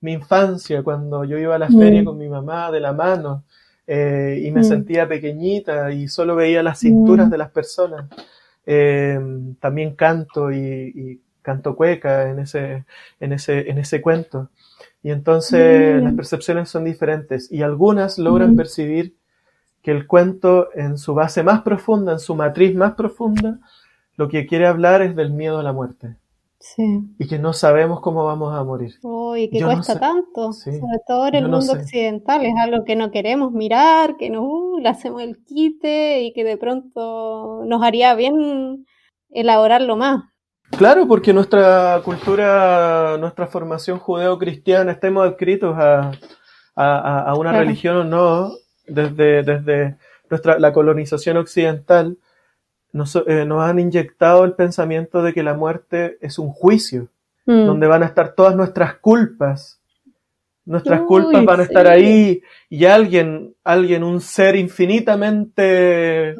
mi 0.00 0.12
infancia 0.12 0.82
cuando 0.82 1.24
yo 1.24 1.38
iba 1.38 1.54
a 1.54 1.58
la 1.58 1.68
feria 1.68 2.02
mm. 2.02 2.04
con 2.04 2.18
mi 2.18 2.28
mamá 2.28 2.70
de 2.70 2.80
la 2.80 2.92
mano 2.92 3.44
y 3.86 4.50
me 4.50 4.60
mm. 4.60 4.64
sentía 4.64 5.06
pequeñita 5.06 5.92
y 5.92 6.08
solo 6.08 6.34
veía 6.36 6.62
las 6.62 6.80
cinturas 6.80 7.28
mm. 7.28 7.30
de 7.30 7.38
las 7.38 7.50
personas. 7.50 8.06
Eh, 8.66 9.20
también 9.60 9.94
canto 9.94 10.50
y, 10.50 11.20
canto 11.42 11.76
cueca 11.76 12.30
en 12.30 12.38
ese, 12.38 12.84
en 13.20 13.32
ese, 13.34 13.70
en 13.70 13.78
ese 13.78 14.00
cuento. 14.00 14.50
Y 15.02 15.10
entonces 15.10 16.02
las 16.02 16.14
percepciones 16.14 16.70
son 16.70 16.84
diferentes 16.84 17.52
y 17.52 17.60
algunas 17.60 18.18
logran 18.18 18.56
percibir 18.56 19.14
que 19.84 19.90
el 19.90 20.06
cuento 20.06 20.70
en 20.74 20.96
su 20.96 21.14
base 21.14 21.42
más 21.42 21.60
profunda, 21.60 22.12
en 22.12 22.18
su 22.18 22.34
matriz 22.34 22.74
más 22.74 22.94
profunda, 22.94 23.58
lo 24.16 24.28
que 24.28 24.46
quiere 24.46 24.66
hablar 24.66 25.02
es 25.02 25.14
del 25.14 25.30
miedo 25.30 25.58
a 25.58 25.62
la 25.62 25.74
muerte. 25.74 26.16
y 27.18 27.28
que 27.28 27.38
no 27.38 27.52
sabemos 27.52 28.00
cómo 28.00 28.24
vamos 28.24 28.54
a 28.54 28.64
morir. 28.64 28.94
y 29.36 29.50
que 29.50 29.62
cuesta 29.62 30.00
tanto, 30.00 30.54
sobre 30.54 30.98
todo 31.06 31.26
en 31.26 31.34
el 31.34 31.48
mundo 31.50 31.74
occidental, 31.74 32.46
es 32.46 32.54
algo 32.58 32.84
que 32.84 32.96
no 32.96 33.10
queremos 33.10 33.52
mirar, 33.52 34.16
que 34.16 34.30
no 34.30 34.44
uh, 34.44 34.78
le 34.78 34.88
hacemos 34.88 35.20
el 35.20 35.44
quite 35.44 36.22
y 36.22 36.32
que 36.32 36.44
de 36.44 36.56
pronto 36.56 37.62
nos 37.66 37.82
haría 37.82 38.14
bien 38.14 38.86
elaborarlo 39.28 39.96
más. 39.96 40.24
Claro, 40.78 41.06
porque 41.06 41.34
nuestra 41.34 42.00
cultura, 42.02 43.18
nuestra 43.20 43.46
formación 43.46 43.98
judeo-cristiana, 43.98 44.92
estemos 44.92 45.26
adscritos 45.26 45.76
a, 45.76 46.12
a, 46.74 47.34
una 47.36 47.52
religión 47.52 47.96
o 47.98 48.04
no, 48.04 48.52
desde, 48.86 49.42
desde 49.42 49.96
nuestra, 50.30 50.58
la 50.58 50.72
colonización 50.72 51.36
occidental, 51.36 52.16
nos, 52.92 53.16
eh, 53.16 53.44
nos, 53.44 53.62
han 53.62 53.78
inyectado 53.78 54.44
el 54.44 54.52
pensamiento 54.52 55.22
de 55.22 55.32
que 55.32 55.42
la 55.42 55.54
muerte 55.54 56.18
es 56.20 56.38
un 56.38 56.50
juicio, 56.50 57.08
mm. 57.46 57.66
donde 57.66 57.86
van 57.86 58.02
a 58.02 58.06
estar 58.06 58.34
todas 58.34 58.54
nuestras 58.54 58.94
culpas. 58.94 59.80
Nuestras 60.66 61.02
culpas 61.02 61.44
van 61.44 61.60
a 61.60 61.64
estar 61.64 61.86
ahí 61.86 62.40
y 62.70 62.86
alguien, 62.86 63.54
alguien, 63.64 64.02
un 64.02 64.22
ser 64.22 64.56
infinitamente 64.56 66.36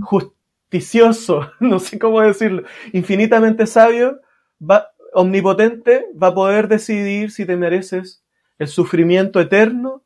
justicioso, 0.00 1.52
no 1.60 1.78
sé 1.78 1.96
cómo 1.96 2.20
decirlo, 2.20 2.64
infinitamente 2.92 3.66
sabio, 3.66 4.20
va, 4.60 4.90
omnipotente, 5.14 6.06
va 6.20 6.28
a 6.28 6.34
poder 6.34 6.68
decidir 6.68 7.30
si 7.30 7.46
te 7.46 7.56
mereces 7.56 8.24
el 8.58 8.68
sufrimiento 8.68 9.40
eterno 9.40 10.02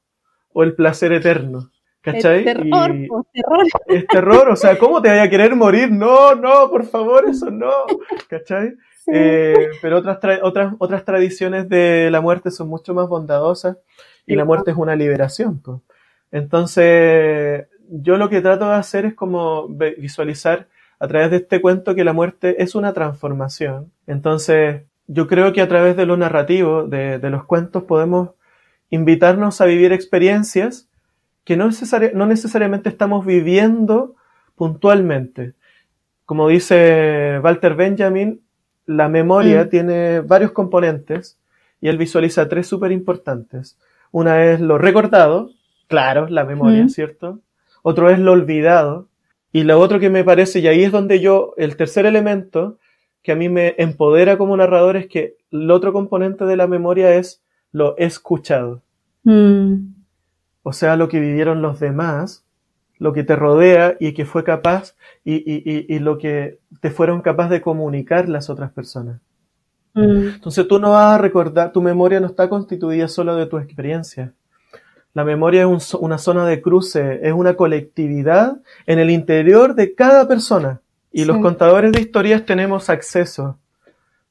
o 0.53 0.63
el 0.63 0.75
placer 0.75 1.13
eterno. 1.13 1.72
¿Cachai? 2.03 2.41
Es 2.41 2.45
terror, 2.45 2.93
terror. 3.33 3.67
Es 3.87 4.07
terror, 4.09 4.51
o 4.51 4.57
sea, 4.57 4.77
¿cómo 4.77 5.01
te 5.01 5.09
vaya 5.09 5.23
a 5.23 5.31
querer 5.31 5.55
morir? 5.55 5.91
No, 5.91 6.35
no, 6.35 6.69
por 6.69 6.85
favor, 6.85 7.25
eso 7.29 7.51
no. 7.51 7.71
¿Cachai? 8.29 8.75
Eh, 9.13 9.71
pero 9.81 9.99
otras, 9.99 10.19
otras, 10.43 10.75
otras 10.79 11.05
tradiciones 11.05 11.69
de 11.69 12.09
la 12.11 12.21
muerte 12.21 12.51
son 12.51 12.69
mucho 12.69 12.93
más 12.93 13.09
bondadosas 13.09 13.77
y 14.27 14.35
la 14.35 14.45
muerte 14.45 14.73
es 14.73 14.77
una 14.77 14.97
liberación. 14.97 15.61
Pues. 15.61 15.79
Entonces, 16.33 17.67
yo 17.89 18.17
lo 18.17 18.29
que 18.29 18.41
trato 18.41 18.69
de 18.69 18.75
hacer 18.75 19.05
es 19.05 19.15
como 19.15 19.69
visualizar 19.69 20.69
a 20.99 21.09
través 21.09 21.31
de 21.31 21.37
este 21.39 21.61
cuento 21.61 21.95
que 21.95 22.05
la 22.05 22.13
muerte 22.13 22.63
es 22.63 22.75
una 22.75 22.93
transformación. 22.93 23.93
Entonces, 24.07 24.83
yo 25.07 25.27
creo 25.29 25.53
que 25.53 25.61
a 25.61 25.69
través 25.69 25.97
de 25.97 26.07
lo 26.07 26.17
narrativo, 26.17 26.85
de, 26.85 27.19
de 27.19 27.31
los 27.31 27.45
cuentos, 27.45 27.85
podemos 27.85 28.31
invitarnos 28.91 29.61
a 29.61 29.67
vivir 29.67 29.93
experiencias 29.93 30.89
que 31.45 31.57
no, 31.57 31.69
no 32.15 32.27
necesariamente 32.27 32.89
estamos 32.89 33.27
viviendo 33.27 34.15
puntualmente. 34.57 35.55
Como 36.25 36.49
dice 36.49 37.41
Walter 37.43 37.75
Benjamin, 37.75 38.41
la 38.87 39.09
memoria 39.09 39.65
mm. 39.65 39.69
tiene 39.69 40.21
varios 40.21 40.53
componentes 40.53 41.39
y 41.81 41.89
él 41.89 41.99
visualiza 41.99 42.49
tres 42.49 42.67
súper 42.67 42.93
importantes. 42.93 43.79
Una 44.13 44.45
es 44.45 44.61
lo 44.61 44.79
recordado, 44.79 45.51
claro, 45.89 46.29
la 46.29 46.45
memoria, 46.45 46.85
mm. 46.85 46.89
¿cierto? 46.91 47.41
Otro 47.83 48.11
es 48.11 48.19
lo 48.19 48.33
olvidado. 48.33 49.09
Y 49.55 49.65
lo 49.65 49.79
otro 49.81 50.01
que 50.01 50.09
me 50.09 50.25
parece, 50.25 50.61
y 50.61 50.69
ahí 50.69 50.83
es 50.83 50.93
donde 50.93 51.21
yo, 51.21 51.53
el 51.59 51.77
tercer 51.77 52.07
elemento 52.07 52.79
que 53.23 53.33
a 53.33 53.37
mí 53.37 53.49
me 53.49 53.75
empodera 53.77 54.39
como 54.39 54.57
narrador 54.57 54.97
es 54.97 55.09
que 55.09 55.37
el 55.51 55.71
otro 55.71 55.93
componente 55.93 56.45
de 56.45 56.57
la 56.57 56.67
memoria 56.67 57.15
es 57.15 57.43
lo 57.71 57.97
escuchado. 57.99 58.83
Mm 59.25 60.02
o 60.63 60.73
sea, 60.73 60.97
lo 60.97 61.09
que 61.09 61.21
vivieron 61.21 61.63
los 61.63 61.81
demás, 61.81 62.45
lo 62.99 63.13
que 63.13 63.25
te 63.25 63.35
rodea 63.37 63.97
y 63.99 64.13
que 64.13 64.25
fue 64.25 64.45
capaz 64.45 64.95
y, 65.25 65.35
y, 65.35 65.87
y, 65.93 65.99
lo 65.99 66.19
que 66.19 66.61
te 66.81 66.91
fueron 66.91 67.21
capaz 67.21 67.49
de 67.49 67.61
comunicar 67.61 68.29
las 68.29 68.49
otras 68.49 68.71
personas. 68.71 69.21
Mm. 69.95 70.29
Entonces 70.35 70.67
tú 70.69 70.79
no 70.79 70.93
vas 70.93 71.15
a 71.15 71.19
recordar, 71.19 71.73
tu 71.73 71.83
memoria 71.83 72.21
no 72.21 72.27
está 72.27 72.49
constituida 72.49 73.09
solo 73.09 73.35
de 73.37 73.47
tu 73.47 73.59
experiencia. 73.59 74.33
La 75.15 75.25
memoria 75.25 75.63
es 75.63 75.95
una 75.95 76.17
zona 76.17 76.47
de 76.47 76.63
cruce, 76.63 77.21
es 77.23 77.33
una 77.33 77.55
colectividad 77.55 78.61
en 78.87 78.99
el 78.99 79.11
interior 79.11 79.75
de 79.75 79.95
cada 79.95 80.27
persona. 80.27 80.81
Y 81.13 81.27
los 81.27 81.39
contadores 81.39 81.93
de 81.93 82.01
historias 82.01 82.47
tenemos 82.47 82.89
acceso, 82.89 83.59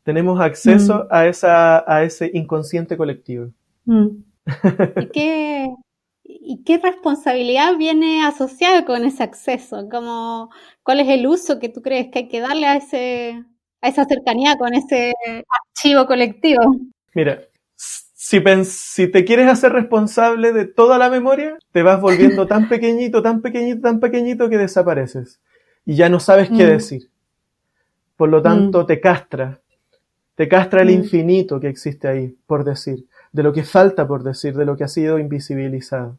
tenemos 0.03 0.41
acceso 0.41 1.03
mm. 1.03 1.07
a, 1.11 1.27
esa, 1.27 1.83
a 1.93 2.03
ese 2.03 2.31
inconsciente 2.33 2.97
colectivo. 2.97 3.49
Mm. 3.85 4.07
¿Y 5.01 5.05
qué, 5.07 5.69
¿Y 6.43 6.63
qué 6.63 6.79
responsabilidad 6.79 7.77
viene 7.77 8.25
asociada 8.25 8.83
con 8.83 9.03
ese 9.05 9.23
acceso? 9.23 9.87
Como, 9.89 10.49
¿Cuál 10.83 10.99
es 10.99 11.07
el 11.09 11.27
uso 11.27 11.59
que 11.59 11.69
tú 11.69 11.81
crees 11.81 12.07
que 12.11 12.19
hay 12.19 12.27
que 12.27 12.41
darle 12.41 12.65
a, 12.65 12.77
ese, 12.77 13.43
a 13.81 13.87
esa 13.87 14.05
cercanía 14.05 14.57
con 14.57 14.73
ese 14.73 15.13
archivo 15.69 16.07
colectivo? 16.07 16.63
Mira, 17.13 17.41
si, 17.75 18.41
si 18.65 19.07
te 19.07 19.23
quieres 19.23 19.47
hacer 19.47 19.71
responsable 19.71 20.51
de 20.51 20.65
toda 20.65 20.97
la 20.97 21.09
memoria, 21.09 21.57
te 21.71 21.83
vas 21.83 22.01
volviendo 22.01 22.47
tan 22.47 22.67
pequeñito, 22.69 23.21
tan 23.21 23.41
pequeñito, 23.41 23.81
tan 23.81 23.99
pequeñito 23.99 24.49
que 24.49 24.57
desapareces 24.57 25.39
y 25.85 25.95
ya 25.95 26.09
no 26.09 26.19
sabes 26.19 26.49
qué 26.49 26.65
mm. 26.65 26.69
decir. 26.69 27.09
Por 28.15 28.29
lo 28.29 28.41
tanto, 28.41 28.83
mm. 28.83 28.87
te 28.87 28.99
castra, 28.99 29.61
te 30.35 30.47
castra 30.47 30.81
el 30.81 30.89
mm. 30.89 31.03
infinito 31.03 31.59
que 31.59 31.67
existe 31.67 32.07
ahí, 32.07 32.37
por 32.45 32.63
decir, 32.63 33.05
de 33.31 33.43
lo 33.43 33.53
que 33.53 33.63
falta 33.63 34.07
por 34.07 34.23
decir, 34.23 34.55
de 34.55 34.65
lo 34.65 34.77
que 34.77 34.83
ha 34.83 34.87
sido 34.87 35.19
invisibilizado. 35.19 36.17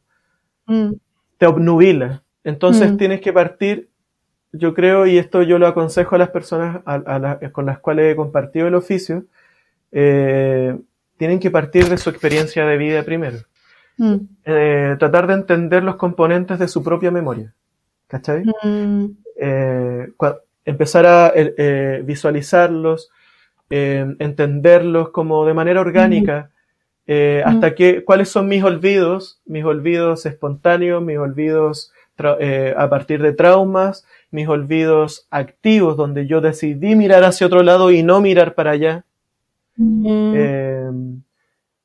Mm. 0.67 0.93
te 1.39 1.47
obnubila. 1.47 2.23
Entonces 2.45 2.93
mm. 2.93 2.97
tienes 2.97 3.21
que 3.21 3.33
partir, 3.33 3.89
yo 4.53 4.75
creo, 4.75 5.07
y 5.07 5.19
esto 5.19 5.43
yo 5.43 5.59
lo 5.59 5.67
aconsejo 5.67 6.15
a 6.15 6.19
las 6.19 6.31
personas 6.31 6.83
con 7.53 7.67
las 7.67 7.79
cuales 7.79 8.13
he 8.13 8.17
compartido 8.17 8.69
el 8.69 8.75
oficio, 8.75 9.25
eh, 9.93 10.77
tienen 11.17 11.39
que 11.39 11.51
partir 11.51 11.89
de 11.89 11.99
su 11.99 12.11
experiencia 12.11 12.67
de 12.67 12.77
vida 12.77 13.03
primero. 13.03 13.39
Mm. 13.99 14.17
Eh, 14.45 14.97
tratar 14.99 15.27
de 15.27 15.35
entender 15.35 15.85
los 15.85 15.97
componentes 15.97 16.59
de 16.59 16.69
su 16.69 16.83
propia 16.83 17.11
memoria. 17.11 17.53
¿Cachai? 18.09 18.45
Eh, 19.41 20.09
empezar 20.65 21.07
a 21.07 21.33
visualizarlos, 22.03 23.11
entenderlos 23.71 25.11
como 25.11 25.47
de 25.47 25.55
manera 25.55 25.81
orgánica, 25.81 26.51
eh, 27.07 27.43
hasta 27.45 27.75
que, 27.75 28.05
cuáles 28.05 28.29
son 28.29 28.49
mis 28.49 28.63
olvidos, 28.63 29.41
mis 29.45 29.65
olvidos 29.65 30.25
espontáneos, 30.27 31.03
mis 31.03 31.19
olvidos 31.19 31.93
eh, 32.39 32.75
a 32.77 32.89
partir 32.89 33.21
de 33.23 33.33
traumas, 33.33 34.07
mis 34.31 34.47
olvidos 34.47 35.27
activos, 35.31 35.97
donde 35.97 36.27
yo 36.27 36.41
decidí 36.41 36.95
mirar 36.95 37.25
hacia 37.25 37.47
otro 37.47 37.63
lado 37.63 37.91
y 37.91 38.03
no 38.03 38.21
mirar 38.21 38.55
para 38.55 38.73
allá. 38.73 39.05
Em, 39.77 41.23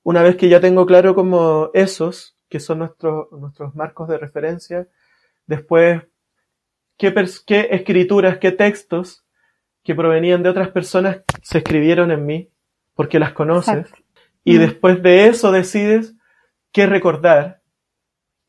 una 0.03 0.21
vez 0.21 0.35
que 0.35 0.49
ya 0.49 0.59
tengo 0.59 0.85
claro 0.85 1.15
como 1.15 1.71
esos, 1.73 2.35
que 2.49 2.59
son 2.59 2.79
nuestros, 2.79 3.31
nuestros 3.31 3.75
marcos 3.75 4.07
de 4.07 4.17
referencia, 4.17 4.87
después, 5.47 6.03
qué, 6.97 7.13
qué 7.45 7.67
escrituras, 7.71 8.37
qué 8.37 8.51
textos 8.51 9.23
que 9.83 9.95
provenían 9.95 10.43
de 10.43 10.49
otras 10.49 10.69
personas 10.69 11.21
se 11.41 11.59
escribieron 11.59 12.11
en 12.11 12.25
mí, 12.25 12.49
porque 12.93 13.19
las 13.19 13.33
conoces. 13.33 13.87
Y 14.47 14.55
mm. 14.55 14.59
después 14.59 15.03
de 15.03 15.27
eso 15.27 15.51
decides 15.51 16.15
qué 16.71 16.85
recordar 16.85 17.59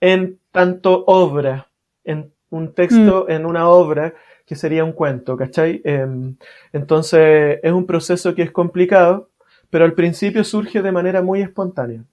en 0.01 0.39
tanto 0.53 1.05
obra, 1.09 1.73
en 2.05 2.33
un 2.51 2.73
texto, 2.73 3.27
mm. 3.29 3.33
en 3.33 3.45
una 3.45 3.69
obra 3.69 4.15
que 4.47 4.55
sería 4.55 4.85
un 4.85 4.93
cuento, 4.93 5.37
¿cachai? 5.37 5.83
Em, 5.83 6.37
entonces 6.73 7.59
es 7.65 7.73
un 7.73 7.85
proceso 7.85 8.33
que 8.37 8.43
es 8.43 8.53
complicado, 8.53 9.31
pero 9.71 9.85
al 9.85 9.95
principio 9.95 10.45
surge 10.45 10.83
de 10.83 10.93
manera 10.93 11.21
muy 11.21 11.43
espontánea, 11.43 12.05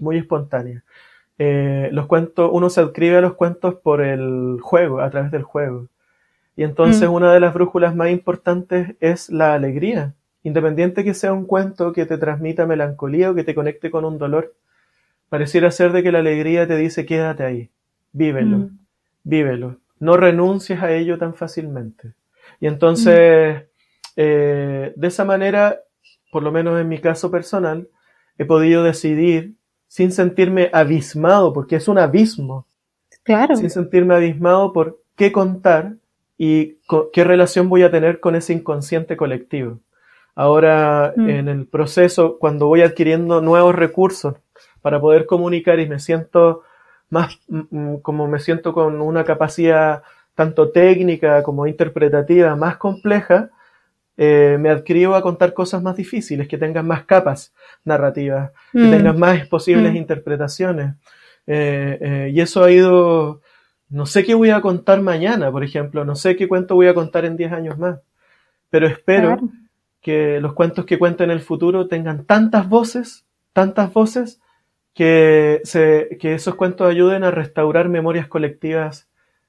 muy 0.00 0.18
espontánea. 0.18 0.82
Eh, 1.38 1.90
los 1.92 2.08
cuentos, 2.08 2.50
uno 2.52 2.68
se 2.70 2.80
adscribe 2.80 3.18
a 3.18 3.20
los 3.20 3.34
cuentos 3.34 3.76
por 3.76 4.00
el 4.00 4.58
juego, 4.60 5.00
a 5.00 5.10
través 5.10 5.30
del 5.30 5.44
juego. 5.44 5.86
Y 6.56 6.64
entonces 6.64 7.08
mm. 7.08 7.12
una 7.12 7.32
de 7.32 7.38
las 7.38 7.54
brújulas 7.54 7.94
más 7.94 8.10
importantes 8.10 8.96
es 8.98 9.30
la 9.30 9.54
alegría. 9.54 10.14
Independiente 10.46 11.02
que 11.02 11.12
sea 11.12 11.32
un 11.32 11.44
cuento 11.44 11.92
que 11.92 12.06
te 12.06 12.18
transmita 12.18 12.66
melancolía 12.66 13.32
o 13.32 13.34
que 13.34 13.42
te 13.42 13.52
conecte 13.52 13.90
con 13.90 14.04
un 14.04 14.16
dolor, 14.16 14.54
pareciera 15.28 15.72
ser 15.72 15.90
de 15.90 16.04
que 16.04 16.12
la 16.12 16.20
alegría 16.20 16.68
te 16.68 16.76
dice 16.76 17.04
quédate 17.04 17.42
ahí, 17.42 17.70
vívelo, 18.12 18.58
mm. 18.58 18.78
vívelo, 19.24 19.78
no 19.98 20.16
renuncies 20.16 20.80
a 20.80 20.92
ello 20.92 21.18
tan 21.18 21.34
fácilmente. 21.34 22.12
Y 22.60 22.68
entonces, 22.68 23.56
mm. 23.56 23.64
eh, 24.18 24.92
de 24.94 25.06
esa 25.08 25.24
manera, 25.24 25.80
por 26.30 26.44
lo 26.44 26.52
menos 26.52 26.80
en 26.80 26.88
mi 26.88 27.00
caso 27.00 27.28
personal, 27.28 27.88
he 28.38 28.44
podido 28.44 28.84
decidir 28.84 29.54
sin 29.88 30.12
sentirme 30.12 30.70
abismado, 30.72 31.52
porque 31.52 31.74
es 31.74 31.88
un 31.88 31.98
abismo. 31.98 32.68
Claro. 33.24 33.56
Sin 33.56 33.70
sentirme 33.70 34.14
abismado 34.14 34.72
por 34.72 35.00
qué 35.16 35.32
contar 35.32 35.96
y 36.38 36.76
qué 37.12 37.24
relación 37.24 37.68
voy 37.68 37.82
a 37.82 37.90
tener 37.90 38.20
con 38.20 38.36
ese 38.36 38.52
inconsciente 38.52 39.16
colectivo. 39.16 39.80
Ahora, 40.36 41.14
mm. 41.16 41.30
en 41.30 41.48
el 41.48 41.66
proceso, 41.66 42.38
cuando 42.38 42.66
voy 42.66 42.82
adquiriendo 42.82 43.40
nuevos 43.40 43.74
recursos 43.74 44.34
para 44.82 45.00
poder 45.00 45.24
comunicar 45.24 45.80
y 45.80 45.88
me 45.88 45.98
siento 45.98 46.62
más, 47.08 47.40
mm, 47.48 47.60
mm, 47.70 47.96
como 48.00 48.28
me 48.28 48.38
siento 48.38 48.74
con 48.74 49.00
una 49.00 49.24
capacidad 49.24 50.02
tanto 50.34 50.70
técnica 50.70 51.42
como 51.42 51.66
interpretativa 51.66 52.54
más 52.54 52.76
compleja, 52.76 53.48
eh, 54.18 54.58
me 54.60 54.68
adscribo 54.68 55.14
a 55.14 55.22
contar 55.22 55.54
cosas 55.54 55.82
más 55.82 55.96
difíciles, 55.96 56.46
que 56.48 56.58
tengan 56.58 56.86
más 56.86 57.04
capas 57.04 57.54
narrativas, 57.84 58.50
que 58.72 58.78
mm. 58.78 58.90
tengan 58.90 59.18
más 59.18 59.48
posibles 59.48 59.92
mm. 59.92 59.96
interpretaciones. 59.96 60.94
Eh, 61.46 61.98
eh, 61.98 62.30
y 62.34 62.40
eso 62.42 62.62
ha 62.62 62.70
ido, 62.70 63.40
no 63.88 64.04
sé 64.04 64.22
qué 64.22 64.34
voy 64.34 64.50
a 64.50 64.60
contar 64.60 65.00
mañana, 65.00 65.50
por 65.50 65.64
ejemplo, 65.64 66.04
no 66.04 66.14
sé 66.14 66.36
qué 66.36 66.46
cuento 66.46 66.74
voy 66.74 66.88
a 66.88 66.94
contar 66.94 67.24
en 67.24 67.38
10 67.38 67.52
años 67.52 67.78
más, 67.78 68.00
pero 68.68 68.86
espero 68.86 69.38
que 70.06 70.40
los 70.40 70.52
cuentos 70.52 70.86
que 70.86 71.00
cuente 71.00 71.24
en 71.24 71.32
el 71.32 71.40
futuro 71.40 71.88
tengan 71.88 72.26
tantas 72.26 72.68
voces, 72.68 73.26
tantas 73.52 73.92
voces, 73.92 74.40
que, 74.94 75.60
se, 75.64 76.16
que 76.20 76.34
esos 76.34 76.54
cuentos 76.54 76.88
ayuden 76.88 77.24
a 77.24 77.32
restaurar 77.32 77.88
memorias 77.88 78.28
colectivas 78.28 79.08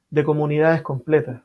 de 0.09 0.23
comunidades 0.23 0.81
completas. 0.81 1.43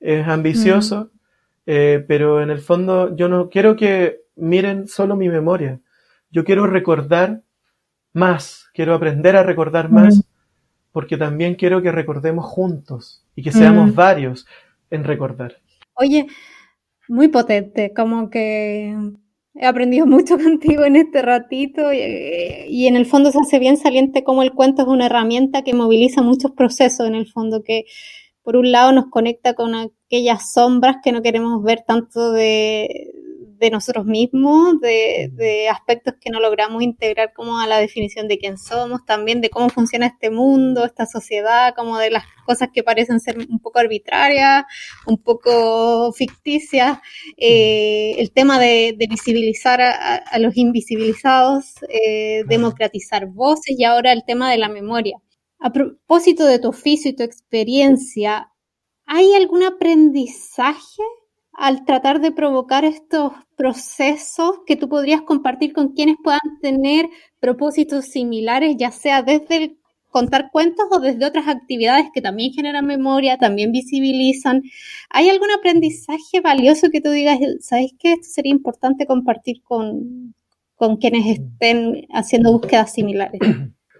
Es 0.00 0.26
ambicioso, 0.26 1.10
mm. 1.12 1.18
eh, 1.66 2.04
pero 2.08 2.40
en 2.40 2.48
el 2.48 2.60
fondo 2.60 3.14
yo 3.14 3.28
no 3.28 3.50
quiero 3.50 3.76
que 3.76 4.22
miren 4.34 4.88
solo 4.88 5.14
mi 5.14 5.28
memoria. 5.28 5.80
Yo 6.30 6.42
quiero 6.42 6.66
recordar 6.66 7.42
más, 8.14 8.70
quiero 8.72 8.94
aprender 8.94 9.36
a 9.36 9.42
recordar 9.42 9.90
más, 9.90 10.24
porque 10.92 11.18
también 11.18 11.54
quiero 11.54 11.82
que 11.82 11.92
recordemos 11.92 12.46
juntos 12.46 13.22
y 13.36 13.42
que 13.42 13.52
seamos 13.52 13.94
varios 13.94 14.46
en 14.90 15.04
recordar. 15.04 15.58
Oye, 15.92 16.28
muy 17.08 17.28
potente, 17.28 17.92
como 17.94 18.30
que 18.30 18.94
he 19.54 19.66
aprendido 19.66 20.06
mucho 20.06 20.38
contigo 20.38 20.84
en 20.84 20.96
este 20.96 21.22
ratito 21.22 21.92
y, 21.92 22.86
en 22.86 22.96
el 22.96 23.06
fondo 23.06 23.32
se 23.32 23.38
hace 23.40 23.58
bien 23.58 23.76
saliente 23.76 24.24
como 24.24 24.42
el 24.42 24.52
cuento 24.52 24.82
es 24.82 24.88
una 24.88 25.06
herramienta 25.06 25.62
que 25.62 25.74
moviliza 25.74 26.22
muchos 26.22 26.52
procesos 26.52 27.06
en 27.06 27.14
el 27.14 27.26
fondo, 27.26 27.62
que 27.62 27.84
por 28.42 28.56
un 28.56 28.72
lado 28.72 28.92
nos 28.92 29.06
conecta 29.10 29.54
con 29.54 29.74
aquellas 29.74 30.52
sombras 30.52 30.96
que 31.02 31.12
no 31.12 31.22
queremos 31.22 31.62
ver 31.62 31.82
tanto 31.86 32.32
de, 32.32 33.10
de 33.58 33.70
nosotros 33.70 34.06
mismos, 34.06 34.80
de, 34.80 35.68
aspectos 35.70 36.14
que 36.20 36.30
no 36.30 36.40
logramos 36.40 36.82
integrar 36.82 37.32
como 37.32 37.58
a 37.58 37.66
la 37.66 37.78
definición 37.78 38.28
de 38.28 38.38
quién 38.38 38.58
somos, 38.58 39.04
también 39.04 39.40
de 39.40 39.50
cómo 39.50 39.68
funciona 39.68 40.06
este 40.06 40.30
mundo, 40.30 40.84
esta 40.84 41.06
sociedad, 41.06 41.74
como 41.76 41.98
de 41.98 42.10
las 42.10 42.24
cosas 42.46 42.68
que 42.72 42.82
parecen 42.82 43.20
ser 43.20 43.38
un 43.38 43.58
poco 43.60 43.78
arbitrarias, 43.78 44.64
un 45.06 45.18
poco 45.22 46.12
ficticias, 46.12 46.98
eh, 47.36 48.14
el 48.18 48.32
tema 48.32 48.58
de, 48.58 48.96
visibilizar 49.08 49.80
a, 49.80 50.38
los 50.38 50.56
invisibilizados, 50.56 51.74
eh, 51.88 52.44
democratizar 52.46 53.26
voces 53.26 53.76
y 53.78 53.84
ahora 53.84 54.12
el 54.12 54.24
tema 54.24 54.50
de 54.50 54.58
la 54.58 54.68
memoria. 54.68 55.18
A 55.58 55.72
propósito 55.72 56.44
de 56.46 56.58
tu 56.58 56.68
oficio 56.68 57.10
y 57.10 57.16
tu 57.16 57.24
experiencia, 57.24 58.52
¿hay 59.06 59.34
algún 59.34 59.64
aprendizaje 59.64 61.02
al 61.58 61.84
tratar 61.84 62.20
de 62.20 62.30
provocar 62.30 62.84
estos 62.84 63.32
procesos 63.56 64.60
que 64.64 64.76
tú 64.76 64.88
podrías 64.88 65.22
compartir 65.22 65.72
con 65.72 65.88
quienes 65.88 66.16
puedan 66.22 66.40
tener 66.62 67.06
propósitos 67.40 68.04
similares, 68.04 68.76
ya 68.78 68.92
sea 68.92 69.22
desde 69.22 69.76
contar 70.08 70.50
cuentos 70.52 70.86
o 70.92 71.00
desde 71.00 71.26
otras 71.26 71.48
actividades 71.48 72.06
que 72.14 72.22
también 72.22 72.52
generan 72.52 72.86
memoria, 72.86 73.38
también 73.38 73.72
visibilizan. 73.72 74.62
¿Hay 75.10 75.28
algún 75.28 75.50
aprendizaje 75.50 76.40
valioso 76.42 76.90
que 76.92 77.00
tú 77.00 77.10
digas, 77.10 77.38
sabes 77.60 77.92
que 77.98 78.12
esto 78.12 78.28
sería 78.30 78.52
importante 78.52 79.04
compartir 79.04 79.60
con, 79.64 80.34
con 80.76 80.96
quienes 80.96 81.40
estén 81.40 82.06
haciendo 82.12 82.52
búsquedas 82.52 82.92
similares? 82.92 83.40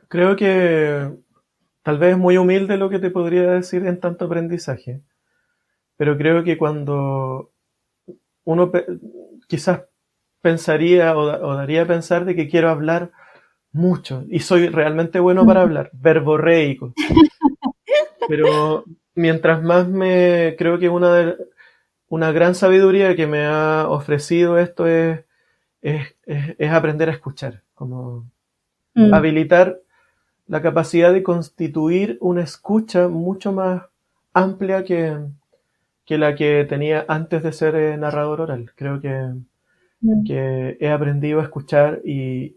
Creo 0.08 0.36
que 0.36 1.10
tal 1.82 1.98
vez 1.98 2.12
es 2.12 2.18
muy 2.18 2.36
humilde 2.36 2.76
lo 2.76 2.88
que 2.88 3.00
te 3.00 3.10
podría 3.10 3.50
decir 3.50 3.84
en 3.84 3.98
tanto 3.98 4.26
aprendizaje 4.26 5.02
pero 5.98 6.16
creo 6.16 6.44
que 6.44 6.56
cuando 6.56 7.50
uno 8.44 8.72
quizás 9.48 9.82
pensaría 10.40 11.14
o, 11.18 11.54
daría 11.56 11.82
a 11.82 11.86
pensar 11.86 12.24
de 12.24 12.34
que 12.36 12.48
quiero 12.48 12.70
hablar 12.70 13.10
mucho 13.72 14.24
y 14.30 14.38
soy 14.40 14.68
realmente 14.68 15.18
bueno 15.18 15.44
para 15.44 15.62
hablar, 15.62 15.90
verborreico. 15.92 16.94
Pero 18.28 18.84
mientras 19.14 19.62
más 19.62 19.88
me 19.88 20.54
creo 20.56 20.78
que 20.78 20.88
una 20.88 21.14
de, 21.14 21.36
una 22.08 22.30
gran 22.30 22.54
sabiduría 22.54 23.16
que 23.16 23.26
me 23.26 23.44
ha 23.44 23.86
ofrecido 23.88 24.56
esto 24.56 24.86
es, 24.86 25.24
es, 25.82 26.70
aprender 26.70 27.08
a 27.08 27.12
escuchar, 27.12 27.64
como 27.74 28.30
mm. 28.94 29.12
habilitar 29.12 29.80
la 30.46 30.62
capacidad 30.62 31.12
de 31.12 31.24
constituir 31.24 32.18
una 32.20 32.42
escucha 32.42 33.08
mucho 33.08 33.52
más 33.52 33.82
amplia 34.32 34.84
que, 34.84 35.18
que 36.08 36.16
la 36.16 36.34
que 36.34 36.64
tenía 36.66 37.04
antes 37.06 37.42
de 37.42 37.52
ser 37.52 37.74
eh, 37.76 37.96
narrador 37.98 38.40
oral. 38.40 38.72
Creo 38.74 38.98
que, 38.98 39.10
mm. 40.00 40.24
que, 40.24 40.78
he 40.80 40.88
aprendido 40.88 41.40
a 41.40 41.42
escuchar 41.42 42.00
y, 42.02 42.56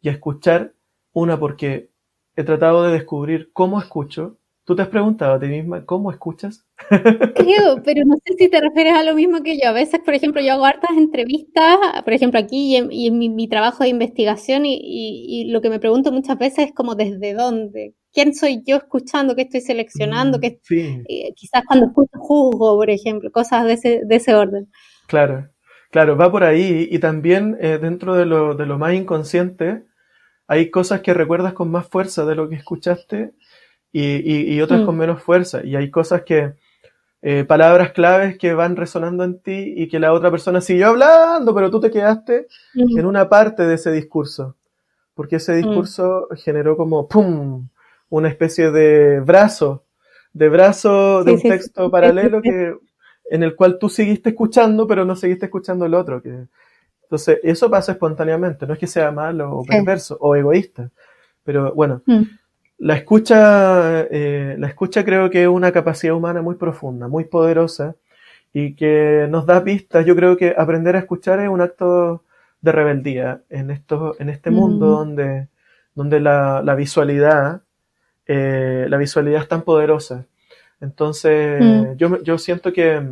y, 0.00 0.08
a 0.08 0.12
escuchar, 0.12 0.72
una, 1.12 1.38
porque 1.38 1.90
he 2.36 2.42
tratado 2.42 2.84
de 2.84 2.94
descubrir 2.94 3.50
cómo 3.52 3.78
escucho. 3.78 4.38
¿Tú 4.64 4.74
te 4.74 4.80
has 4.80 4.88
preguntado 4.88 5.34
a 5.34 5.40
ti 5.40 5.46
misma 5.48 5.84
cómo 5.84 6.10
escuchas? 6.10 6.64
Creo, 6.88 7.82
pero 7.84 8.02
no 8.06 8.14
sé 8.24 8.34
si 8.38 8.48
te 8.48 8.62
refieres 8.62 8.94
a 8.94 9.02
lo 9.02 9.14
mismo 9.14 9.42
que 9.42 9.58
yo. 9.58 9.68
A 9.68 9.72
veces, 9.72 10.00
por 10.00 10.14
ejemplo, 10.14 10.40
yo 10.40 10.54
hago 10.54 10.64
hartas 10.64 10.96
entrevistas, 10.96 11.76
por 12.02 12.14
ejemplo, 12.14 12.40
aquí 12.40 12.76
y 12.90 13.06
en, 13.08 13.18
mi, 13.18 13.48
trabajo 13.48 13.84
de 13.84 13.90
investigación 13.90 14.64
y, 14.64 14.80
y, 14.82 15.50
lo 15.50 15.60
que 15.60 15.68
me 15.68 15.80
pregunto 15.80 16.12
muchas 16.12 16.38
veces 16.38 16.68
es 16.68 16.72
como 16.72 16.94
desde 16.94 17.34
dónde, 17.34 17.94
quién 18.12 18.34
soy 18.34 18.62
yo 18.66 18.76
escuchando, 18.76 19.34
qué 19.34 19.42
estoy 19.42 19.60
seleccionando, 19.60 20.38
mm, 20.38 20.40
que 20.40 20.60
eh, 21.08 21.32
quizás 21.34 21.62
cuando 21.66 21.86
escucho 21.86 22.18
juzgo, 22.18 22.76
por 22.76 22.90
ejemplo, 22.90 23.30
cosas 23.30 23.64
de 23.64 23.72
ese, 23.74 24.00
de 24.04 24.16
ese 24.16 24.34
orden. 24.34 24.70
Claro, 25.06 25.48
claro, 25.90 26.16
va 26.16 26.30
por 26.30 26.44
ahí 26.44 26.88
y 26.90 26.98
también 26.98 27.56
eh, 27.60 27.78
dentro 27.80 28.14
de 28.14 28.26
lo, 28.26 28.54
de 28.54 28.66
lo 28.66 28.78
más 28.78 28.94
inconsciente 28.94 29.84
hay 30.46 30.70
cosas 30.70 31.00
que 31.00 31.14
recuerdas 31.14 31.52
con 31.52 31.70
más 31.70 31.86
fuerza 31.86 32.24
de 32.24 32.34
lo 32.34 32.48
que 32.48 32.56
escuchaste 32.56 33.32
y, 33.92 34.54
y, 34.54 34.60
otras 34.60 34.82
mm. 34.82 34.86
con 34.86 34.96
menos 34.96 35.22
fuerza 35.22 35.64
y 35.64 35.76
hay 35.76 35.90
cosas 35.90 36.22
que... 36.22 36.54
Eh, 37.22 37.44
palabras 37.44 37.92
claves 37.92 38.38
que 38.38 38.54
van 38.54 38.76
resonando 38.76 39.24
en 39.24 39.42
ti 39.42 39.74
y 39.76 39.88
que 39.88 39.98
la 39.98 40.14
otra 40.14 40.30
persona 40.30 40.62
siguió 40.62 40.86
hablando, 40.86 41.54
pero 41.54 41.70
tú 41.70 41.78
te 41.78 41.90
quedaste 41.90 42.46
mm. 42.72 42.98
en 42.98 43.04
una 43.04 43.28
parte 43.28 43.66
de 43.66 43.74
ese 43.74 43.92
discurso, 43.92 44.56
porque 45.12 45.36
ese 45.36 45.54
discurso 45.54 46.28
generó 46.42 46.78
como 46.78 47.06
¡pum! 47.06 47.68
Una 48.10 48.28
especie 48.28 48.70
de 48.70 49.20
brazo, 49.20 49.84
de 50.32 50.48
brazo 50.48 51.24
de 51.24 51.32
un 51.32 51.40
texto 51.40 51.90
paralelo 51.90 52.42
que, 52.42 52.74
en 53.30 53.42
el 53.42 53.56
cual 53.56 53.78
tú 53.78 53.88
seguiste 53.88 54.30
escuchando, 54.30 54.86
pero 54.86 55.04
no 55.04 55.16
seguiste 55.16 55.46
escuchando 55.46 55.86
el 55.86 55.94
otro. 55.94 56.20
Que, 56.20 56.46
entonces, 57.04 57.38
eso 57.42 57.70
pasa 57.70 57.92
espontáneamente, 57.92 58.66
no 58.66 58.74
es 58.74 58.78
que 58.78 58.86
sea 58.86 59.10
malo 59.10 59.56
o 59.56 59.64
perverso 59.64 60.18
o 60.20 60.36
egoísta, 60.36 60.90
pero 61.42 61.72
bueno, 61.74 62.02
mm. 62.06 62.22
la 62.78 62.96
escucha, 62.96 64.02
eh, 64.02 64.56
la 64.58 64.68
escucha 64.68 65.04
creo 65.04 65.30
que 65.30 65.42
es 65.42 65.48
una 65.48 65.72
capacidad 65.72 66.14
humana 66.14 66.42
muy 66.42 66.56
profunda, 66.56 67.08
muy 67.08 67.24
poderosa 67.24 67.96
y 68.52 68.74
que 68.74 69.26
nos 69.30 69.46
da 69.46 69.62
pistas. 69.64 70.04
Yo 70.04 70.14
creo 70.16 70.36
que 70.36 70.54
aprender 70.56 70.96
a 70.96 71.00
escuchar 71.00 71.40
es 71.40 71.48
un 71.48 71.60
acto 71.60 72.24
de 72.60 72.72
rebeldía 72.72 73.42
en 73.48 73.70
esto, 73.70 74.16
en 74.18 74.28
este 74.28 74.50
mundo 74.50 74.86
mm. 74.86 74.90
donde, 74.90 75.48
donde 75.94 76.20
la, 76.20 76.62
la 76.64 76.74
visualidad 76.74 77.62
eh, 78.32 78.86
la 78.88 78.96
visualidad 78.96 79.42
es 79.42 79.48
tan 79.48 79.62
poderosa. 79.62 80.24
Entonces, 80.80 81.60
mm. 81.60 81.96
yo, 81.96 82.22
yo, 82.22 82.38
siento 82.38 82.72
que 82.72 83.02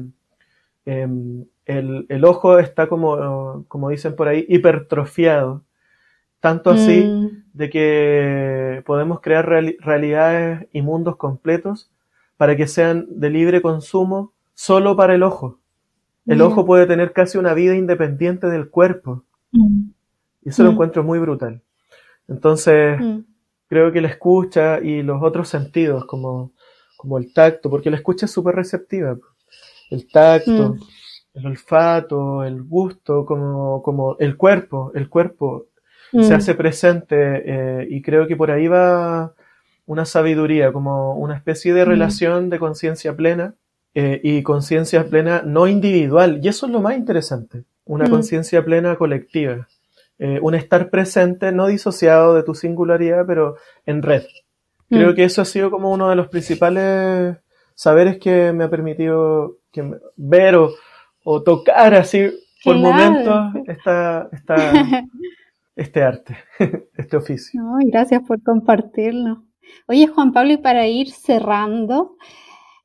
em, 0.87 1.45
el, 1.67 2.25
ojo 2.25 2.61
está 2.61 2.87
como, 2.87 3.65
como 3.67 3.89
dicen 3.91 4.15
por 4.15 4.29
ahí, 4.29 4.47
hipertrofiado. 4.49 5.65
Tanto 6.39 6.71
así 6.71 7.03
mm. 7.03 7.47
de 7.53 7.69
que 7.69 8.83
podemos 8.87 9.21
crear 9.21 9.45
realidades 9.45 10.69
y 10.73 10.83
mundos 10.83 11.17
completos 11.17 11.91
para 12.37 12.57
que 12.57 12.69
sean 12.69 13.09
de 13.09 13.31
libre 13.31 13.61
consumo 13.61 14.33
solo 14.55 14.95
para 14.95 15.17
el 15.17 15.25
ojo. 15.25 15.59
El 16.27 16.43
ojo 16.43 16.65
puede 16.65 16.87
tener 16.87 17.13
casi 17.13 17.39
una 17.39 17.55
vida 17.55 17.75
independiente 17.75 18.47
del 18.47 18.69
cuerpo. 18.69 19.25
Mm. 19.51 19.89
Y 20.45 20.51
eso 20.51 20.63
lo 20.63 20.71
encuentro 20.71 21.03
muy 21.03 21.19
brutal. 21.19 21.61
Entonces, 22.29 23.01
creo 23.69 23.93
que 23.93 24.01
la 24.01 24.09
escucha 24.09 24.81
y 24.81 25.03
los 25.03 25.23
otros 25.23 25.49
sentidos, 25.49 26.05
como, 26.07 26.53
como 26.97 27.19
el 27.19 27.33
tacto, 27.33 27.71
porque 27.71 27.91
la 27.91 27.97
escucha 27.97 28.27
es 28.27 28.33
súper 28.33 28.57
receptiva. 28.57 29.17
El 29.91 30.11
tacto, 30.11 30.75
mm. 30.75 30.79
el 31.35 31.47
olfato, 31.47 32.45
el 32.45 32.63
gusto, 32.63 33.25
como, 33.25 33.83
como 33.83 34.17
el 34.19 34.37
cuerpo, 34.37 34.93
el 34.95 35.09
cuerpo 35.09 35.67
se 36.11 36.31
mm. 36.31 36.33
hace 36.33 36.55
presente 36.55 37.43
eh, 37.45 37.87
y 37.91 38.01
creo 38.03 38.27
que 38.27 38.37
por 38.37 38.51
ahí 38.51 38.67
va 38.67 39.35
una 39.85 40.05
sabiduría, 40.05 40.73
como 40.73 41.15
una 41.15 41.37
especie 41.37 41.73
de 41.75 41.85
mm. 41.85 41.89
relación 41.89 42.51
de 42.51 42.59
conciencia 42.59 43.15
plena 43.17 43.55
eh, 43.95 44.21
y 44.23 44.43
conciencia 44.43 45.09
plena 45.09 45.43
no 45.45 45.67
individual. 45.67 46.41
Y 46.43 46.49
eso 46.49 46.67
es 46.67 46.73
lo 46.73 46.81
más 46.81 46.97
interesante, 46.97 47.65
una 47.85 48.09
conciencia 48.09 48.65
plena 48.65 48.97
colectiva. 48.97 49.69
Eh, 50.19 50.41
un 50.43 50.55
estar 50.55 50.91
presente, 50.91 51.53
no 51.53 51.69
disociado 51.69 52.35
de 52.35 52.43
tu 52.43 52.55
singularidad, 52.55 53.25
pero 53.27 53.57
en 53.87 54.03
red. 54.03 54.25
Creo 54.89 55.13
mm. 55.13 55.15
que 55.15 55.25
eso 55.25 55.43
ha 55.43 55.45
sido 55.45 55.71
como 55.71 55.93
uno 55.93 56.11
de 56.11 56.17
los 56.17 56.29
principales 56.29 57.37
saberes 57.75 58.19
que 58.19 58.53
me 58.53 58.65
ha 58.65 58.71
permitido 58.71 59.59
ver 60.17 60.57
o, 60.57 60.73
o 61.23 61.43
tocar 61.43 61.95
así 61.95 62.31
por 62.65 62.77
momentos 62.77 63.53
esta, 63.67 64.29
este 65.77 66.03
arte, 66.03 66.37
este 66.97 67.17
oficio. 67.17 67.61
gracias 67.87 68.23
por 68.27 68.43
compartirlo. 68.43 69.45
Oye, 69.87 70.07
Juan 70.07 70.33
Pablo, 70.33 70.53
y 70.53 70.57
para 70.57 70.87
ir 70.87 71.11
cerrando, 71.11 72.17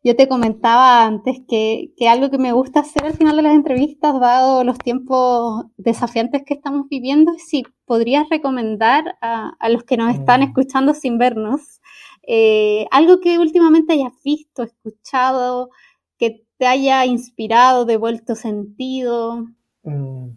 yo 0.03 0.17
te 0.17 0.27
comentaba 0.27 1.05
antes 1.05 1.39
que, 1.47 1.93
algo 2.09 2.29
que 2.29 2.37
me 2.37 2.51
gusta 2.51 2.81
hacer 2.81 3.05
al 3.05 3.13
final 3.13 3.37
de 3.37 3.43
las 3.43 3.55
entrevistas, 3.55 4.19
dado 4.19 4.65
los 4.65 4.77
tiempos 4.77 5.65
desafiantes 5.77 6.43
que 6.45 6.53
estamos 6.53 6.89
viviendo, 6.89 7.31
es 7.33 7.47
si 7.47 7.63
podrías 7.85 8.27
recomendar 8.29 9.15
a, 9.21 9.55
los 9.69 9.83
que 9.85 9.95
nos 9.95 10.13
están 10.13 10.41
mm. 10.41 10.43
escuchando 10.43 10.93
sin 10.93 11.17
vernos 11.17 11.79
eh, 12.27 12.85
algo 12.91 13.19
que 13.19 13.37
últimamente 13.39 13.93
hayas 13.93 14.13
visto, 14.23 14.63
escuchado, 14.63 15.69
que 16.17 16.45
te 16.57 16.67
haya 16.67 17.05
inspirado, 17.05 17.85
devuelto 17.85 18.35
sentido. 18.35 19.47
Mm. 19.83 20.31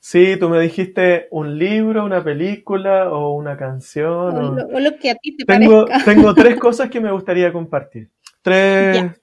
Sí, 0.00 0.36
tú 0.38 0.48
me 0.48 0.60
dijiste 0.60 1.28
un 1.30 1.58
libro, 1.58 2.04
una 2.04 2.24
película 2.24 3.12
o 3.12 3.34
una 3.34 3.56
canción. 3.56 4.36
O, 4.36 4.80
Lo, 4.80 4.96
que 4.98 5.10
a 5.10 5.14
ti 5.16 5.36
te 5.36 5.44
tengo, 5.44 5.84
Tengo 6.04 6.34
tres 6.34 6.56
cosas 6.60 6.88
que 6.88 7.00
me 7.00 7.12
gustaría 7.12 7.52
compartir 7.52 8.10
tres, 8.42 9.20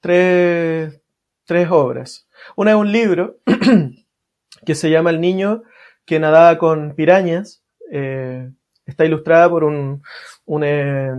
tres, 0.00 1.00
tres 1.44 1.68
obras. 1.70 2.28
Una 2.56 2.72
es 2.72 2.76
un 2.76 2.92
libro 2.92 3.38
que 4.66 4.74
se 4.74 4.90
llama 4.90 5.10
El 5.10 5.20
niño 5.20 5.62
que 6.04 6.20
nadaba 6.20 6.58
con 6.58 6.94
pirañas. 6.94 7.62
Eh, 7.90 8.50
está 8.86 9.04
ilustrada 9.04 9.48
por 9.48 9.64
un, 9.64 10.02
un, 10.46 10.64
eh, 10.64 11.10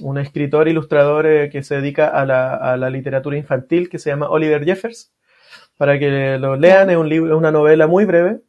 un 0.00 0.18
escritor 0.18 0.68
ilustrador 0.68 1.26
eh, 1.26 1.50
que 1.50 1.62
se 1.62 1.76
dedica 1.76 2.08
a 2.08 2.24
la, 2.26 2.54
a 2.54 2.76
la, 2.76 2.90
literatura 2.90 3.36
infantil 3.36 3.88
que 3.88 3.98
se 3.98 4.10
llama 4.10 4.28
Oliver 4.28 4.64
Jeffers. 4.64 5.12
Para 5.76 5.98
que 5.98 6.38
lo 6.38 6.56
lean, 6.56 6.90
es 6.90 6.96
un 6.96 7.08
libro, 7.08 7.36
una 7.36 7.50
novela 7.50 7.86
muy 7.86 8.04
breve 8.04 8.40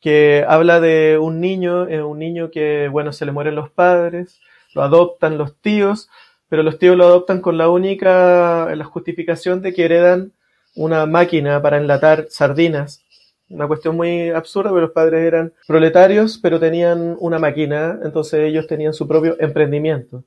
que 0.00 0.44
habla 0.46 0.80
de 0.80 1.18
un 1.20 1.40
niño, 1.40 1.82
un 1.82 2.18
niño 2.18 2.50
que, 2.50 2.88
bueno, 2.88 3.12
se 3.12 3.26
le 3.26 3.32
mueren 3.32 3.56
los 3.56 3.70
padres, 3.70 4.40
lo 4.74 4.82
adoptan 4.82 5.38
los 5.38 5.60
tíos, 5.60 6.08
pero 6.48 6.62
los 6.62 6.78
tíos 6.78 6.96
lo 6.96 7.04
adoptan 7.04 7.40
con 7.40 7.58
la 7.58 7.68
única 7.68 8.74
la 8.74 8.84
justificación 8.84 9.60
de 9.60 9.74
que 9.74 9.84
heredan 9.84 10.32
una 10.74 11.06
máquina 11.06 11.60
para 11.60 11.76
enlatar 11.76 12.26
sardinas. 12.30 13.04
Una 13.50 13.66
cuestión 13.66 13.96
muy 13.96 14.30
absurda, 14.30 14.70
porque 14.70 14.82
los 14.82 14.92
padres 14.92 15.26
eran 15.26 15.52
proletarios, 15.66 16.38
pero 16.38 16.60
tenían 16.60 17.16
una 17.18 17.38
máquina, 17.38 17.98
entonces 18.04 18.40
ellos 18.40 18.66
tenían 18.66 18.92
su 18.92 19.08
propio 19.08 19.36
emprendimiento. 19.40 20.24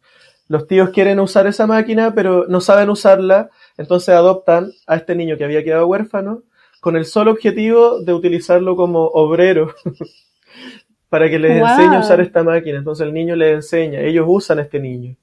Los 0.48 0.68
tíos 0.68 0.90
quieren 0.90 1.20
usar 1.20 1.48
esa 1.48 1.68
máquina, 1.68 2.14
pero 2.14 2.46
no 2.48 2.62
saben 2.62 2.90
usarla, 2.90 3.50
entonces 3.78 4.10
adoptan 4.10 4.72
a 4.88 4.96
este 4.96 5.16
niño 5.16 5.38
que 5.38 5.46
había 5.46 5.64
quedado 5.64 5.88
huérfano 5.88 6.44
con 6.82 6.96
el 6.98 7.06
solo 7.06 7.32
objetivo 7.32 8.02
de 8.02 8.14
utilizarlo 8.14 8.76
como 8.76 9.06
obrero 9.06 9.76
para 11.10 11.30
que 11.30 11.38
les 11.38 11.62
enseñe 11.62 11.96
a 11.96 12.00
usar 12.00 12.20
esta 12.22 12.44
máquina. 12.44 12.80
Entonces 12.80 13.06
el 13.06 13.14
niño 13.14 13.36
les 13.36 13.54
enseña, 13.54 14.02
ellos 14.02 14.26
usan 14.28 14.60
a 14.60 14.64
este 14.64 14.80
niño 14.80 15.16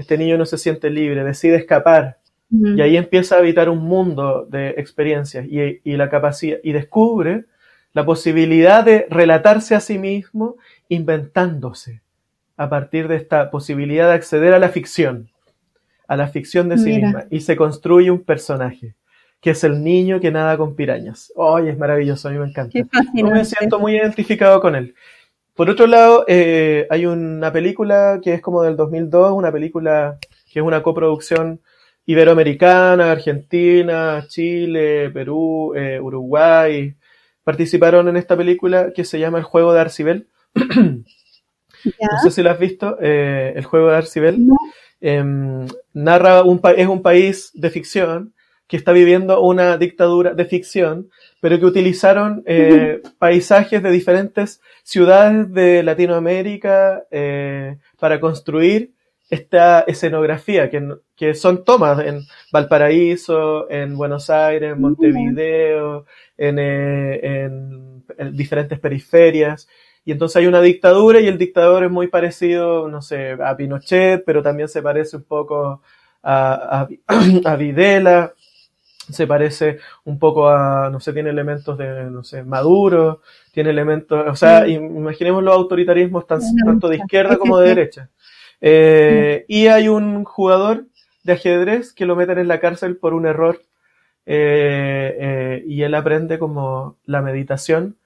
este 0.00 0.16
niño 0.16 0.38
no 0.38 0.46
se 0.46 0.56
siente 0.56 0.88
libre, 0.88 1.22
decide 1.24 1.56
escapar. 1.56 2.16
Y 2.52 2.80
ahí 2.80 2.96
empieza 2.96 3.36
a 3.36 3.38
habitar 3.38 3.68
un 3.68 3.78
mundo 3.78 4.44
de 4.50 4.70
experiencias 4.70 5.46
y, 5.48 5.78
la 5.96 6.08
capacidad, 6.08 6.58
y 6.64 6.72
descubre 6.72 7.44
la 7.92 8.04
posibilidad 8.04 8.82
de 8.84 9.06
relatarse 9.08 9.76
a 9.76 9.80
sí 9.80 9.98
mismo 9.98 10.56
inventándose 10.88 12.00
a 12.56 12.68
partir 12.68 13.06
de 13.06 13.16
esta 13.16 13.52
posibilidad 13.52 14.08
de 14.08 14.14
acceder 14.14 14.52
a 14.52 14.58
la 14.58 14.70
ficción, 14.70 15.30
a 16.08 16.16
la 16.16 16.26
ficción 16.26 16.68
de 16.68 16.78
sí 16.78 16.98
misma, 16.98 17.26
y 17.30 17.40
se 17.40 17.54
construye 17.54 18.10
un 18.10 18.24
personaje, 18.24 18.96
que 19.40 19.50
es 19.50 19.62
el 19.62 19.84
niño 19.84 20.18
que 20.18 20.32
nada 20.32 20.56
con 20.56 20.74
pirañas. 20.74 21.32
¡Ay, 21.38 21.68
es 21.68 21.78
maravilloso! 21.78 22.28
A 22.28 22.32
mí 22.32 22.38
me 22.38 22.48
encanta. 22.48 22.76
Yo 23.14 23.26
me 23.26 23.44
siento 23.44 23.78
muy 23.78 23.96
identificado 23.96 24.60
con 24.60 24.74
él. 24.74 24.94
Por 25.60 25.68
otro 25.68 25.86
lado, 25.86 26.24
eh, 26.26 26.86
hay 26.88 27.04
una 27.04 27.52
película 27.52 28.18
que 28.22 28.32
es 28.32 28.40
como 28.40 28.62
del 28.62 28.76
2002, 28.76 29.32
una 29.32 29.52
película 29.52 30.16
que 30.50 30.60
es 30.60 30.64
una 30.64 30.82
coproducción 30.82 31.60
iberoamericana, 32.06 33.10
Argentina, 33.10 34.24
Chile, 34.26 35.10
Perú, 35.10 35.74
eh, 35.76 36.00
Uruguay. 36.00 36.94
Participaron 37.44 38.08
en 38.08 38.16
esta 38.16 38.38
película 38.38 38.90
que 38.94 39.04
se 39.04 39.18
llama 39.18 39.36
El 39.36 39.44
juego 39.44 39.74
de 39.74 39.80
Arcibel. 39.80 40.28
No 40.54 42.18
sé 42.22 42.30
si 42.30 42.42
lo 42.42 42.50
has 42.50 42.58
visto, 42.58 42.96
eh, 42.98 43.52
El 43.54 43.64
juego 43.66 43.90
de 43.90 43.96
Arcibel. 43.96 44.38
Em, 44.98 45.66
narra 45.92 46.42
un 46.42 46.58
es 46.74 46.88
un 46.88 47.02
país 47.02 47.50
de 47.52 47.68
ficción 47.68 48.32
que 48.66 48.78
está 48.78 48.92
viviendo 48.92 49.42
una 49.42 49.76
dictadura 49.76 50.32
de 50.32 50.46
ficción, 50.46 51.10
pero 51.40 51.58
que 51.58 51.64
utilizaron 51.64 52.42
eh, 52.46 53.02
paisajes 53.18 53.82
de 53.82 53.90
diferentes 53.90 54.60
ciudades 54.82 55.52
de 55.52 55.82
Latinoamérica 55.82 57.04
eh, 57.10 57.78
para 57.98 58.20
construir 58.20 58.92
esta 59.30 59.80
escenografía, 59.82 60.68
que, 60.68 60.96
que, 61.16 61.34
son 61.34 61.64
tomas 61.64 62.04
en 62.04 62.22
Valparaíso, 62.52 63.70
en 63.70 63.96
Buenos 63.96 64.28
Aires, 64.28 64.72
en 64.72 64.80
Montevideo, 64.80 66.04
en, 66.36 66.58
eh, 66.58 67.44
en, 67.44 68.36
diferentes 68.36 68.78
periferias. 68.78 69.68
Y 70.04 70.12
entonces 70.12 70.36
hay 70.36 70.46
una 70.46 70.60
dictadura 70.60 71.20
y 71.20 71.28
el 71.28 71.38
dictador 71.38 71.84
es 71.84 71.90
muy 71.90 72.08
parecido, 72.08 72.88
no 72.88 73.00
sé, 73.02 73.36
a 73.42 73.56
Pinochet, 73.56 74.24
pero 74.26 74.42
también 74.42 74.68
se 74.68 74.82
parece 74.82 75.16
un 75.16 75.24
poco 75.24 75.80
a, 76.22 76.88
a, 77.06 77.14
a 77.44 77.56
Videla 77.56 78.34
se 79.10 79.26
parece 79.26 79.78
un 80.04 80.18
poco 80.18 80.48
a, 80.48 80.90
no 80.90 81.00
sé, 81.00 81.12
tiene 81.12 81.30
elementos 81.30 81.76
de, 81.76 82.10
no 82.10 82.22
sé, 82.24 82.42
Maduro, 82.42 83.22
tiene 83.52 83.70
elementos, 83.70 84.26
o 84.26 84.36
sea, 84.36 84.66
imaginemos 84.66 85.42
los 85.42 85.54
autoritarismos 85.54 86.26
tanto 86.26 86.88
de 86.88 86.96
izquierda 86.96 87.36
como 87.36 87.58
de 87.58 87.68
derecha. 87.68 88.10
Eh, 88.60 89.44
y 89.48 89.68
hay 89.68 89.88
un 89.88 90.24
jugador 90.24 90.86
de 91.24 91.32
ajedrez 91.32 91.92
que 91.92 92.06
lo 92.06 92.16
meten 92.16 92.38
en 92.38 92.48
la 92.48 92.60
cárcel 92.60 92.96
por 92.96 93.14
un 93.14 93.26
error 93.26 93.62
eh, 94.26 95.16
eh, 95.18 95.64
y 95.66 95.82
él 95.82 95.94
aprende 95.94 96.38
como 96.38 96.98
la 97.04 97.22
meditación, 97.22 97.96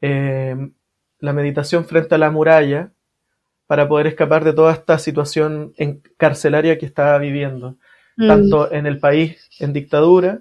la 0.00 1.32
meditación 1.32 1.84
frente 1.84 2.16
a 2.16 2.18
la 2.18 2.30
muralla 2.30 2.90
para 3.66 3.88
poder 3.88 4.08
escapar 4.08 4.44
de 4.44 4.52
toda 4.52 4.72
esta 4.72 4.98
situación 4.98 5.72
carcelaria 6.16 6.76
que 6.76 6.86
está 6.86 7.16
viviendo, 7.18 7.76
mm. 8.16 8.26
tanto 8.26 8.72
en 8.72 8.86
el 8.86 8.98
país 8.98 9.48
en 9.60 9.72
dictadura 9.72 10.40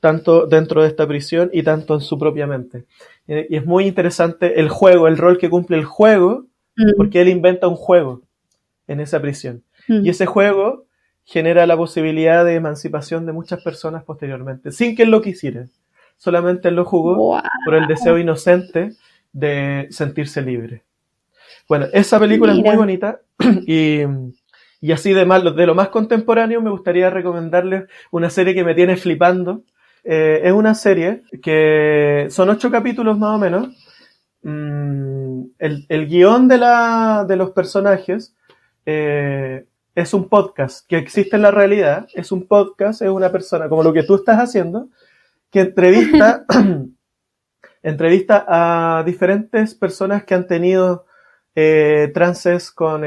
tanto 0.00 0.46
dentro 0.46 0.82
de 0.82 0.88
esta 0.88 1.06
prisión 1.06 1.50
y 1.52 1.62
tanto 1.62 1.94
en 1.94 2.00
su 2.00 2.18
propia 2.18 2.46
mente. 2.46 2.84
Y 3.26 3.56
es 3.56 3.64
muy 3.64 3.86
interesante 3.86 4.58
el 4.58 4.68
juego, 4.68 5.06
el 5.06 5.18
rol 5.18 5.38
que 5.38 5.50
cumple 5.50 5.76
el 5.76 5.84
juego, 5.84 6.46
mm. 6.76 6.96
porque 6.96 7.20
él 7.20 7.28
inventa 7.28 7.68
un 7.68 7.76
juego 7.76 8.22
en 8.88 9.00
esa 9.00 9.20
prisión. 9.20 9.62
Mm. 9.86 10.04
Y 10.04 10.08
ese 10.08 10.26
juego 10.26 10.86
genera 11.24 11.66
la 11.66 11.76
posibilidad 11.76 12.44
de 12.44 12.56
emancipación 12.56 13.26
de 13.26 13.32
muchas 13.32 13.62
personas 13.62 14.02
posteriormente, 14.02 14.72
sin 14.72 14.96
que 14.96 15.04
él 15.04 15.10
lo 15.10 15.22
quisiera. 15.22 15.66
Solamente 16.16 16.68
él 16.68 16.74
lo 16.74 16.84
jugó 16.84 17.40
por 17.64 17.74
el 17.74 17.86
deseo 17.86 18.18
inocente 18.18 18.94
de 19.32 19.86
sentirse 19.90 20.42
libre. 20.42 20.82
Bueno, 21.68 21.86
esa 21.92 22.18
película 22.18 22.52
es 22.52 22.58
muy 22.58 22.76
bonita 22.76 23.20
y, 23.66 24.00
y 24.80 24.92
así 24.92 25.12
de, 25.12 25.24
más, 25.24 25.44
de 25.54 25.66
lo 25.66 25.74
más 25.74 25.88
contemporáneo 25.90 26.60
me 26.60 26.70
gustaría 26.70 27.10
recomendarles 27.10 27.84
una 28.10 28.28
serie 28.28 28.54
que 28.54 28.64
me 28.64 28.74
tiene 28.74 28.96
flipando, 28.96 29.62
eh, 30.04 30.40
es 30.44 30.52
una 30.52 30.74
serie 30.74 31.22
que 31.42 32.28
son 32.30 32.48
ocho 32.50 32.70
capítulos 32.70 33.18
más 33.18 33.36
o 33.36 33.38
menos. 33.38 33.68
Mm, 34.42 35.42
el, 35.58 35.86
el, 35.88 36.06
guion 36.06 36.48
de, 36.48 36.58
la, 36.58 37.24
de 37.28 37.36
los 37.36 37.50
personajes 37.50 38.34
eh, 38.86 39.66
es 39.94 40.14
un 40.14 40.28
podcast 40.28 40.86
que 40.88 40.96
existe 40.96 41.36
en 41.36 41.42
la 41.42 41.50
realidad. 41.50 42.08
Es 42.14 42.32
un 42.32 42.46
podcast, 42.46 43.02
es 43.02 43.10
una 43.10 43.30
persona 43.30 43.68
como 43.68 43.82
lo 43.82 43.92
que 43.92 44.02
tú 44.02 44.14
estás 44.16 44.38
haciendo, 44.38 44.88
que 45.50 45.60
entrevista, 45.60 46.44
entrevista 47.82 48.44
a 48.48 49.02
diferentes 49.04 49.74
personas 49.74 50.24
que 50.24 50.34
han 50.34 50.46
tenido 50.46 51.04
eh, 51.54 52.10
trances 52.14 52.70
con 52.70 53.02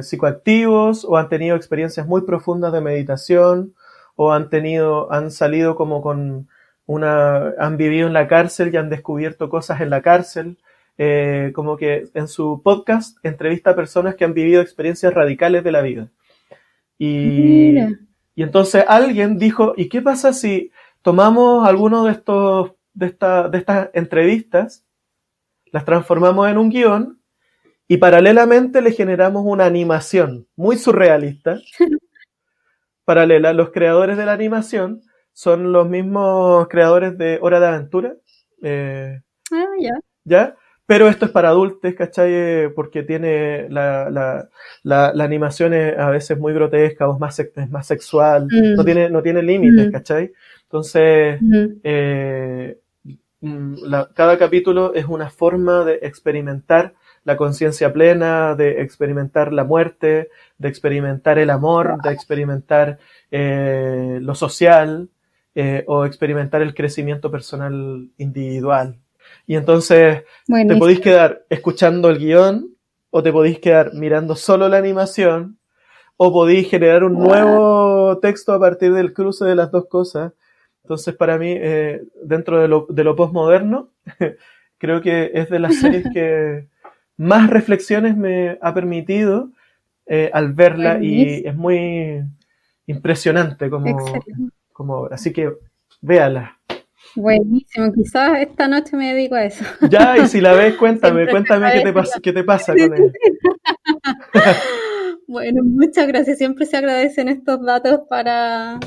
psicoactivos 0.00 1.04
o 1.04 1.16
han 1.16 1.28
tenido 1.28 1.54
experiencias 1.56 2.06
muy 2.06 2.22
profundas 2.22 2.72
de 2.72 2.80
meditación 2.80 3.74
o 4.16 4.32
han 4.32 4.48
tenido, 4.48 5.12
han 5.12 5.30
salido 5.30 5.74
como 5.76 6.02
con 6.02 6.48
una, 6.86 7.52
han 7.58 7.76
vivido 7.76 8.06
en 8.06 8.12
la 8.12 8.28
cárcel 8.28 8.72
y 8.72 8.76
han 8.76 8.90
descubierto 8.90 9.48
cosas 9.48 9.80
en 9.80 9.90
la 9.90 10.02
cárcel. 10.02 10.58
Eh, 10.98 11.52
como 11.54 11.78
que 11.78 12.04
en 12.12 12.28
su 12.28 12.60
podcast 12.62 13.16
entrevista 13.24 13.70
a 13.70 13.76
personas 13.76 14.14
que 14.14 14.24
han 14.24 14.34
vivido 14.34 14.60
experiencias 14.60 15.14
radicales 15.14 15.64
de 15.64 15.72
la 15.72 15.80
vida. 15.80 16.08
Y, 16.98 17.78
y 18.34 18.42
entonces 18.42 18.84
alguien 18.86 19.38
dijo, 19.38 19.72
¿y 19.76 19.88
qué 19.88 20.02
pasa 20.02 20.32
si 20.32 20.70
tomamos 21.02 21.66
alguno 21.66 22.04
de 22.04 22.12
estos, 22.12 22.72
de, 22.94 23.06
esta, 23.06 23.48
de 23.48 23.58
estas 23.58 23.90
entrevistas, 23.92 24.84
las 25.72 25.84
transformamos 25.84 26.48
en 26.48 26.58
un 26.58 26.70
guion 26.70 27.20
y 27.88 27.96
paralelamente 27.96 28.80
le 28.80 28.92
generamos 28.92 29.44
una 29.44 29.64
animación 29.64 30.46
muy 30.56 30.76
surrealista 30.76 31.58
paralela, 33.04 33.52
los 33.52 33.70
creadores 33.70 34.16
de 34.16 34.26
la 34.26 34.32
animación 34.32 35.02
son 35.32 35.72
los 35.72 35.88
mismos 35.88 36.68
creadores 36.68 37.16
de 37.16 37.38
Hora 37.40 37.60
de 37.60 37.66
Aventura. 37.66 38.14
Eh, 38.62 39.20
ah, 39.52 39.66
ya. 39.80 39.92
¿Ya? 40.24 40.56
Pero 40.86 41.08
esto 41.08 41.26
es 41.26 41.30
para 41.30 41.48
adultos, 41.48 41.94
¿cachai? 41.94 42.72
Porque 42.74 43.02
tiene 43.02 43.68
la, 43.70 44.10
la, 44.10 44.48
la, 44.82 45.24
animación 45.24 45.72
es 45.72 45.96
a 45.96 46.10
veces 46.10 46.38
muy 46.38 46.52
grotesca 46.52 47.08
o 47.08 47.14
es 47.14 47.20
más, 47.20 47.38
es 47.38 47.70
más 47.70 47.86
sexual, 47.86 48.46
mm. 48.50 48.74
no 48.74 48.84
tiene, 48.84 49.08
no 49.08 49.22
tiene 49.22 49.42
límites, 49.42 49.88
mm. 49.88 49.90
¿cachai? 49.90 50.32
Entonces, 50.64 51.40
eh, 51.82 52.78
mm, 53.40 53.74
cada 54.14 54.36
capítulo 54.36 54.92
es 54.94 55.06
una 55.06 55.30
forma 55.30 55.84
de 55.84 56.00
experimentar 56.02 56.94
la 57.24 57.36
conciencia 57.36 57.92
plena, 57.92 58.54
de 58.54 58.82
experimentar 58.82 59.52
la 59.52 59.64
muerte, 59.64 60.28
de 60.58 60.68
experimentar 60.68 61.38
el 61.38 61.50
amor, 61.50 62.00
de 62.02 62.12
experimentar 62.12 62.98
eh, 63.30 64.18
lo 64.20 64.34
social 64.34 65.08
eh, 65.54 65.84
o 65.86 66.04
experimentar 66.04 66.62
el 66.62 66.74
crecimiento 66.74 67.30
personal 67.30 68.08
individual. 68.18 68.98
Y 69.46 69.56
entonces 69.56 70.24
te 70.46 70.76
podéis 70.76 71.00
quedar 71.00 71.44
escuchando 71.48 72.10
el 72.10 72.18
guion 72.18 72.74
o 73.10 73.22
te 73.22 73.32
podéis 73.32 73.60
quedar 73.60 73.94
mirando 73.94 74.34
solo 74.34 74.68
la 74.68 74.78
animación 74.78 75.58
o 76.16 76.32
podéis 76.32 76.68
generar 76.68 77.04
un 77.04 77.14
nuevo 77.14 78.18
texto 78.20 78.52
a 78.52 78.60
partir 78.60 78.92
del 78.92 79.12
cruce 79.12 79.44
de 79.44 79.54
las 79.54 79.70
dos 79.70 79.86
cosas. 79.86 80.32
Entonces 80.82 81.14
para 81.14 81.38
mí, 81.38 81.54
eh, 81.56 82.02
dentro 82.22 82.60
de 82.60 82.68
lo, 82.68 82.86
de 82.88 83.04
lo 83.04 83.14
postmoderno, 83.14 83.90
creo 84.78 85.00
que 85.00 85.30
es 85.34 85.48
de 85.48 85.58
las 85.58 85.76
series 85.76 86.04
que 86.12 86.71
más 87.16 87.50
reflexiones 87.50 88.16
me 88.16 88.58
ha 88.60 88.74
permitido 88.74 89.50
eh, 90.06 90.30
al 90.32 90.52
verla 90.52 90.98
y 91.00 91.46
es 91.46 91.54
muy 91.54 92.22
impresionante 92.86 93.70
como, 93.70 93.96
como 94.72 95.06
Así 95.06 95.32
que 95.32 95.52
véala. 96.00 96.58
Buenísimo, 97.14 97.92
quizás 97.92 98.40
esta 98.40 98.68
noche 98.68 98.96
me 98.96 99.14
dedico 99.14 99.34
a 99.34 99.44
eso. 99.44 99.64
Ya, 99.88 100.16
y 100.16 100.26
si 100.26 100.40
la 100.40 100.54
ves, 100.54 100.74
cuéntame, 100.78 101.28
cuéntame 101.28 101.70
qué 101.72 101.80
te, 101.80 101.92
pasa, 101.92 102.20
qué 102.20 102.32
te 102.32 102.44
pasa 102.44 102.72
con 102.72 102.94
ella. 102.94 103.12
bueno, 105.28 105.62
muchas 105.62 106.06
gracias. 106.06 106.38
Siempre 106.38 106.64
se 106.64 106.76
agradecen 106.76 107.28
estos 107.28 107.64
datos 107.64 108.00
para, 108.08 108.80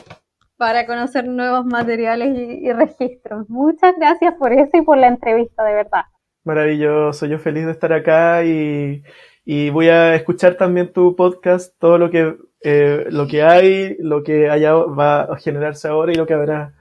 para 0.58 0.88
conocer 0.88 1.28
nuevos 1.28 1.66
materiales 1.66 2.36
y, 2.36 2.68
y 2.68 2.74
registros. 2.74 3.48
Muchas 3.50 3.96
gracias 3.98 4.34
por 4.36 4.54
eso 4.54 4.72
y 4.74 4.82
por 4.82 4.98
la 4.98 5.08
entrevista, 5.08 5.64
de 5.64 5.74
verdad. 5.76 6.06
Maravilloso, 6.46 7.26
yo 7.26 7.40
feliz 7.40 7.66
de 7.66 7.72
estar 7.72 7.92
acá 7.92 8.46
y, 8.46 9.04
y 9.46 9.72
voy 9.72 9.90
a 9.90 10.16
escuchar 10.16 10.56
también 10.56 10.94
tu 10.94 11.16
podcast, 11.16 11.74
todo 11.80 11.98
lo 11.98 12.12
que, 12.12 12.38
eh, 12.62 13.08
lo 13.10 13.28
que 13.28 13.42
hay, 13.42 13.98
lo 14.00 14.24
que 14.24 14.50
haya 14.50 14.74
va 14.74 15.22
a 15.22 15.38
generarse 15.38 15.88
ahora 15.88 16.12
y 16.12 16.16
lo 16.16 16.28
que 16.28 16.36
habrá. 16.36 16.74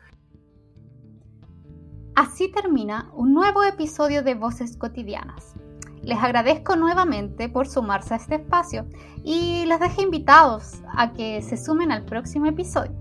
Así 2.14 2.52
termina 2.52 3.10
un 3.14 3.32
nuevo 3.32 3.64
episodio 3.64 4.22
de 4.22 4.34
Voces 4.34 4.76
Cotidianas. 4.76 5.54
Les 6.02 6.18
agradezco 6.18 6.76
nuevamente 6.76 7.48
por 7.48 7.66
sumarse 7.66 8.12
a 8.12 8.18
este 8.18 8.34
espacio 8.34 8.86
y 9.24 9.64
les 9.64 9.80
dejo 9.80 10.02
invitados 10.02 10.82
a 10.94 11.14
que 11.14 11.40
se 11.40 11.56
sumen 11.56 11.90
al 11.90 12.04
próximo 12.04 12.44
episodio. 12.46 12.92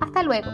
Hasta 0.00 0.22
luego. 0.22 0.50